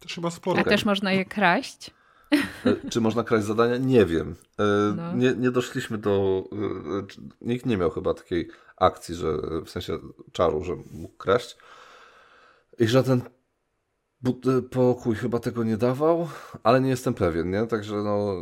[0.00, 0.60] To chyba sporo.
[0.60, 1.90] A też można je kraść?
[2.90, 3.76] Czy można kraść zadania?
[3.76, 4.36] Nie wiem.
[4.96, 5.12] No.
[5.14, 6.44] Nie, nie doszliśmy do.
[7.40, 9.98] Nikt nie miał chyba takiej akcji, że w sensie
[10.32, 11.56] czaru, że mógł kraść.
[12.78, 13.22] I żaden
[14.26, 16.28] e, pokój chyba tego nie dawał,
[16.62, 17.66] ale nie jestem pewien, nie?
[17.66, 18.34] Także no,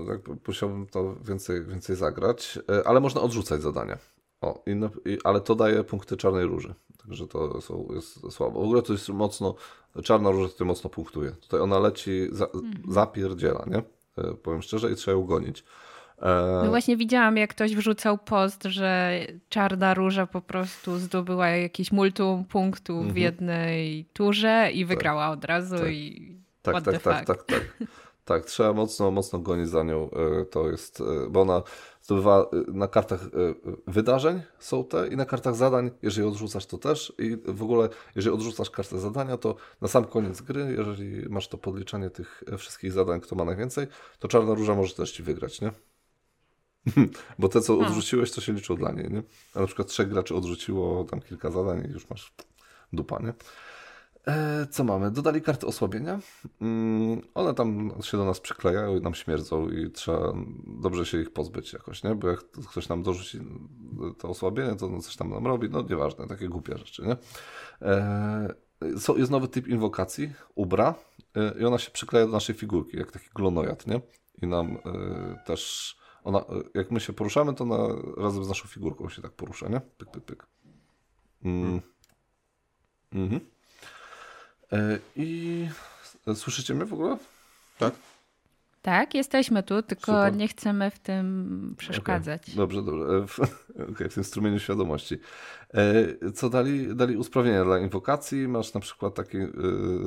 [0.47, 2.59] musiałbym to więcej, więcej zagrać.
[2.71, 3.99] E, ale można odrzucać zadania.
[4.41, 6.75] O, i, i, ale to daje punkty czarnej róży.
[6.99, 8.61] Także to są, jest słabo.
[8.61, 9.55] W ogóle to jest mocno,
[10.05, 11.31] czarna róża tutaj mocno punktuje.
[11.31, 12.75] Tutaj ona leci, za, mhm.
[12.89, 13.83] zapierdziela, nie?
[14.25, 15.65] E, powiem szczerze i trzeba ją gonić.
[16.65, 22.45] No właśnie widziałam, jak ktoś wrzucał post, że czarna róża po prostu zdobyła jakieś multum
[22.45, 23.19] punktów w mhm.
[23.19, 24.89] jednej turze i tak.
[24.89, 25.39] wygrała tak.
[25.39, 25.93] od razu tak.
[25.93, 27.87] i tak, tak, tak, tak, tak,
[28.25, 28.45] tak.
[28.45, 30.11] trzeba mocno, mocno gonić za nią.
[30.11, 31.63] E, to jest, e, bo ona
[32.01, 33.21] zdobywa e, na kartach
[33.87, 38.35] wydarzeń są te i na kartach zadań, jeżeli odrzucasz to też i w ogóle, jeżeli
[38.35, 43.21] odrzucasz kartę zadania, to na sam koniec gry, jeżeli masz to podliczanie tych wszystkich zadań,
[43.21, 43.87] kto ma najwięcej,
[44.19, 45.71] to czarna róża może też ci wygrać, nie?
[47.39, 49.23] Bo te, co odrzuciłeś, to się liczyło dla niej, nie?
[49.55, 52.33] A na przykład trzech graczy odrzuciło tam kilka zadań i już masz
[52.93, 53.33] dupa, nie?
[54.27, 55.11] E, co mamy?
[55.11, 56.21] Dodali karty osłabienia.
[56.61, 60.33] Mm, one tam się do nas przyklejają i nam śmierdzą i trzeba
[60.67, 62.15] dobrze się ich pozbyć jakoś, nie?
[62.15, 63.41] Bo jak ktoś nam dorzuci
[64.19, 67.17] to osłabienie, to coś tam nam robi, no nieważne, takie głupie rzeczy, nie?
[67.83, 68.55] E,
[69.17, 70.95] jest nowy typ inwokacji, Ubra
[71.37, 74.01] e, i ona się przykleja do naszej figurki, jak taki glonojad, nie?
[74.43, 74.79] I nam
[75.47, 76.45] też ona,
[76.75, 77.79] jak my się poruszamy, to ona
[78.17, 79.81] razem z naszą figurką się tak porusza, nie?
[79.81, 80.47] Pyk, pyk, pyk.
[81.45, 81.81] Mm.
[83.13, 83.41] Mhm.
[84.73, 85.69] E, I
[86.35, 87.17] słyszycie mnie w ogóle?
[87.79, 87.95] Tak?
[88.83, 90.37] Tak, jesteśmy tu, tylko Super.
[90.37, 92.43] nie chcemy w tym przeszkadzać.
[92.43, 92.57] Okay.
[92.57, 93.05] Dobrze, dobrze.
[93.05, 93.39] E, w,
[93.93, 95.19] okay, w tym strumieniu świadomości.
[95.75, 96.97] E, co dali?
[96.97, 98.49] Dali usprawnienia dla inwokacji.
[98.49, 99.49] Masz na przykład takie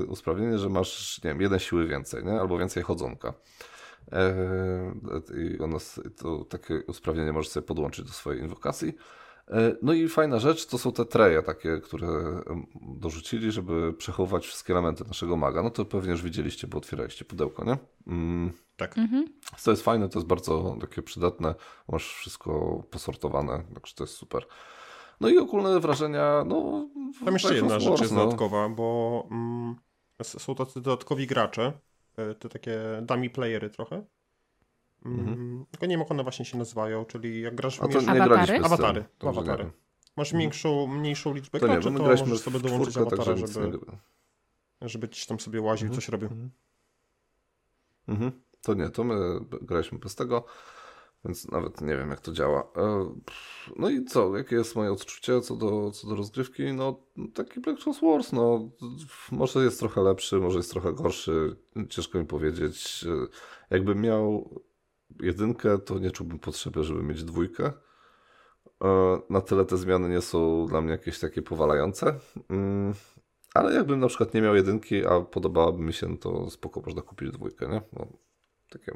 [0.07, 2.39] usprawnienie, że masz, nie wiem, jeden siły więcej, nie?
[2.39, 3.33] albo więcej chodzonka.
[4.11, 4.33] E,
[5.37, 5.77] I ono,
[6.17, 8.93] to takie usprawnienie możesz sobie podłączyć do swojej inwokacji.
[9.51, 12.07] E, no i fajna rzecz to są te treje takie, które
[12.81, 15.63] dorzucili, żeby przechowywać wszystkie elementy naszego maga.
[15.63, 17.77] No to pewnie już widzieliście, bo otwieraliście pudełko, nie?
[18.07, 18.51] Mm.
[18.77, 18.97] Tak.
[18.97, 19.25] Mhm.
[19.63, 21.55] To jest fajne, to jest bardzo takie przydatne.
[21.91, 24.45] Masz wszystko posortowane, także to jest super.
[25.21, 26.89] No i ogólne wrażenia, no...
[27.25, 28.23] Tam jeszcze jedna rzecz jest no.
[28.23, 29.75] dodatkowa, bo mm,
[30.23, 31.73] są tacy dodatkowi gracze,
[32.39, 34.03] te takie dummy playery trochę.
[35.05, 35.65] Mm, mhm.
[35.71, 38.23] Tylko nie wiem, jak one właśnie się nazywają, czyli jak grasz w A to nie
[38.23, 38.59] awatary?
[38.63, 39.71] Awatary, to awatary.
[40.17, 40.41] Masz mhm.
[40.41, 43.79] większą, mniejszą liczbę to graczy, nie, to możesz sobie dołączyć awatara, żeby,
[44.81, 46.01] żeby ci tam sobie łaził, mhm.
[46.01, 46.29] coś robił.
[46.29, 46.51] Mhm.
[48.07, 48.31] mhm.
[48.61, 49.15] To nie, to my
[49.61, 50.45] graliśmy bez tego.
[51.27, 52.71] Więc nawet nie wiem, jak to działa.
[52.77, 53.15] E,
[53.75, 54.37] no i co?
[54.37, 56.73] Jakie jest moje odczucie co do, co do rozgrywki?
[56.73, 56.99] No,
[57.33, 58.69] taki Black Ops Wars, no,
[59.31, 61.55] może jest trochę lepszy, może jest trochę gorszy.
[61.89, 63.05] Ciężko mi powiedzieć.
[63.07, 63.27] E,
[63.75, 64.49] jakbym miał
[65.19, 67.73] jedynkę, to nie czułbym potrzeby, żeby mieć dwójkę.
[68.83, 72.19] E, na tyle te zmiany nie są dla mnie jakieś takie powalające.
[72.49, 72.93] Mm,
[73.53, 77.31] ale jakbym na przykład nie miał jedynki, a podobałaby mi się, to spoko można kupić
[77.31, 77.81] dwójkę, nie?
[77.93, 78.07] No,
[78.69, 78.91] takie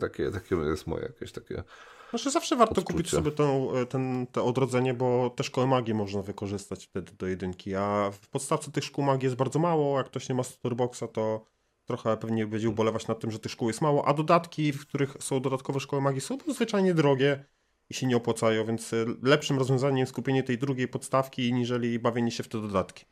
[0.00, 1.62] takie, takie jest moje jakieś takie.
[2.10, 2.92] Znaczy zawsze warto odczucie.
[2.92, 7.26] kupić sobie tą, e, ten, to odrodzenie, bo te szkoły magii można wykorzystać wtedy do
[7.26, 7.74] jedynki.
[7.74, 9.98] A w podstawce tych szkół magii jest bardzo mało.
[9.98, 11.46] Jak ktoś nie ma Storeboxa, to
[11.84, 14.08] trochę pewnie będzie ubolewać nad tym, że tych szkół jest mało.
[14.08, 17.44] A dodatki, w których są dodatkowe szkoły magii, są zwyczajnie drogie
[17.90, 22.30] i się nie opłacają, więc e, lepszym rozwiązaniem jest kupienie tej drugiej podstawki, niżeli bawienie
[22.30, 23.04] się w te dodatki.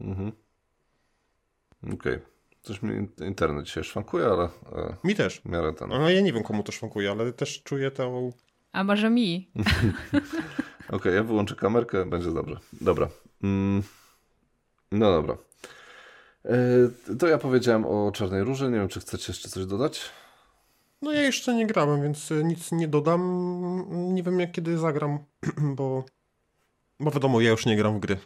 [0.00, 0.32] Mhm.
[1.82, 1.94] Okej.
[1.94, 2.37] Okay.
[2.68, 4.44] Coś mi internet dzisiaj szwankuje, ale...
[4.44, 5.40] E, mi też.
[5.40, 5.88] W miarę ten.
[5.88, 8.32] No ja nie wiem komu to szwankuje, ale też czuję tą...
[8.72, 9.50] A może mi?
[9.54, 10.22] Okej,
[10.90, 12.56] okay, ja wyłączę kamerkę, będzie dobrze.
[12.80, 13.08] Dobra.
[13.42, 13.82] Mm.
[14.92, 15.36] No dobra.
[16.44, 16.56] E,
[17.18, 18.70] to ja powiedziałem o Czarnej Róży.
[18.70, 20.00] Nie wiem, czy chcecie jeszcze coś dodać?
[21.02, 24.14] No ja jeszcze nie grałem, więc nic nie dodam.
[24.14, 25.18] Nie wiem, jak kiedy zagram,
[25.76, 26.04] bo...
[27.00, 28.18] Bo wiadomo, ja już nie gram w gry.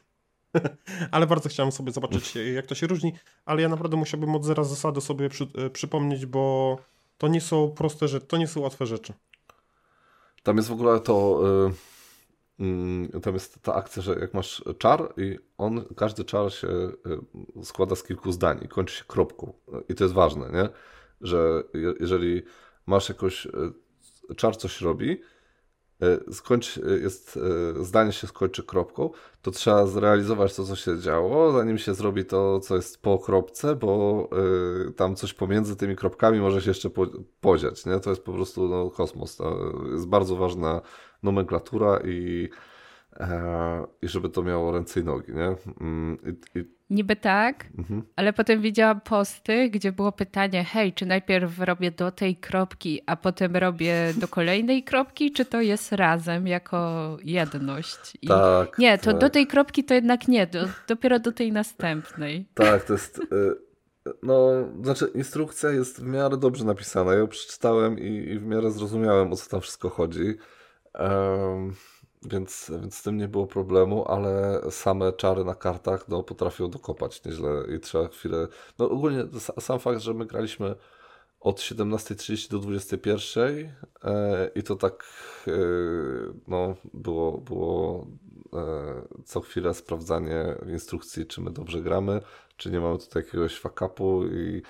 [1.10, 3.12] ale bardzo chciałem sobie zobaczyć, jak to się różni.
[3.44, 6.76] Ale ja naprawdę musiałbym od zera zasady sobie przy, e, przypomnieć, bo
[7.18, 9.12] to nie są proste rzeczy, to nie są łatwe rzeczy.
[10.42, 11.40] Tam jest w ogóle to.
[12.58, 17.64] Yy, tam jest ta akcja, że jak masz czar i on, każdy czar się yy,
[17.64, 19.52] składa z kilku zdań i kończy się kropką.
[19.88, 20.68] I to jest ważne, nie?
[21.20, 21.62] Że
[22.00, 22.42] jeżeli
[22.86, 23.48] masz jakoś.
[24.36, 25.20] Czar coś robi,
[26.02, 27.38] E, skończ, e, jest,
[27.80, 29.10] e, zdanie się skończy kropką,
[29.42, 33.76] to trzeba zrealizować to, co się działo, zanim się zrobi to, co jest po kropce,
[33.76, 34.28] bo
[34.96, 36.90] tam coś pomiędzy tymi kropkami może się jeszcze
[37.40, 37.86] podziać.
[37.86, 38.00] Nie?
[38.00, 39.36] To jest po prostu no, kosmos.
[39.36, 40.80] To jest bardzo ważna
[41.22, 42.48] nomenklatura i
[44.02, 45.56] i żeby to miało ręce i nogi, nie?
[45.80, 46.64] Mm, I, i...
[46.90, 48.02] Niby tak, mhm.
[48.16, 53.16] ale potem widziałam posty, gdzie było pytanie, hej, czy najpierw robię do tej kropki, a
[53.16, 58.16] potem robię do kolejnej kropki, czy to jest razem jako jedność?
[58.22, 58.78] I tak.
[58.78, 59.20] Nie, to tak.
[59.20, 62.46] do tej kropki to jednak nie, do, dopiero do tej następnej.
[62.54, 63.18] Tak, to jest...
[63.18, 63.72] Y,
[64.22, 64.50] no,
[64.82, 67.12] znaczy instrukcja jest w miarę dobrze napisana.
[67.12, 70.36] Ja ją przeczytałem i, i w miarę zrozumiałem, o co tam wszystko chodzi.
[70.94, 71.74] Um,
[72.30, 77.24] więc, więc z tym nie było problemu, ale same czary na kartach no, potrafią dokopać
[77.24, 78.48] nieźle i trzeba chwilę.
[78.78, 79.24] No ogólnie
[79.60, 80.74] sam fakt, że my graliśmy
[81.40, 83.68] od 17.30 do 21.00
[84.04, 85.04] e, i to tak
[85.48, 85.52] e,
[86.48, 88.06] no, było, było
[88.52, 92.20] e, co chwilę sprawdzanie instrukcji, czy my dobrze gramy,
[92.56, 94.62] czy nie mamy tutaj jakiegoś fakapu i,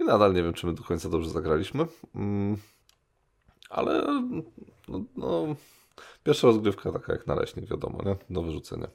[0.00, 1.86] i nadal nie wiem, czy my do końca dobrze zagraliśmy.
[2.14, 2.56] Mm,
[3.70, 4.02] ale
[4.88, 5.56] no, no
[6.24, 8.16] Pierwsza rozgrywka taka jak naleśnik, wiadomo, nie?
[8.30, 8.88] do wyrzucenia.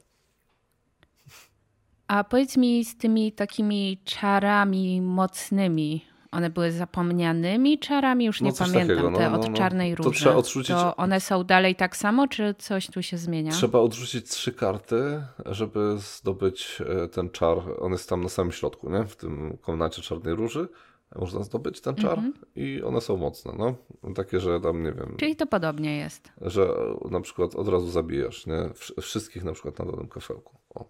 [2.08, 8.56] A powiedz mi z tymi takimi czarami mocnymi, one były zapomnianymi czarami, już nie no
[8.58, 9.56] pamiętam, takiego, no, te od no, no.
[9.56, 10.10] czarnej róży.
[10.10, 10.76] To trzeba odrzucić.
[10.76, 13.52] To one są dalej tak samo, czy coś tu się zmienia?
[13.52, 17.58] Trzeba odrzucić trzy karty, żeby zdobyć e, ten czar.
[17.80, 19.04] On jest tam na samym środku, nie?
[19.04, 20.68] w tym komnacie czarnej róży
[21.16, 22.44] można zdobyć ten czar mm -hmm.
[22.54, 23.74] i one są mocne, no.
[24.14, 25.16] Takie, że tam, nie wiem...
[25.16, 26.32] Czyli to podobnie jest.
[26.40, 26.68] Że
[27.10, 28.70] na przykład od razu zabijasz, nie?
[29.00, 30.58] Wszystkich na przykład na danym kafelku.
[30.74, 30.88] O.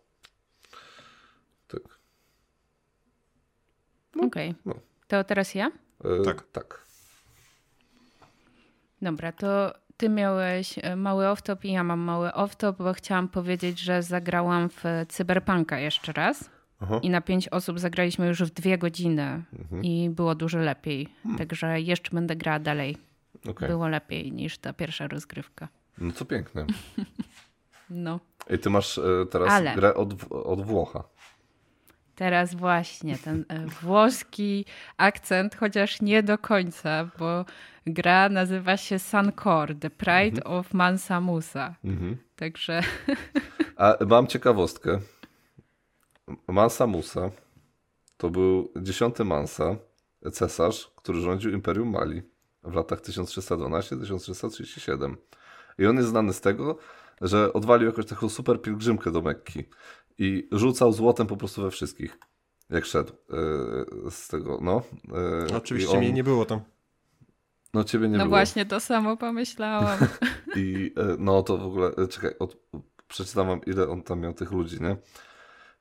[1.68, 1.82] Tak.
[4.16, 4.50] No, Okej.
[4.50, 4.62] Okay.
[4.64, 4.74] No.
[5.08, 5.70] To teraz ja?
[6.04, 6.46] E, tak.
[6.52, 6.86] Tak.
[9.02, 13.78] Dobra, to ty miałeś e, mały off-top i ja mam mały off-top, bo chciałam powiedzieć,
[13.78, 16.50] że zagrałam w Cyberpunka jeszcze raz.
[16.80, 17.00] Aha.
[17.02, 19.84] I na pięć osób zagraliśmy już w dwie godziny mhm.
[19.84, 21.08] i było dużo lepiej.
[21.22, 21.38] Hmm.
[21.38, 22.96] Także jeszcze będę grała dalej.
[23.48, 23.68] Okay.
[23.68, 25.68] Było lepiej niż ta pierwsza rozgrywka.
[25.98, 26.66] No to piękne.
[27.90, 28.20] no.
[28.50, 29.74] I ty masz e, teraz Ale...
[29.74, 31.04] grę od, od Włocha.
[32.14, 34.64] Teraz właśnie ten e, włoski
[34.96, 37.44] akcent, chociaż nie do końca, bo
[37.86, 40.56] gra nazywa się Sancor, The Pride mhm.
[40.56, 41.74] of Mansa Musa.
[41.84, 42.16] Mhm.
[42.36, 42.80] Także.
[43.76, 44.98] A mam ciekawostkę.
[46.48, 47.30] Mansa Musa
[48.16, 49.76] to był dziesiąty Mansa,
[50.32, 52.22] cesarz, który rządził Imperium Mali
[52.62, 55.16] w latach 1312-1337.
[55.78, 56.78] I on jest znany z tego,
[57.20, 59.64] że odwalił jakąś taką super pielgrzymkę do Mekki
[60.18, 62.18] i rzucał złotem po prostu we wszystkich,
[62.70, 64.82] jak szedł yy, z tego, no.
[65.48, 65.98] Yy, Oczywiście on...
[65.98, 66.60] mnie nie było tam.
[67.74, 68.24] No ciebie nie no było.
[68.24, 69.98] No właśnie, to samo pomyślałam.
[70.56, 72.56] I no to w ogóle, czekaj, od,
[73.08, 74.96] przeczytam wam ile on tam miał tych ludzi, nie?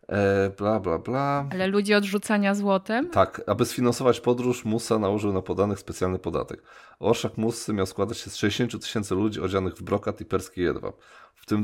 [0.09, 1.47] E, bla, bla, bla.
[1.51, 3.09] Ale ludzi odrzucania złotem?
[3.09, 6.63] Tak, aby sfinansować podróż, Musa nałożył na podanych specjalny podatek.
[6.99, 10.95] Orszak Musy miał składać się z 60 tysięcy ludzi odzianych w brokat i perski jedwab,
[11.35, 11.63] w tym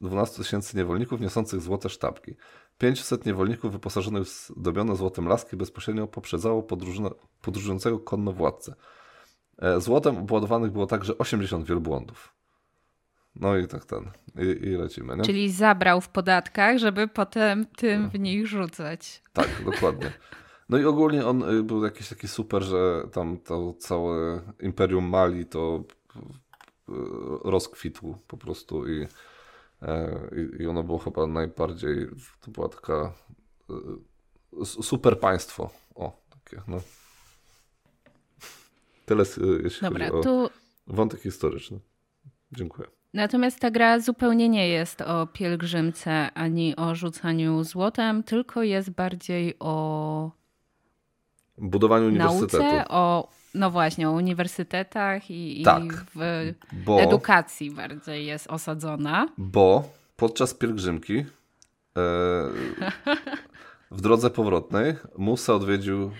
[0.00, 2.34] 12 tysięcy niewolników niosących złote sztabki.
[2.78, 6.66] 500 niewolników wyposażonych w zdobione złotem laski bezpośrednio poprzedzało
[7.42, 8.74] podróżującego konno władcę.
[9.58, 12.39] E, złotem obładowanych było także 80 wielbłądów.
[13.40, 14.10] No i tak ten.
[14.38, 15.16] I, i lecimy.
[15.16, 15.22] Nie?
[15.22, 19.22] Czyli zabrał w podatkach, żeby potem tym w nich rzucać.
[19.32, 20.12] Tak, dokładnie.
[20.68, 25.46] No i ogólnie on y, był jakiś taki super, że tam to całe Imperium Mali
[25.46, 25.84] to
[26.16, 26.92] y,
[27.44, 29.06] rozkwitł po prostu i,
[29.82, 32.06] e, i, i ono było chyba najbardziej,
[32.40, 33.12] to była taka
[34.60, 35.70] y, super państwo.
[35.94, 36.80] O, takie, no.
[39.06, 39.24] Tyle
[39.62, 40.50] jeśli Dobra, chodzi o tu...
[40.86, 41.80] wątek historyczny.
[42.52, 42.99] Dziękuję.
[43.14, 49.54] Natomiast ta gra zupełnie nie jest o pielgrzymce ani o rzucaniu złotem, tylko jest bardziej
[49.58, 50.30] o
[51.58, 52.62] budowaniu uniwersytetu.
[52.62, 59.28] Nauce, o, no właśnie, o uniwersytetach i, tak, i w bo, edukacji bardziej jest osadzona.
[59.38, 61.24] Bo podczas pielgrzymki e,
[63.90, 66.10] w drodze powrotnej Musa odwiedził e,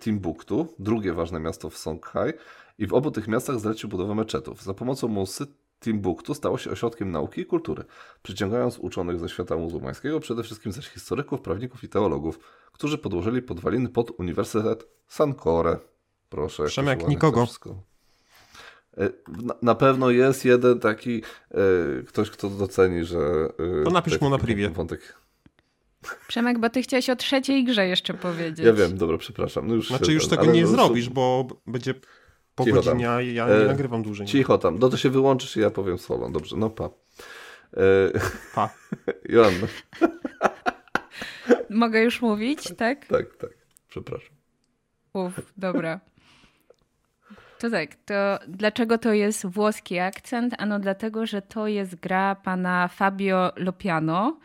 [0.00, 2.32] Timbuktu, drugie ważne miasto w Songhai
[2.78, 4.62] i w obu tych miastach zlecił budowę meczetów.
[4.62, 5.46] Za pomocą Musy
[5.80, 7.84] Timbuktu stało się ośrodkiem nauki i kultury,
[8.22, 12.38] przyciągając uczonych ze świata muzułmańskiego, przede wszystkim zaś historyków, prawników i teologów,
[12.72, 15.78] którzy podłożyli podwaliny pod Uniwersytet Sankore.
[16.28, 16.64] Proszę.
[16.64, 17.46] Przemek, nikogo.
[18.98, 19.10] E,
[19.42, 23.18] na, na, pewno jest jeden taki e, ktoś, kto doceni, że...
[23.80, 24.70] E, to napisz mu na privie.
[24.70, 25.16] Wątek.
[26.28, 28.66] Przemek, bo ty chciałeś o trzeciej grze jeszcze powiedzieć.
[28.66, 29.66] Ja wiem, dobra, przepraszam.
[29.68, 31.94] No już znaczy już tego nie zrobisz, bo będzie
[32.56, 33.22] po Cicho godzinie, tam.
[33.22, 34.26] ja nie e, nagrywam dłużej.
[34.26, 34.78] Cicho tam.
[34.78, 36.30] No to się wyłączysz i ja powiem solo.
[36.30, 36.84] Dobrze, no pa.
[36.84, 36.90] E,
[38.54, 38.70] pa.
[39.28, 39.66] Joanna.
[41.70, 43.06] Mogę już mówić, tak?
[43.06, 43.50] Tak, tak.
[43.88, 44.36] Przepraszam.
[45.12, 46.00] Uf, dobra.
[47.58, 50.54] To tak, to dlaczego to jest włoski akcent?
[50.58, 54.38] Ano dlatego, że to jest gra pana Fabio Lopiano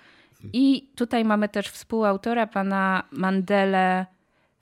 [0.53, 4.05] i tutaj mamy też współautora pana Mandele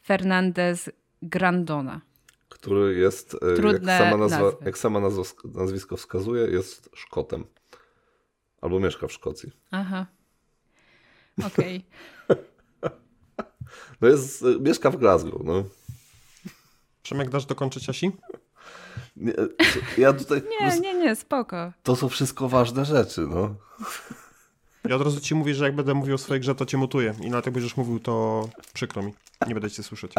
[0.01, 0.89] Fernandez
[1.21, 2.01] Grandona
[2.49, 5.23] który jest, e, Trudne jak sama, nazwa, jak sama nazwa,
[5.53, 7.45] nazwisko wskazuje, jest Szkotem.
[8.61, 9.51] Albo mieszka w Szkocji.
[9.71, 10.05] Aha.
[11.45, 11.85] Okej.
[12.27, 12.43] Okay.
[14.01, 15.63] no jest, e, mieszka w Glasgow, no.
[17.03, 18.11] Przemek, dasz dokończyć Asi?
[19.15, 19.33] Nie,
[19.97, 20.41] ja tutaj...
[20.61, 21.71] nie, nie, nie, spoko.
[21.83, 23.55] To są wszystko ważne rzeczy, no.
[24.85, 27.13] Ja od razu ci mówię, że jak będę mówił o swojej grze, to cię mutuję.
[27.21, 29.13] I na jak będziesz mówił, to przykro mi.
[29.47, 30.13] Nie będę cię słyszeć.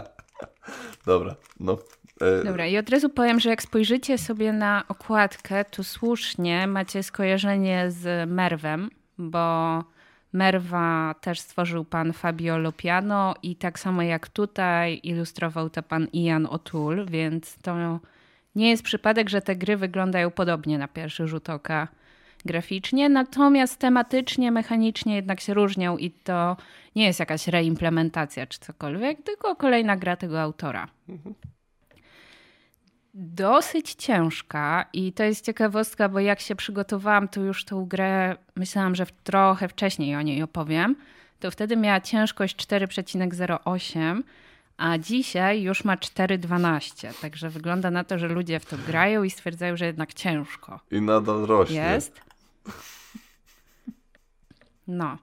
[1.07, 1.79] Dobra, no.
[2.21, 7.03] E, Dobra, i od razu powiem, że jak spojrzycie sobie na okładkę, to słusznie macie
[7.03, 9.85] skojarzenie z Merwem, bo
[10.33, 16.47] Merwa też stworzył pan Fabio Lopiano i tak samo jak tutaj ilustrował to pan Ian
[16.47, 18.01] O'Toole, więc to
[18.55, 21.89] nie jest przypadek, że te gry wyglądają podobnie na pierwszy rzut oka
[22.45, 26.57] graficznie, natomiast tematycznie, mechanicznie jednak się różnią i to
[26.97, 30.89] nie jest jakaś reimplementacja czy cokolwiek, tylko kolejna gra tego autora.
[31.09, 31.35] Mhm
[33.21, 38.95] dosyć ciężka i to jest ciekawostka, bo jak się przygotowałam, to już tą grę myślałam,
[38.95, 40.97] że trochę wcześniej o niej opowiem.
[41.41, 44.23] To wtedy miała ciężkość 4,08,
[44.77, 47.21] a dzisiaj już ma 4,12.
[47.21, 50.81] Także wygląda na to, że ludzie w to grają i stwierdzają, że jednak ciężko.
[50.91, 51.77] I nadal rośnie.
[51.77, 52.21] Jest.
[54.87, 55.19] No.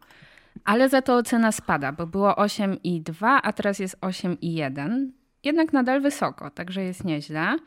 [0.65, 5.07] Ale za to ocena spada, bo było 8,2, a teraz jest 8,1
[5.43, 7.57] jednak nadal wysoko, także jest nieźle.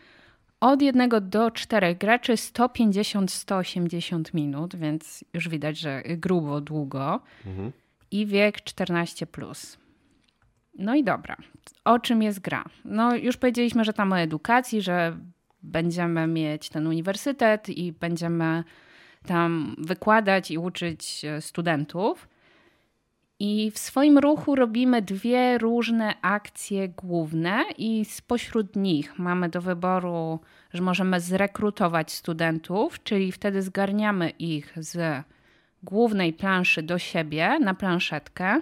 [0.60, 7.20] Od jednego do czterech graczy 150-180 minut, więc już widać, że grubo, długo.
[7.46, 7.72] Mhm.
[8.10, 9.26] I wiek 14.
[9.26, 9.78] Plus.
[10.78, 11.36] No i dobra.
[11.84, 12.64] O czym jest gra?
[12.84, 15.16] No już powiedzieliśmy, że tam o edukacji, że
[15.62, 18.64] będziemy mieć ten uniwersytet i będziemy
[19.26, 22.28] tam wykładać i uczyć e, studentów.
[23.40, 30.40] I w swoim ruchu robimy dwie różne akcje główne, i spośród nich mamy do wyboru,
[30.72, 35.24] że możemy zrekrutować studentów, czyli wtedy zgarniamy ich z
[35.82, 38.60] głównej planszy do siebie na planszetkę.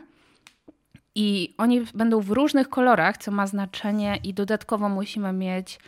[1.15, 5.79] I oni będą w różnych kolorach, co ma znaczenie, i dodatkowo musimy mieć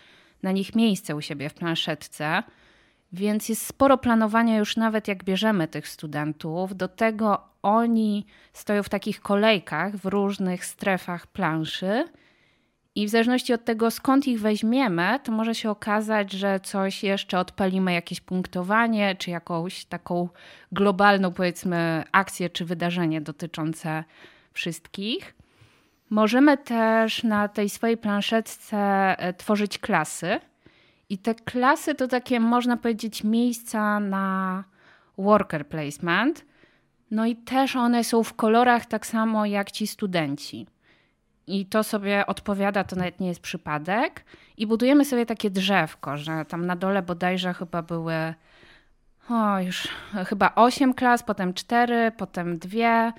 [0.43, 2.43] na nich miejsce u siebie w planszetce.
[3.13, 6.77] Więc jest sporo planowania już nawet jak bierzemy tych studentów.
[6.77, 12.05] Do tego oni stoją w takich kolejkach w różnych strefach planszy.
[12.95, 17.39] I w zależności od tego, skąd ich weźmiemy, to może się okazać, że coś jeszcze
[17.39, 20.29] odpalimy, jakieś punktowanie, czy jakąś taką
[20.73, 24.05] globalną, powiedzmy, akcję czy wydarzenie dotyczące
[24.53, 25.35] wszystkich.
[26.11, 28.79] Możemy też na tej swojej planszetce
[29.19, 30.41] e, tworzyć klasy.
[31.11, 34.65] I te klasy to takie, można powiedzieć, miejsca na
[35.19, 36.45] worker placement.
[37.11, 40.67] No i też one są w kolorach tak samo jak ci studenci.
[41.47, 44.25] I to sobie odpowiada, to nawet nie jest przypadek.
[44.57, 48.35] I budujemy sobie takie drzewko, że tam na dole bodajże chyba były
[49.31, 49.89] o, już
[50.27, 53.13] chyba osiem klas, potem cztery, potem dwie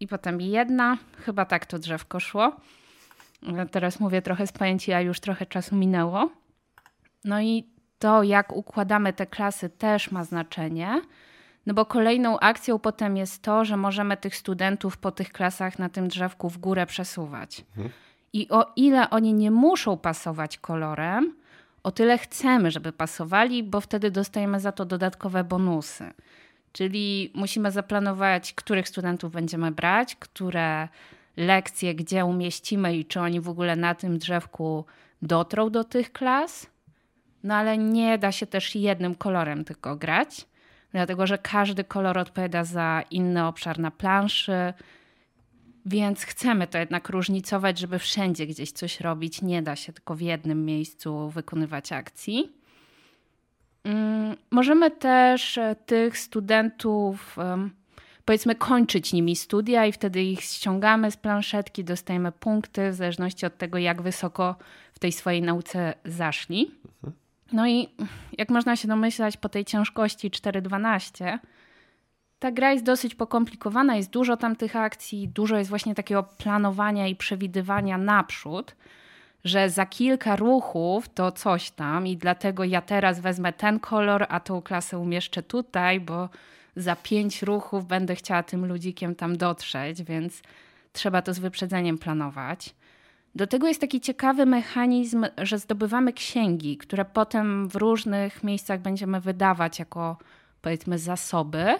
[0.00, 0.96] i potem jedna.
[1.24, 2.56] Chyba tak to drzewko szło.
[3.70, 6.30] Teraz mówię trochę z pamięci, a już trochę czasu minęło.
[7.26, 7.64] No i
[7.98, 11.00] to, jak układamy te klasy, też ma znaczenie.
[11.66, 15.88] No bo kolejną akcją potem jest to, że możemy tych studentów po tych klasach na
[15.88, 17.64] tym drzewku w górę przesuwać.
[17.76, 17.90] Mhm.
[18.32, 21.34] I o ile oni nie muszą pasować kolorem,
[21.82, 26.12] o tyle chcemy, żeby pasowali, bo wtedy dostajemy za to dodatkowe bonusy.
[26.72, 30.88] Czyli musimy zaplanować, których studentów będziemy brać, które
[31.36, 34.84] lekcje, gdzie umieścimy i czy oni w ogóle na tym drzewku
[35.22, 36.66] dotrą do tych klas.
[37.44, 40.46] No ale nie da się też jednym kolorem tylko grać,
[40.92, 44.72] dlatego że każdy kolor odpowiada za inny obszar na planszy,
[45.86, 49.42] więc chcemy to jednak różnicować, żeby wszędzie gdzieś coś robić.
[49.42, 52.52] Nie da się tylko w jednym miejscu wykonywać akcji.
[53.84, 57.36] Mm, możemy też e, tych studentów,
[58.24, 63.58] powiedzmy, kończyć nimi studia i wtedy ich ściągamy z planszetki, dostajemy punkty w zależności od
[63.58, 64.56] tego, jak wysoko
[64.92, 66.70] w tej swojej nauce zaszli.
[67.52, 67.88] No i
[68.38, 71.38] jak można się domyślać po tej ciężkości 4.12,
[72.38, 77.06] ta gra jest dosyć pokomplikowana, jest dużo tam tych akcji, dużo jest właśnie takiego planowania
[77.06, 78.76] i przewidywania naprzód,
[79.44, 84.40] że za kilka ruchów to coś tam i dlatego ja teraz wezmę ten kolor, a
[84.40, 86.28] tą klasę umieszczę tutaj, bo
[86.76, 90.42] za pięć ruchów będę chciała tym ludzikiem tam dotrzeć, więc
[90.92, 92.74] trzeba to z wyprzedzeniem planować.
[93.36, 99.20] Do tego jest taki ciekawy mechanizm, że zdobywamy księgi, które potem w różnych miejscach będziemy
[99.20, 100.18] wydawać jako
[100.62, 101.74] powiedzmy zasoby.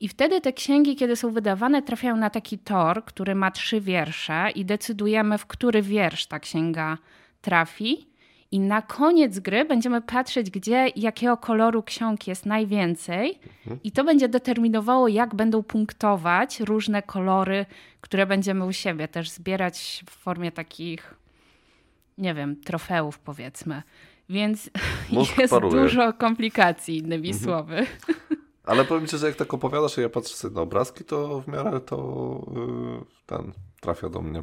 [0.00, 4.50] I wtedy te księgi, kiedy są wydawane, trafiają na taki tor, który ma trzy wiersze,
[4.54, 6.98] i decydujemy, w który wiersz ta księga
[7.40, 8.06] trafi.
[8.54, 13.80] I na koniec gry będziemy patrzeć, gdzie jakiego koloru ksiąg jest najwięcej, mhm.
[13.84, 17.66] i to będzie determinowało, jak będą punktować różne kolory,
[18.00, 21.14] które będziemy u siebie też zbierać w formie takich,
[22.18, 23.82] nie wiem, trofeów, powiedzmy.
[24.28, 24.70] Więc
[25.12, 25.82] Mózg jest paruje.
[25.82, 27.44] dużo komplikacji, innymi mhm.
[27.44, 27.86] słowy.
[28.70, 31.80] Ale powiem ci, że jak tak opowiadasz, ja patrzę sobie na obrazki, to w miarę
[31.80, 34.42] to yy, ten trafia do mnie.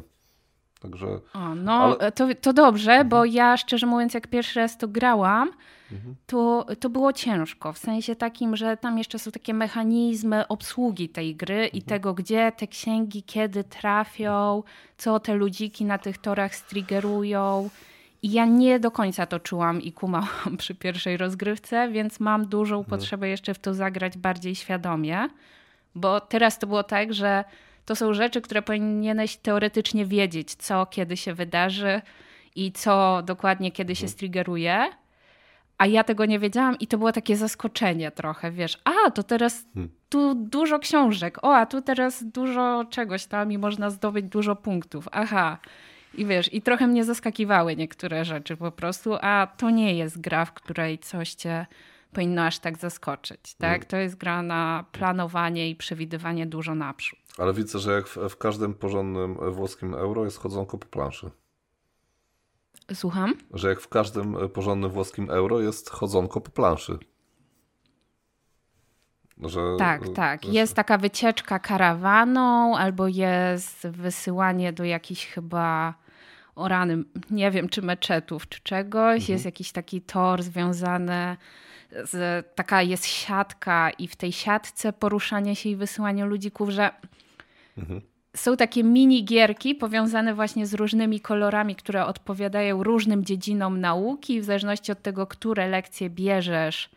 [0.82, 1.06] Także.
[1.34, 2.12] O, no, ale...
[2.12, 3.08] to, to dobrze, mhm.
[3.08, 5.50] bo ja szczerze mówiąc, jak pierwszy raz to grałam,
[5.92, 6.14] mhm.
[6.26, 7.72] to, to było ciężko.
[7.72, 11.72] W sensie takim, że tam jeszcze są takie mechanizmy obsługi tej gry mhm.
[11.72, 14.62] i tego, gdzie te księgi kiedy trafią,
[14.96, 17.70] co te ludziki na tych torach striggerują.
[18.22, 22.78] I ja nie do końca to czułam i kumałam przy pierwszej rozgrywce, więc mam dużą
[22.78, 22.90] mhm.
[22.90, 25.28] potrzebę jeszcze w to zagrać bardziej świadomie,
[25.94, 27.44] bo teraz to było tak, że
[27.84, 32.02] to są rzeczy, które powinieneś teoretycznie wiedzieć, co kiedy się wydarzy
[32.56, 34.12] i co dokładnie kiedy się mhm.
[34.12, 34.88] striggeruje.
[35.78, 39.64] A ja tego nie wiedziałam i to było takie zaskoczenie trochę, wiesz, a to teraz
[39.74, 39.92] hmm.
[40.08, 45.08] tu dużo książek, o, a tu teraz dużo czegoś tam i można zdobyć dużo punktów.
[45.12, 45.58] Aha.
[46.14, 50.44] I wiesz, i trochę mnie zaskakiwały niektóre rzeczy po prostu, a to nie jest gra,
[50.44, 51.66] w której coś cię
[52.12, 53.54] powinno aż tak zaskoczyć.
[53.54, 53.76] Tak?
[53.76, 53.88] Mm.
[53.88, 57.18] To jest gra na planowanie i przewidywanie dużo naprzód.
[57.38, 61.30] Ale widzę, że jak w, w każdym porządnym włoskim euro jest chodzonko po planszy.
[62.94, 63.34] Słucham?
[63.54, 66.98] Że jak w każdym porządnym włoskim euro jest chodzonko po planszy.
[69.38, 70.44] Że, tak, tak.
[70.44, 70.50] Że...
[70.50, 75.94] Jest taka wycieczka karawaną, albo jest wysyłanie do jakichś chyba
[76.54, 79.20] o rany, nie wiem, czy meczetów, czy czegoś.
[79.20, 79.32] Mhm.
[79.32, 81.36] Jest jakiś taki tor związany
[82.04, 86.90] z, taka jest siatka i w tej siatce poruszanie się i wysyłanie ludzików, że
[87.78, 88.00] mhm.
[88.36, 94.40] są takie mini gierki powiązane właśnie z różnymi kolorami, które odpowiadają różnym dziedzinom nauki.
[94.40, 96.90] W zależności od tego, które lekcje bierzesz,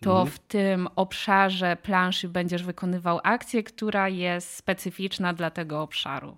[0.00, 0.30] to mhm.
[0.30, 6.36] w tym obszarze planszy będziesz wykonywał akcję, która jest specyficzna dla tego obszaru.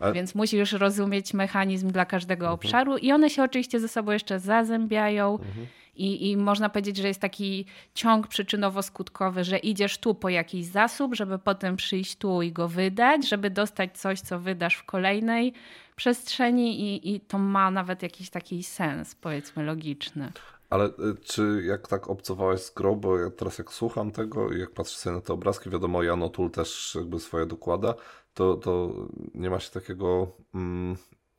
[0.00, 0.12] Ale...
[0.12, 2.54] Więc musisz rozumieć mechanizm dla każdego mhm.
[2.54, 5.32] obszaru i one się oczywiście ze sobą jeszcze zazębiają.
[5.32, 10.66] Mhm I, I można powiedzieć, że jest taki ciąg przyczynowo-skutkowy, że idziesz tu po jakiś
[10.66, 15.52] zasób, żeby potem przyjść tu i go wydać, żeby dostać coś, co wydasz w kolejnej
[15.96, 20.32] przestrzeni i, i to ma nawet jakiś taki sens, powiedzmy, logiczny.
[20.70, 20.90] Ale y,
[21.24, 24.98] czy jak tak obcowałeś z grą, bo ja teraz jak słucham tego i jak patrzę
[24.98, 27.94] sobie na te obrazki, wiadomo, Jan Otul też jakby swoje dokłada,
[28.34, 28.92] to, to
[29.34, 30.96] nie ma się takiego mm,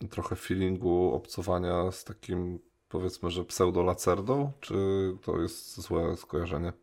[0.09, 2.59] trochę feelingu obcowania z takim
[2.89, 4.75] powiedzmy, że pseudo-lacerdą, czy
[5.21, 6.73] to jest złe skojarzenie?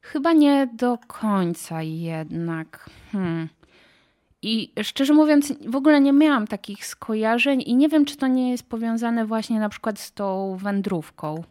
[0.00, 2.90] Chyba nie do końca jednak.
[3.12, 3.48] Hmm.
[4.42, 8.50] I szczerze mówiąc, w ogóle nie miałam takich skojarzeń i nie wiem, czy to nie
[8.50, 11.42] jest powiązane właśnie na przykład z tą wędrówką.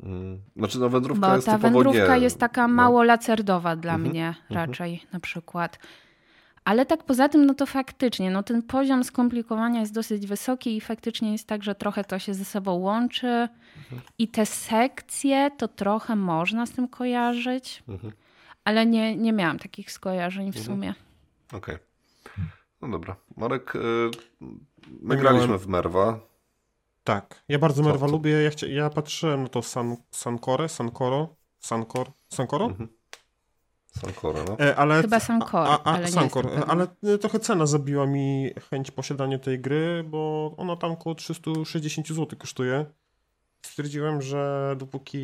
[0.00, 0.40] Hmm.
[0.56, 2.22] Znaczy, no wędrówka Bo jest ta wędrówka nie...
[2.22, 2.74] jest taka no.
[2.74, 4.10] mało lacerdowa dla mhm.
[4.10, 4.44] mnie mhm.
[4.50, 5.78] raczej na przykład.
[6.66, 10.80] Ale tak poza tym, no to faktycznie, no ten poziom skomplikowania jest dosyć wysoki i
[10.80, 13.48] faktycznie jest tak, że trochę to się ze sobą łączy
[13.78, 14.02] mhm.
[14.18, 18.12] i te sekcje to trochę można z tym kojarzyć, mhm.
[18.64, 20.64] ale nie, nie miałam takich skojarzeń w mhm.
[20.64, 20.94] sumie.
[21.52, 21.74] Okej.
[21.74, 22.44] Okay.
[22.82, 23.16] No dobra.
[23.36, 24.10] Marek, yy,
[25.00, 26.20] my graliśmy w Merwa.
[27.04, 28.42] Tak, ja bardzo Co Merwa lubię.
[28.42, 32.64] Ja, chcia, ja patrzyłem na to San, Sankore, Sankoro, Sankor, Sankoro?
[32.64, 32.88] Mhm.
[34.00, 34.58] Sankoro, no.
[34.58, 38.90] E, ale, Chyba Sankor, a, a, ale Sankor, ale e, trochę cena zabiła mi chęć
[38.90, 42.86] posiadania tej gry, bo ona tam około 360 zł kosztuje.
[43.62, 45.22] Stwierdziłem, że dopóki,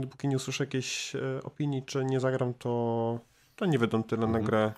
[0.00, 3.18] dopóki nie usłyszę jakiejś e, opinii, czy nie zagram, to,
[3.56, 4.42] to nie wydam tyle mhm.
[4.42, 4.72] na grę.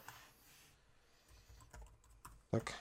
[2.50, 2.72] Tak.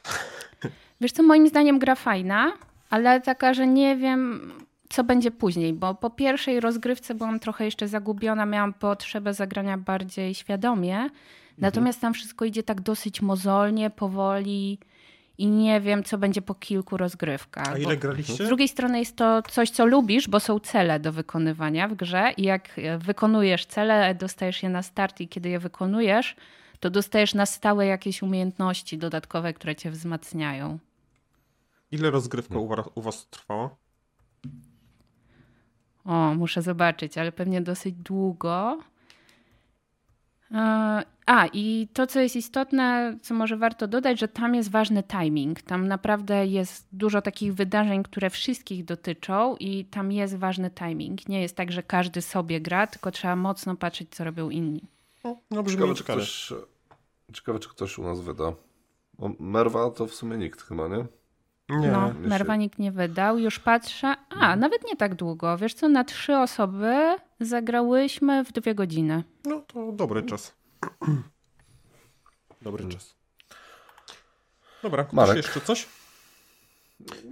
[1.01, 2.53] Wiesz co, moim zdaniem gra fajna,
[2.89, 4.51] ale taka, że nie wiem
[4.89, 10.35] co będzie później, bo po pierwszej rozgrywce byłam trochę jeszcze zagubiona, miałam potrzebę zagrania bardziej
[10.35, 11.11] świadomie, mhm.
[11.57, 14.79] natomiast tam wszystko idzie tak dosyć mozolnie, powoli
[15.37, 17.67] i nie wiem, co będzie po kilku rozgrywkach.
[17.67, 18.45] A ile graliście?
[18.45, 22.31] Z drugiej strony jest to coś, co lubisz, bo są cele do wykonywania w grze
[22.37, 26.35] i jak wykonujesz cele, dostajesz je na start i kiedy je wykonujesz,
[26.79, 30.79] to dostajesz na stałe jakieś umiejętności dodatkowe, które cię wzmacniają.
[31.91, 33.69] Ile rozgrywka u, u was trwała?
[36.05, 38.79] O, muszę zobaczyć, ale pewnie dosyć długo.
[40.51, 45.03] E, a, i to, co jest istotne, co może warto dodać, że tam jest ważny
[45.03, 45.61] timing.
[45.61, 51.29] Tam naprawdę jest dużo takich wydarzeń, które wszystkich dotyczą, i tam jest ważny timing.
[51.29, 54.81] Nie jest tak, że każdy sobie gra, tylko trzeba mocno patrzeć, co robią inni.
[55.23, 56.53] No, no ciekawe, czy ktoś,
[57.33, 58.53] ciekawe, czy ktoś u nas wyda.
[59.39, 61.05] Merwa to w sumie nikt chyba, nie?
[61.69, 61.91] Nie.
[61.91, 63.37] No, Merwa nikt nie wydał.
[63.37, 64.07] Już patrzę.
[64.29, 64.59] A, mhm.
[64.59, 65.57] nawet nie tak długo.
[65.57, 69.23] Wiesz co, na trzy osoby zagrałyśmy w dwie godziny.
[69.45, 70.55] No to dobry czas.
[72.61, 72.91] dobry hmm.
[72.97, 73.15] czas.
[74.83, 75.37] Dobra, ktoś Marek.
[75.37, 75.87] jeszcze coś?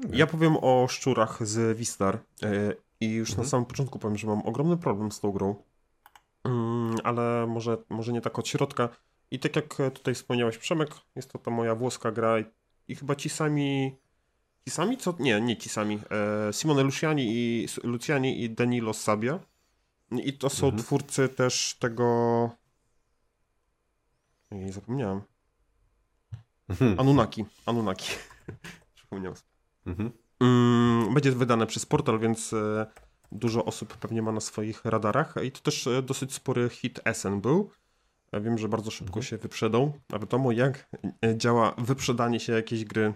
[0.10, 2.20] Ja powiem o szczurach z Wistar.
[2.44, 3.46] E, I już mhm.
[3.46, 5.56] na samym początku powiem, że mam ogromny problem z tą grą.
[6.44, 8.90] Mm, ale może, może nie tak od środka.
[9.32, 12.36] I tak jak tutaj wspomniałeś, Przemek, jest to ta moja włoska gra
[12.88, 13.98] i chyba ci sami
[14.66, 14.98] Ci sami?
[14.98, 15.16] Co?
[15.20, 16.00] Nie, nie ci sami.
[16.50, 19.40] E, Simone Luciani i, Luciani i Danilo Sabia.
[20.12, 20.84] I to są mhm.
[20.84, 22.50] twórcy też tego...
[24.52, 25.22] Nie zapomniałem.
[26.70, 27.00] Mhm.
[27.00, 27.46] Anunnaki.
[27.66, 28.12] Anunnaki.
[28.96, 29.38] Przypomniałem
[29.86, 30.12] mhm.
[30.40, 32.86] Mm, będzie wydane przez portal, więc e,
[33.32, 35.36] dużo osób pewnie ma na swoich radarach.
[35.44, 37.70] I to też e, dosyć spory hit SN był.
[38.32, 39.24] Ja wiem, że bardzo szybko mhm.
[39.24, 39.94] się wyprzedał.
[40.14, 40.90] A wiadomo, jak
[41.26, 43.14] e, działa wyprzedanie się jakiejś gry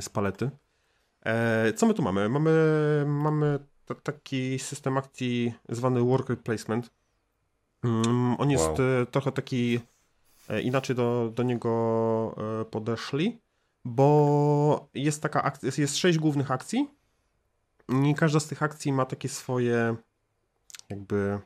[0.00, 0.50] z palety.
[1.24, 2.28] E, co my tu mamy?
[2.28, 2.52] Mamy,
[3.06, 3.58] mamy
[4.02, 6.90] taki system akcji zwany worker placement.
[7.84, 9.02] Mm, on jest wow.
[9.02, 9.80] E, trochę taki
[10.48, 12.36] e, inaczej do, do niego
[12.70, 13.40] podeszli,
[13.84, 16.88] bo jest taka akcja, jest sześć głównych akcji
[18.04, 19.96] i każda z tych akcji ma takie swoje
[20.88, 21.38] jakby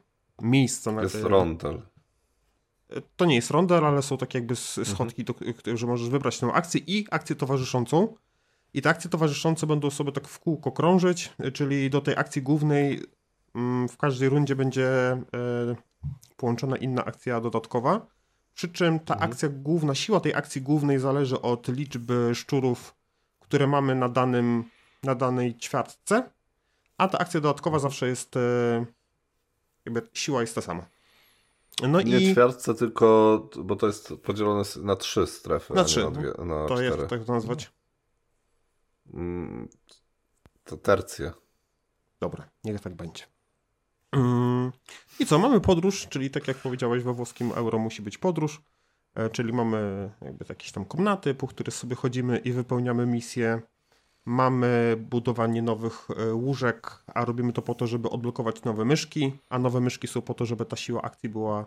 [0.43, 0.93] miejsca.
[0.93, 1.83] To jest rondel.
[3.17, 4.87] To nie jest rondel, ale są takie jakby mhm.
[4.87, 5.77] schodki, mhm.
[5.77, 8.15] że możesz wybrać tę akcję i akcję towarzyszącą.
[8.75, 13.03] I te akcje towarzyszące będą sobie tak w kółko krążyć, czyli do tej akcji głównej
[13.55, 15.21] mm, w każdej rundzie będzie e,
[16.37, 18.07] połączona inna akcja dodatkowa.
[18.55, 19.31] Przy czym ta mhm.
[19.33, 22.95] akcja główna, siła tej akcji głównej zależy od liczby szczurów,
[23.41, 24.65] które mamy na, danym,
[25.03, 26.31] na danej ćwiartce,
[26.99, 28.85] a ta akcja dodatkowa zawsze jest, e,
[29.85, 30.94] jakby siła jest ta sama.
[31.83, 32.35] No nie i...
[32.35, 35.75] ćwiartce, tylko, bo to jest podzielone na trzy strefy.
[35.75, 36.05] Na trzy.
[36.05, 36.97] Na, dwie, na to cztery.
[36.97, 37.73] jest, tak to nazwać?
[39.15, 39.69] Mm,
[40.65, 41.33] to tercje.
[42.21, 43.25] Dobra, niech tak będzie.
[44.13, 44.73] Mm,
[45.21, 48.63] I co, mamy podróż, czyli tak jak powiedziałeś, we włoskim euro musi być podróż,
[49.15, 53.63] e, czyli mamy jakby jakieś tam komnaty, po które sobie chodzimy i wypełniamy misje.
[54.25, 59.59] Mamy budowanie nowych e, łóżek, a robimy to po to, żeby odblokować nowe myszki, a
[59.59, 61.67] nowe myszki są po to, żeby ta siła akcji była,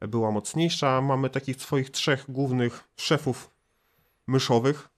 [0.00, 1.00] była mocniejsza.
[1.00, 3.50] Mamy takich swoich trzech głównych szefów
[4.26, 4.88] myszowych,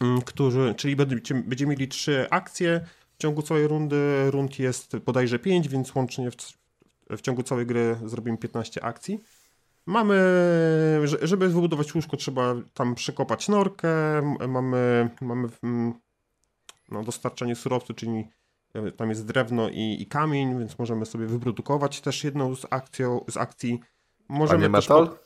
[0.00, 4.30] mm, którzy, czyli będziemy, będziemy mieli trzy akcje w ciągu całej rundy.
[4.30, 6.36] Rund jest bodajże pięć, więc łącznie w,
[7.10, 9.20] w ciągu całej gry zrobimy 15 akcji.
[9.86, 10.14] Mamy,
[11.22, 13.88] żeby wybudować łóżko, trzeba tam przekopać norkę,
[14.48, 15.48] mamy, mamy
[16.92, 18.28] no, dostarczanie surowców, czyli
[18.74, 23.24] e, tam jest drewno i, i, kamień, więc możemy sobie wyprodukować też jedną z, akcją,
[23.28, 23.80] z akcji.
[24.28, 25.08] Możemy A nie metal?
[25.08, 25.24] Pod...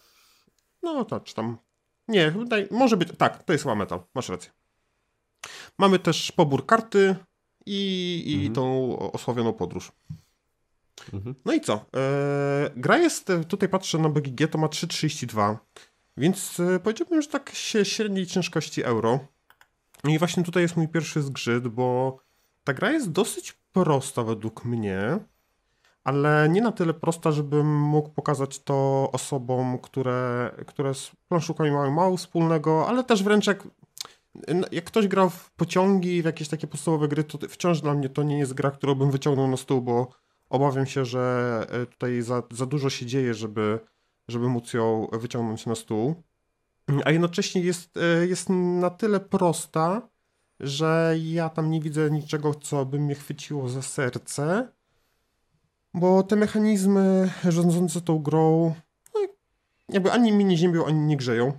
[0.83, 1.57] No to czy tam.
[2.09, 3.09] Nie, tutaj może być.
[3.19, 4.51] Tak, to jest chyba metal, masz rację.
[5.79, 7.17] Mamy też pobór karty
[7.67, 8.55] i, i mhm.
[8.55, 9.93] tą osławioną podróż.
[11.13, 11.35] Mhm.
[11.45, 11.87] No i co?
[11.97, 15.57] E, gra jest, tutaj patrzę na BGG, to ma 3,32,
[16.17, 19.21] więc e, powiedziałbym, że tak się średniej ciężkości euro.
[20.09, 22.19] I właśnie tutaj jest mój pierwszy zgrzyt, bo
[22.65, 25.19] ta gra jest dosyć prosta według mnie,
[26.05, 31.91] ale nie na tyle prosta, żebym mógł pokazać to osobom, które, które z planszówkami mają
[31.91, 33.69] mało wspólnego, ale też wręcz jak,
[34.73, 38.23] jak ktoś grał w pociągi, w jakieś takie podstawowe gry, to wciąż dla mnie to
[38.23, 40.09] nie jest gra, którą bym wyciągnął na stół, bo
[40.51, 43.81] obawiam się, że e, tutaj za, za dużo się dzieje, żeby,
[44.29, 46.23] żeby móc ją wyciągnąć na stół.
[47.05, 50.09] A jednocześnie jest, e, jest na tyle prosta,
[50.61, 54.69] że ja tam nie widzę niczego, co by mnie chwyciło za serce,
[55.95, 58.75] bo te mechanizmy rządzące tą grą
[59.15, 59.21] no,
[59.89, 61.53] jakby ani mnie nie ziemią, ani nie grzeją.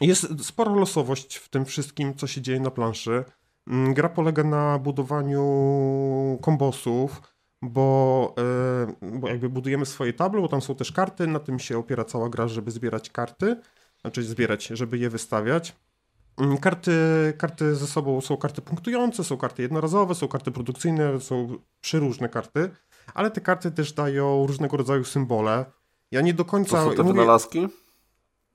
[0.00, 3.24] Jest spora losowość w tym wszystkim, co się dzieje na planszy.
[3.66, 5.42] Mm, gra polega na budowaniu
[6.42, 7.22] kombosów,
[7.62, 8.34] bo,
[9.02, 12.04] yy, bo jakby budujemy swoje table, bo tam są też karty, na tym się opiera
[12.04, 13.56] cała gra, żeby zbierać karty,
[14.00, 15.76] znaczy zbierać, żeby je wystawiać.
[16.38, 16.92] Mm, karty,
[17.38, 22.70] karty ze sobą są karty punktujące, są karty jednorazowe, są karty produkcyjne, są przeróżne karty,
[23.14, 25.64] ale te karty też dają różnego rodzaju symbole.
[26.10, 26.84] Ja nie do końca...
[26.84, 27.14] To są te mówię...
[27.14, 27.68] wynalazki?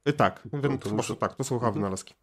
[0.10, 1.16] Y, tak, no, to muszę...
[1.16, 1.74] tak, to są chyba mhm.
[1.74, 2.14] wynalazki.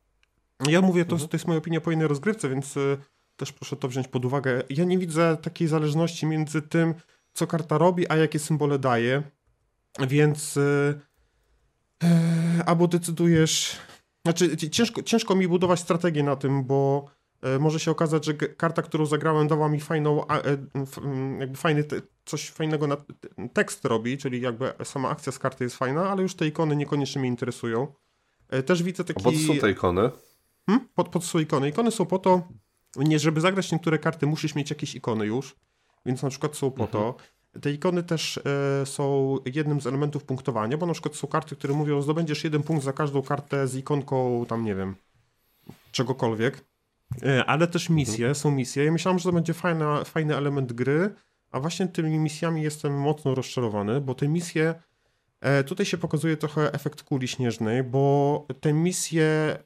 [0.69, 1.29] Ja mówię, to, mhm.
[1.29, 2.99] to jest moja opinia po innej rozgrywce, więc y,
[3.37, 4.63] też proszę to wziąć pod uwagę.
[4.71, 6.95] Ja nie widzę takiej zależności między tym,
[7.33, 9.23] co karta robi, a jakie symbole daje,
[10.01, 11.01] więc yy,
[12.67, 13.77] albo decydujesz...
[14.25, 17.07] Znaczy, ciężko, ciężko mi budować strategię na tym, bo
[17.43, 20.43] yy, może się okazać, że karta, którą zagrałem, dała mi fajną, e,
[21.41, 21.85] jakby fajny,
[22.25, 22.97] coś fajnego na
[23.53, 27.21] tekst robi, czyli jakby sama akcja z karty jest fajna, ale już te ikony niekoniecznie
[27.21, 27.95] mnie interesują.
[28.49, 29.21] E, też widzę taki...
[29.21, 30.11] A po co są te ikony?
[30.67, 30.89] Hmm?
[30.95, 31.69] Po, po co są ikony?
[31.69, 32.49] Ikony są po to,
[32.97, 35.57] nie, żeby zagrać niektóre karty, musisz mieć jakieś ikony już,
[36.07, 36.91] więc na przykład są po mhm.
[36.91, 37.17] to.
[37.61, 38.41] Te ikony też
[38.83, 42.63] e, są jednym z elementów punktowania, bo na przykład są karty, które mówią, zdobędziesz jeden
[42.63, 44.95] punkt za każdą kartę z ikonką, tam nie wiem,
[45.93, 46.65] czegokolwiek.
[47.23, 48.35] E, ale też misje, mhm.
[48.35, 48.85] są misje.
[48.85, 51.15] Ja myślałem, że to będzie fajna, fajny element gry,
[51.51, 54.75] a właśnie tymi misjami jestem mocno rozczarowany, bo te misje
[55.43, 59.59] E, tutaj się pokazuje trochę efekt kuli śnieżnej, bo te misje,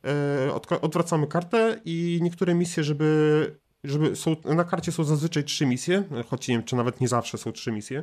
[0.81, 6.49] odwracamy kartę i niektóre misje, żeby, żeby są, na karcie są zazwyczaj trzy misje, choć
[6.49, 8.03] nie wiem, czy nawet nie zawsze są trzy misje.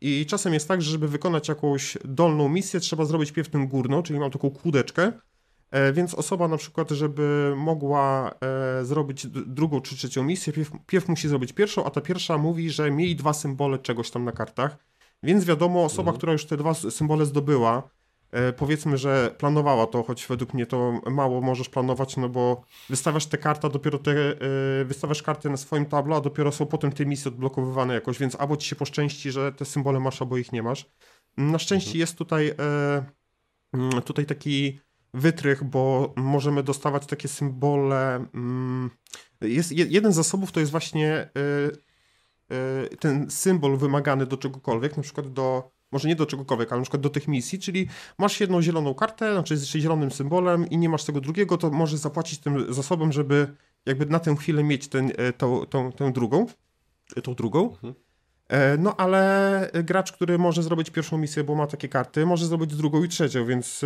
[0.00, 4.02] I czasem jest tak, że żeby wykonać jakąś dolną misję, trzeba zrobić pierw tę górną,
[4.02, 5.12] czyli mam taką kłódeczkę,
[5.70, 8.34] e, więc osoba na przykład, żeby mogła
[8.82, 12.90] zrobić drugą czy trzecią misję, pierw, pierw musi zrobić pierwszą, a ta pierwsza mówi, że
[12.90, 14.76] miej dwa symbole czegoś tam na kartach.
[15.22, 16.16] Więc wiadomo, osoba, mhm.
[16.16, 17.95] która już te dwa symbole zdobyła, e,
[18.56, 23.38] powiedzmy, że planowała to, choć według mnie to mało możesz planować, no bo wystawiasz te
[23.38, 27.28] karty, dopiero te, e, wystawiasz karty na swoim tablo, a dopiero są potem te misje
[27.28, 30.90] odblokowywane jakoś, więc albo ci się poszczęści, że te symbole masz, albo ich nie masz.
[31.36, 32.00] Na szczęście mhm.
[32.00, 33.04] jest tutaj, e,
[33.72, 34.80] mm, tutaj taki
[35.14, 38.26] wytrych, bo możemy dostawać takie symbole.
[38.34, 38.90] Mm,
[39.40, 41.30] jest, jeden z zasobów to jest właśnie
[43.00, 47.02] ten symbol wymagany do czegokolwiek, na przykład do, może nie do czegokolwiek, ale na przykład
[47.02, 51.04] do tych misji, czyli masz jedną zieloną kartę, znaczy z zielonym symbolem i nie masz
[51.04, 53.56] tego drugiego, to możesz zapłacić tym zasobem, żeby
[53.86, 56.46] jakby na tę chwilę mieć ten, e, tą, tą, tą drugą,
[57.16, 57.70] e, tą drugą.
[57.70, 57.94] Mhm.
[58.48, 62.76] E, no ale gracz, który może zrobić pierwszą misję, bo ma takie karty, może zrobić
[62.76, 63.84] drugą i trzecią, więc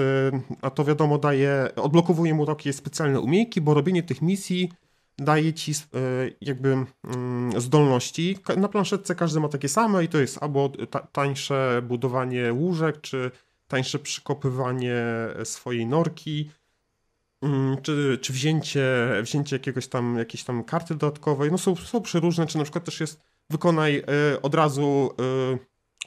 [0.62, 4.72] a to wiadomo daje, odblokowuje mu takie specjalne umiejętności, bo robienie tych misji
[5.20, 5.76] daje ci e,
[6.40, 6.68] jakby
[7.04, 8.38] mm, zdolności.
[8.56, 10.72] Na planszetce każdy ma takie same i to jest albo
[11.12, 13.30] tańsze budowanie łóżek, czy
[13.68, 15.04] tańsze przykopywanie
[15.44, 16.50] swojej norki,
[17.42, 18.86] mm, czy, czy wzięcie,
[19.22, 21.50] wzięcie jakiegoś tam, jakiejś tam karty dodatkowej.
[21.50, 25.10] No są, są przeróżne, czy na przykład też jest wykonaj e, od razu
[25.54, 25.58] e,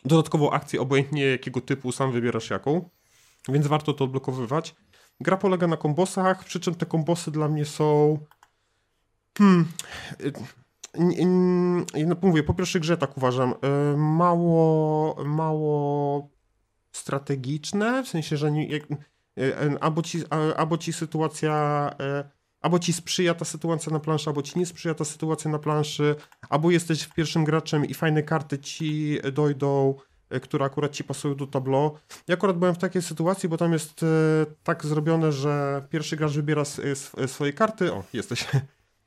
[0.06, 2.90] dodatkową akcję, obojętnie jakiego typu, sam wybierasz jaką,
[3.50, 4.76] więc warto to odblokowywać.
[5.20, 8.18] Gra polega na kombosach, przy czym te kombosy dla mnie są
[9.38, 9.66] Hmm.
[12.08, 13.54] No mówię, po pierwszej grze tak uważam,
[13.98, 16.30] mało, mało
[16.92, 18.68] strategiczne, w sensie, że nie,
[19.82, 20.24] albo, ci,
[20.58, 21.90] albo ci sytuacja
[22.62, 26.16] albo ci sprzyja ta sytuacja na planszy, albo ci nie sprzyja ta sytuacja na planszy,
[26.50, 29.96] albo jesteś pierwszym graczem i fajne karty ci dojdą,
[30.42, 31.98] które akurat ci pasują do tableau.
[32.28, 34.06] Ja akurat byłem w takiej sytuacji, bo tam jest
[34.64, 36.64] tak zrobione, że pierwszy gracz wybiera
[37.28, 37.94] swoje karty.
[37.94, 38.48] O, jesteś.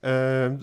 [0.06, 0.58] E,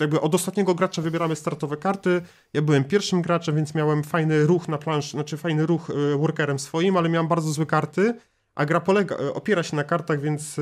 [0.00, 2.22] jakby od ostatniego gracza wybieramy startowe karty.
[2.52, 6.96] Ja byłem pierwszym graczem, więc miałem fajny ruch na planszy, znaczy fajny ruch workerem swoim,
[6.96, 8.14] ale miałem bardzo złe karty,
[8.54, 10.60] a gra polega, opiera się na kartach, więc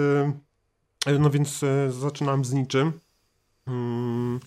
[1.06, 2.92] E, no więc e, zaczynałem z niczym.
[3.66, 4.40] Mm.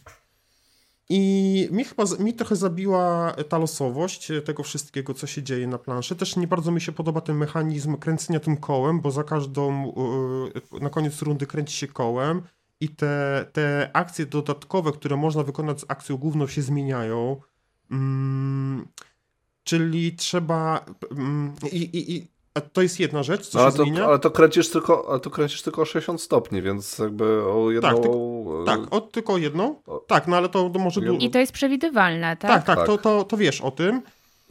[1.09, 6.15] I mi chyba, mi trochę zabiła ta losowość tego wszystkiego, co się dzieje na planszy.
[6.15, 9.93] Też nie bardzo mi się podoba ten mechanizm kręcenia tym kołem, bo za każdą,
[10.73, 12.41] e, na koniec rundy kręci się kołem
[12.83, 17.41] i te, te akcje dodatkowe, które można wykonać z akcją główną się zmieniają.
[17.91, 18.87] Mm,
[19.63, 20.85] czyli trzeba.
[21.11, 24.05] Mm, i, i, i a to jest jedna rzecz, co no, ale się to, zmienia.
[24.05, 27.89] Ale to kręcisz tylko, ale to kręcisz tylko o 60 stopni, więc jakby o jedną...
[27.89, 29.75] Tak, tylko, tak o, tylko jedną.
[30.07, 31.01] Tak, no ale to, to może...
[31.19, 32.51] I to jest przewidywalne, tak?
[32.51, 32.87] Tak, tak, tak.
[32.87, 34.01] To, to, to wiesz o tym.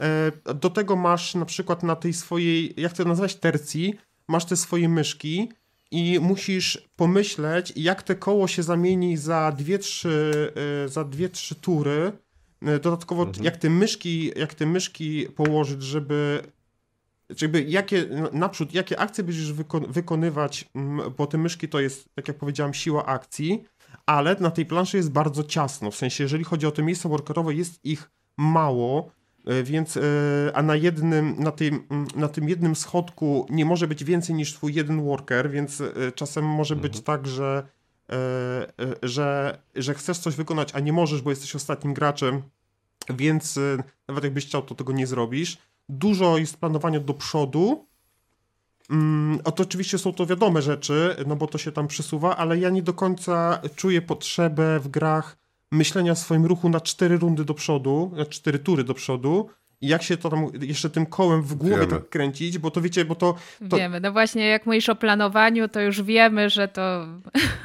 [0.01, 3.93] E, do tego masz na przykład na tej swojej, jak to nazwać, tercji,
[4.27, 5.49] masz te swoje myszki
[5.93, 10.53] i musisz pomyśleć, jak te koło się zamieni za dwie, trzy,
[10.85, 12.11] e, za dwie, trzy tury.
[12.61, 13.45] E, dodatkowo, mhm.
[13.45, 16.43] jak te myszki, jak te myszki położyć, żeby
[17.41, 20.69] jakby jakie, naprzód, jakie akcje będziesz wyko- wykonywać,
[21.17, 23.63] bo te myszki to jest, tak jak powiedziałem, siła akcji,
[24.05, 27.53] ale na tej planszy jest bardzo ciasno, w sensie, jeżeli chodzi o te miejsca workerowe,
[27.53, 29.11] jest ich mało,
[29.63, 30.01] więc, e,
[30.53, 34.73] a na jednym, na tym, na tym jednym schodku nie może być więcej niż twój
[34.73, 36.91] jeden worker, więc e, czasem może mhm.
[36.91, 37.67] być tak, że,
[39.03, 42.41] że, że chcesz coś wykonać, a nie możesz, bo jesteś ostatnim graczem,
[43.09, 43.59] więc
[44.07, 45.57] nawet jakbyś chciał, to tego nie zrobisz
[45.89, 47.87] dużo jest planowania do przodu.
[48.89, 52.69] Mm, to oczywiście są to wiadome rzeczy, no bo to się tam przesuwa, ale ja
[52.69, 55.37] nie do końca czuję potrzebę w grach
[55.73, 59.49] myślenia o swoim ruchu na cztery rundy do przodu, na cztery tury do przodu.
[59.81, 61.87] I jak się to tam jeszcze tym kołem w głowie wiemy.
[61.87, 63.35] tak kręcić, bo to wiecie, bo to,
[63.69, 63.77] to...
[63.77, 67.07] Wiemy, no właśnie jak mówisz o planowaniu, to już wiemy, że to...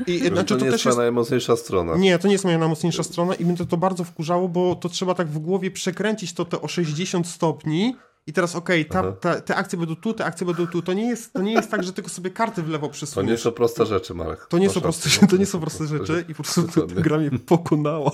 [0.06, 1.96] I, znaczy, to, to nie jest moja najmocniejsza strona.
[1.96, 4.88] Nie, to nie jest moja najmocniejsza strona i mnie to, to bardzo wkurzało, bo to
[4.88, 7.96] trzeba tak w głowie przekręcić to, to o 60 stopni,
[8.28, 10.82] i teraz okej, okay, te akcje będą tu, te akcje będą tu.
[10.82, 12.90] To nie, jest, to nie jest tak, że tylko sobie karty w lewo.
[13.14, 14.46] To nie są proste rzeczy, Marek.
[14.46, 17.30] To nie, są proste, to nie są proste rzeczy i po prostu to gra mnie
[17.30, 18.10] pokonała.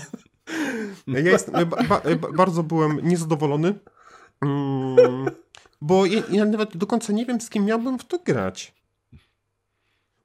[1.07, 2.03] Ja jestem, ba, ba,
[2.37, 3.75] bardzo byłem niezadowolony,
[4.41, 5.27] mm,
[5.81, 8.75] bo ja, ja, nawet do końca nie wiem, z kim miałbym w to grać.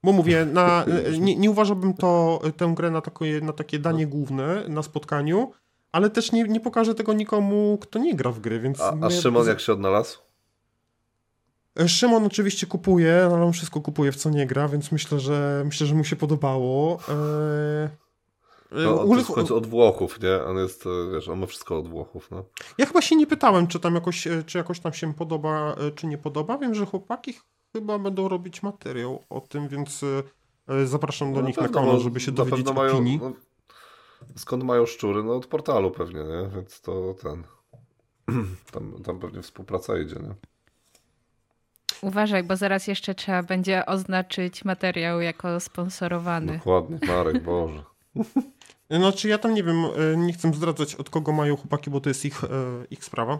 [0.04, 0.86] Bo mówię, na,
[1.20, 5.52] nie, nie uważałbym to, tę grę na takie, na takie danie główne na spotkaniu,
[5.92, 8.82] ale też nie, nie pokażę tego nikomu, kto nie gra w gry, więc...
[8.82, 10.20] A, a Szymon jak się odnalazł?
[11.80, 15.62] E, Szymon oczywiście kupuje, ale on wszystko kupuje w co nie gra, więc myślę, że
[15.66, 17.00] myślę, że mu się podobało.
[17.10, 17.90] Eee...
[18.72, 20.44] No, on jest w końcu od Włochów, nie?
[20.44, 22.44] On jest, e, wiesz, on ma wszystko od Włochów, no.
[22.78, 26.18] Ja chyba się nie pytałem, czy tam jakoś, czy jakoś tam się podoba, czy nie
[26.18, 26.58] podoba.
[26.58, 27.34] Wiem, że chłopaki
[27.74, 30.02] chyba będą robić materiał o tym, więc
[30.86, 33.18] zapraszam do no, nich na kanał, no, żeby się dowiedzieć opinii.
[33.18, 33.49] Mają, no,
[34.36, 35.24] Skąd mają szczury?
[35.24, 36.50] No od portalu pewnie, nie?
[36.56, 37.44] Więc to ten...
[38.72, 40.36] Tam, tam pewnie współpraca idzie, nie?
[42.02, 46.54] Uważaj, bo zaraz jeszcze trzeba będzie oznaczyć materiał jako sponsorowany.
[46.58, 47.84] Dokładnie, Marek, Boże.
[48.90, 52.10] Znaczy ja tam nie wiem, e, nie chcę zdradzać od kogo mają chłopaki, bo to
[52.10, 52.48] jest ich, e,
[52.90, 53.40] ich sprawa.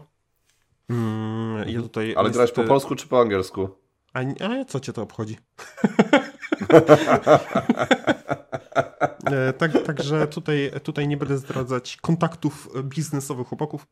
[0.90, 3.70] Mm, ja tutaj Ale grać po polsku czy po angielsku?
[4.14, 5.38] A, a co cię to obchodzi?
[9.32, 13.88] E, tak, także tutaj, tutaj nie będę zdradzać kontaktów biznesowych chłopaków.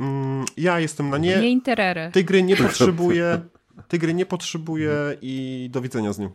[0.00, 1.40] Mm, ja jestem na nie.
[1.40, 2.10] Nie interery.
[2.12, 3.40] Tej gry nie potrzebuję.
[3.88, 6.30] Tej gry nie potrzebuję i do widzenia z nią.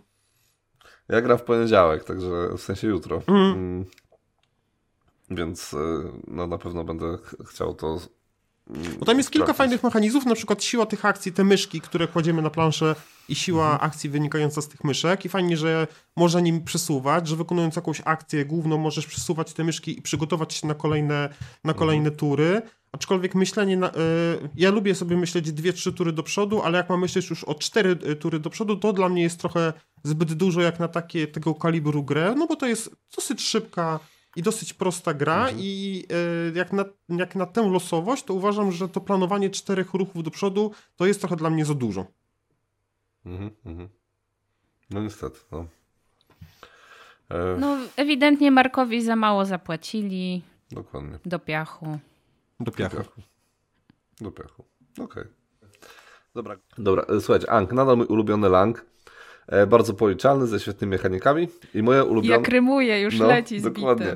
[1.09, 3.15] Ja gram w poniedziałek, także w sensie jutro.
[3.17, 3.53] Mhm.
[3.53, 3.85] Mm.
[5.29, 5.77] Więc e,
[6.27, 7.99] no, na pewno będę chciał to
[8.99, 12.41] bo tam jest kilka fajnych mechanizmów, na przykład siła tych akcji, te myszki, które kładziemy
[12.41, 12.95] na planszę
[13.29, 13.89] i siła mhm.
[13.89, 18.45] akcji wynikająca z tych myszek i fajnie, że można nim przesuwać, że wykonując jakąś akcję
[18.45, 21.29] główną możesz przesuwać te myszki i przygotować się na kolejne,
[21.63, 21.77] na mhm.
[21.77, 22.15] kolejne mhm.
[22.15, 22.61] tury.
[22.91, 23.91] Aczkolwiek myślenie, na, y,
[24.55, 27.55] ja lubię sobie myśleć dwie, trzy tury do przodu, ale jak mam myśleć już o
[27.55, 29.73] cztery y, tury do przodu, to dla mnie jest trochę
[30.03, 33.99] zbyt dużo jak na takie tego kalibru grę, no bo to jest dosyć szybka
[34.35, 35.57] i dosyć prosta gra mhm.
[35.59, 40.23] i e, jak, na, jak na tę losowość, to uważam, że to planowanie czterech ruchów
[40.23, 42.05] do przodu to jest trochę dla mnie za dużo.
[43.25, 43.89] Mhm, mhm.
[44.89, 45.65] No niestety, no.
[47.29, 47.57] E...
[47.59, 50.41] No, ewidentnie Markowi za mało zapłacili.
[50.71, 51.19] Dokładnie.
[51.25, 51.99] Do piachu.
[52.59, 53.21] Do piachu.
[54.21, 54.65] Do piachu.
[54.93, 55.05] Okej.
[55.05, 55.27] Okay.
[56.35, 56.55] Dobra.
[56.77, 58.85] Dobra, e, słuchajcie, Ank, nadal mój ulubiony Lang.
[59.53, 61.47] E, bardzo policzalny, ze świetnymi mechanikami.
[61.73, 62.35] I moje ulubione...
[62.35, 64.15] Jak rymuje, już no, leci z dokładnie.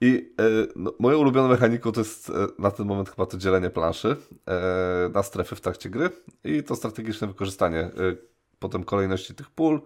[0.00, 0.44] I e,
[0.76, 4.16] no, moją ulubioną mechaniką to jest e, na ten moment chyba to dzielenie planszy
[5.14, 6.10] na strefy w trakcie gry
[6.44, 7.90] i to strategiczne wykorzystanie
[8.58, 9.80] potem kolejności tych pól.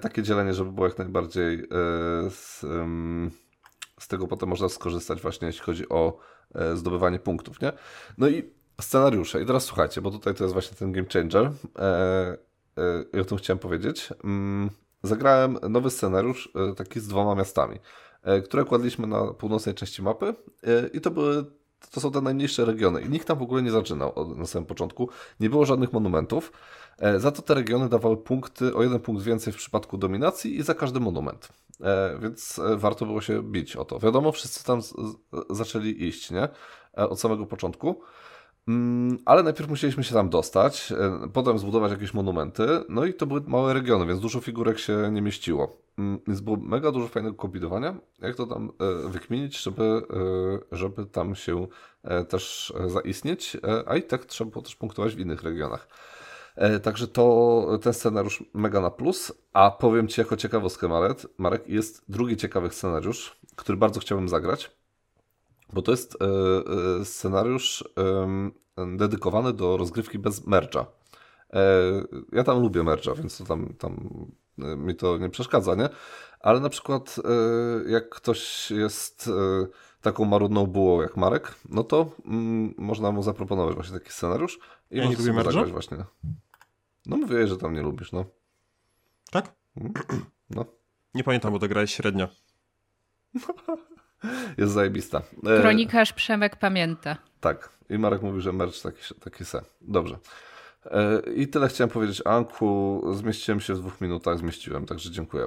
[0.00, 1.68] Takie dzielenie, żeby było jak najbardziej
[2.30, 2.60] z,
[4.00, 6.18] z, tego potem można skorzystać właśnie jeśli chodzi o
[6.74, 7.72] zdobywanie punktów, nie?
[8.18, 8.42] No i
[8.80, 9.42] scenariusze.
[9.42, 11.50] I teraz słuchajcie, bo tutaj to jest właśnie ten game changer
[13.12, 14.08] i o tym chciałem powiedzieć.
[14.24, 14.70] Mm,
[15.02, 17.78] zagrałem nowy scenariusz taki z dwoma miastami.
[18.22, 21.44] E, które kładliśmy na północnej części mapy e, i to były
[21.90, 25.08] to są te najmniejsze regiony i nikt tam w ogóle nie zaczynał na samym początku.
[25.40, 26.52] Nie było żadnych monumentów.
[26.98, 30.62] E, za to te regiony dawały punkty, o jeden punkt więcej w przypadku dominacji i
[30.62, 31.48] za każdy monument.
[32.20, 33.98] Więc warto było się bić o to.
[33.98, 34.80] Wiadomo, wszyscy tam
[35.50, 36.48] zaczęli iść, nie?
[36.92, 38.00] Od samego początku.
[38.68, 43.26] Mm, ale najpierw musieliśmy się tam dostać, e, potem zbudować jakieś monumenty, no i to
[43.26, 45.76] były małe regiony, więc dużo figurek się nie mieściło.
[45.98, 50.02] Mm, więc było mega dużo fajnego kombinowania, jak to tam e, wykminić, żeby,
[50.72, 51.66] e, żeby tam się
[52.28, 53.56] też zaistnieć,
[53.86, 55.88] a i tak trzeba było też punktować w innych regionach.
[56.82, 62.04] Także to ten scenariusz mega na plus, a powiem Ci jako ciekawostkę Marek, Marek jest
[62.08, 64.70] drugi ciekawy scenariusz, który bardzo chciałbym zagrać.
[65.72, 66.26] Bo to jest e,
[67.00, 67.84] e, scenariusz
[68.96, 70.86] dedykowany do rozgrywki bez mercha.
[71.52, 71.62] E,
[72.32, 74.24] ja tam lubię mercha, więc to tam, tam
[74.58, 75.88] mi to nie przeszkadza, nie?
[76.40, 77.16] Ale na przykład
[77.86, 79.30] jak ktoś jest
[80.00, 84.58] taką marudną bułą jak Marek, no to mm, można mu zaproponować właśnie taki scenariusz
[84.90, 86.04] i ja nie lubię właśnie.
[87.06, 88.24] No mówię, że tam nie lubisz, no.
[89.30, 89.54] Tak?
[89.76, 89.92] Mm,
[90.50, 90.64] no.
[91.14, 92.28] Nie pamiętam, bo to grałeś średnio.
[94.58, 95.22] jest zajebista.
[95.46, 97.16] E, Kronikarz Przemek pamięta.
[97.40, 97.68] Tak.
[97.90, 99.62] I Marek mówi, że merch taki, taki se.
[99.80, 100.18] Dobrze.
[100.90, 102.22] E, I tyle chciałem powiedzieć.
[102.24, 105.46] Anku, zmieściłem się w dwóch minutach, zmieściłem, także dziękuję.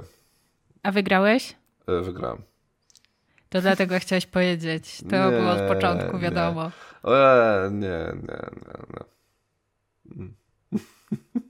[0.82, 1.56] A wygrałeś?
[1.86, 2.42] E, wygrałem.
[3.48, 5.02] To dlatego chciałeś powiedzieć.
[5.10, 6.70] To nie, było od początku, wiadomo.
[7.04, 8.76] Nie, nie, nie, nie.
[8.94, 9.04] nie.
[10.16, 10.34] Mm.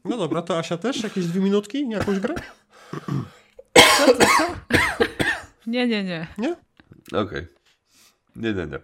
[0.04, 1.02] No dobra, to Asia też?
[1.02, 1.88] Jakieś dwie minutki?
[1.88, 2.34] Jakąś grę?
[3.74, 4.54] Co, co, co?
[5.66, 6.26] Nie, nie, nie.
[6.38, 6.56] Nie?
[7.12, 7.22] Okej.
[7.22, 7.46] Okay.
[8.36, 8.78] Nie, nie, nie.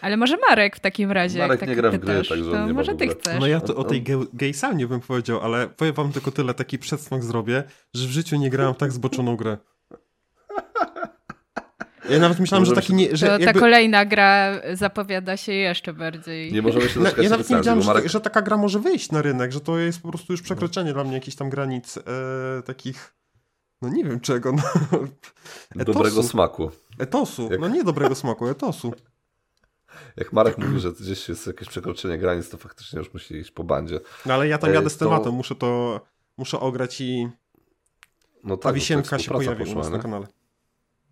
[0.00, 1.38] Ale może Marek w takim razie.
[1.38, 3.40] Marek jak nie tak gra w gry, także to nie może ty chcesz.
[3.40, 6.78] No ja to o tej gay nie bym powiedział, ale powiem wam tylko tyle, taki
[6.78, 9.56] przedsmak zrobię, że w życiu nie grałem tak zboczoną grę.
[12.10, 13.16] Ja nawet myślałem, że taki nie.
[13.16, 13.46] Że to jakby...
[13.46, 16.52] ta kolejna gra zapowiada się jeszcze bardziej.
[16.52, 18.02] Nie możemy się doczekać Ja nawet nie wiedziałem, Marek...
[18.02, 20.92] że, że, taka gra może wyjść na rynek, że to jest po prostu już przekroczenie
[20.92, 22.02] dla mnie jakichś tam granic e,
[22.62, 23.14] takich.
[23.82, 24.52] No nie wiem czego.
[25.74, 25.84] No.
[25.84, 26.70] Dobrego smaku.
[26.98, 27.48] Etosu.
[27.50, 27.60] Jak...
[27.60, 28.92] No nie dobrego smaku, etosu.
[30.16, 33.64] Jak Marek mówi, że gdzieś jest jakieś przekroczenie granic, to faktycznie już musi iść po
[33.64, 34.00] bandzie.
[34.26, 35.32] No ale ja tam jadę z tematem, to...
[35.32, 36.00] muszę to
[36.36, 37.28] muszę ograć i
[38.44, 40.26] no tak, wisienka się pojawi poszła, u nas na kanale.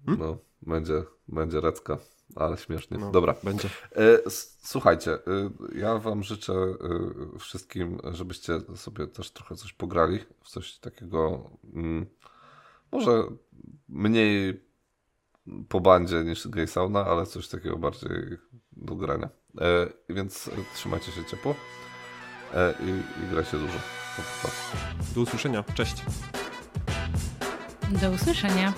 [0.06, 1.98] No, będzie, będzie recka,
[2.36, 2.98] ale śmiesznie.
[2.98, 3.34] No, Dobra.
[3.42, 3.68] Będzie.
[3.96, 4.30] E,
[4.62, 5.18] słuchajcie, e,
[5.74, 12.06] ja wam życzę e, wszystkim, żebyście sobie też trochę coś pograli, w coś takiego mm,
[12.92, 13.24] może
[13.88, 14.64] mniej
[15.68, 18.38] po bandzie niż gay sauna, ale coś takiego bardziej
[18.72, 19.28] do grania.
[19.60, 21.54] E, więc trzymajcie się ciepło
[22.54, 23.78] e, i, i grajcie dużo.
[25.14, 25.64] Do usłyszenia.
[25.74, 26.02] Cześć.
[28.00, 28.72] Do usłyszenia.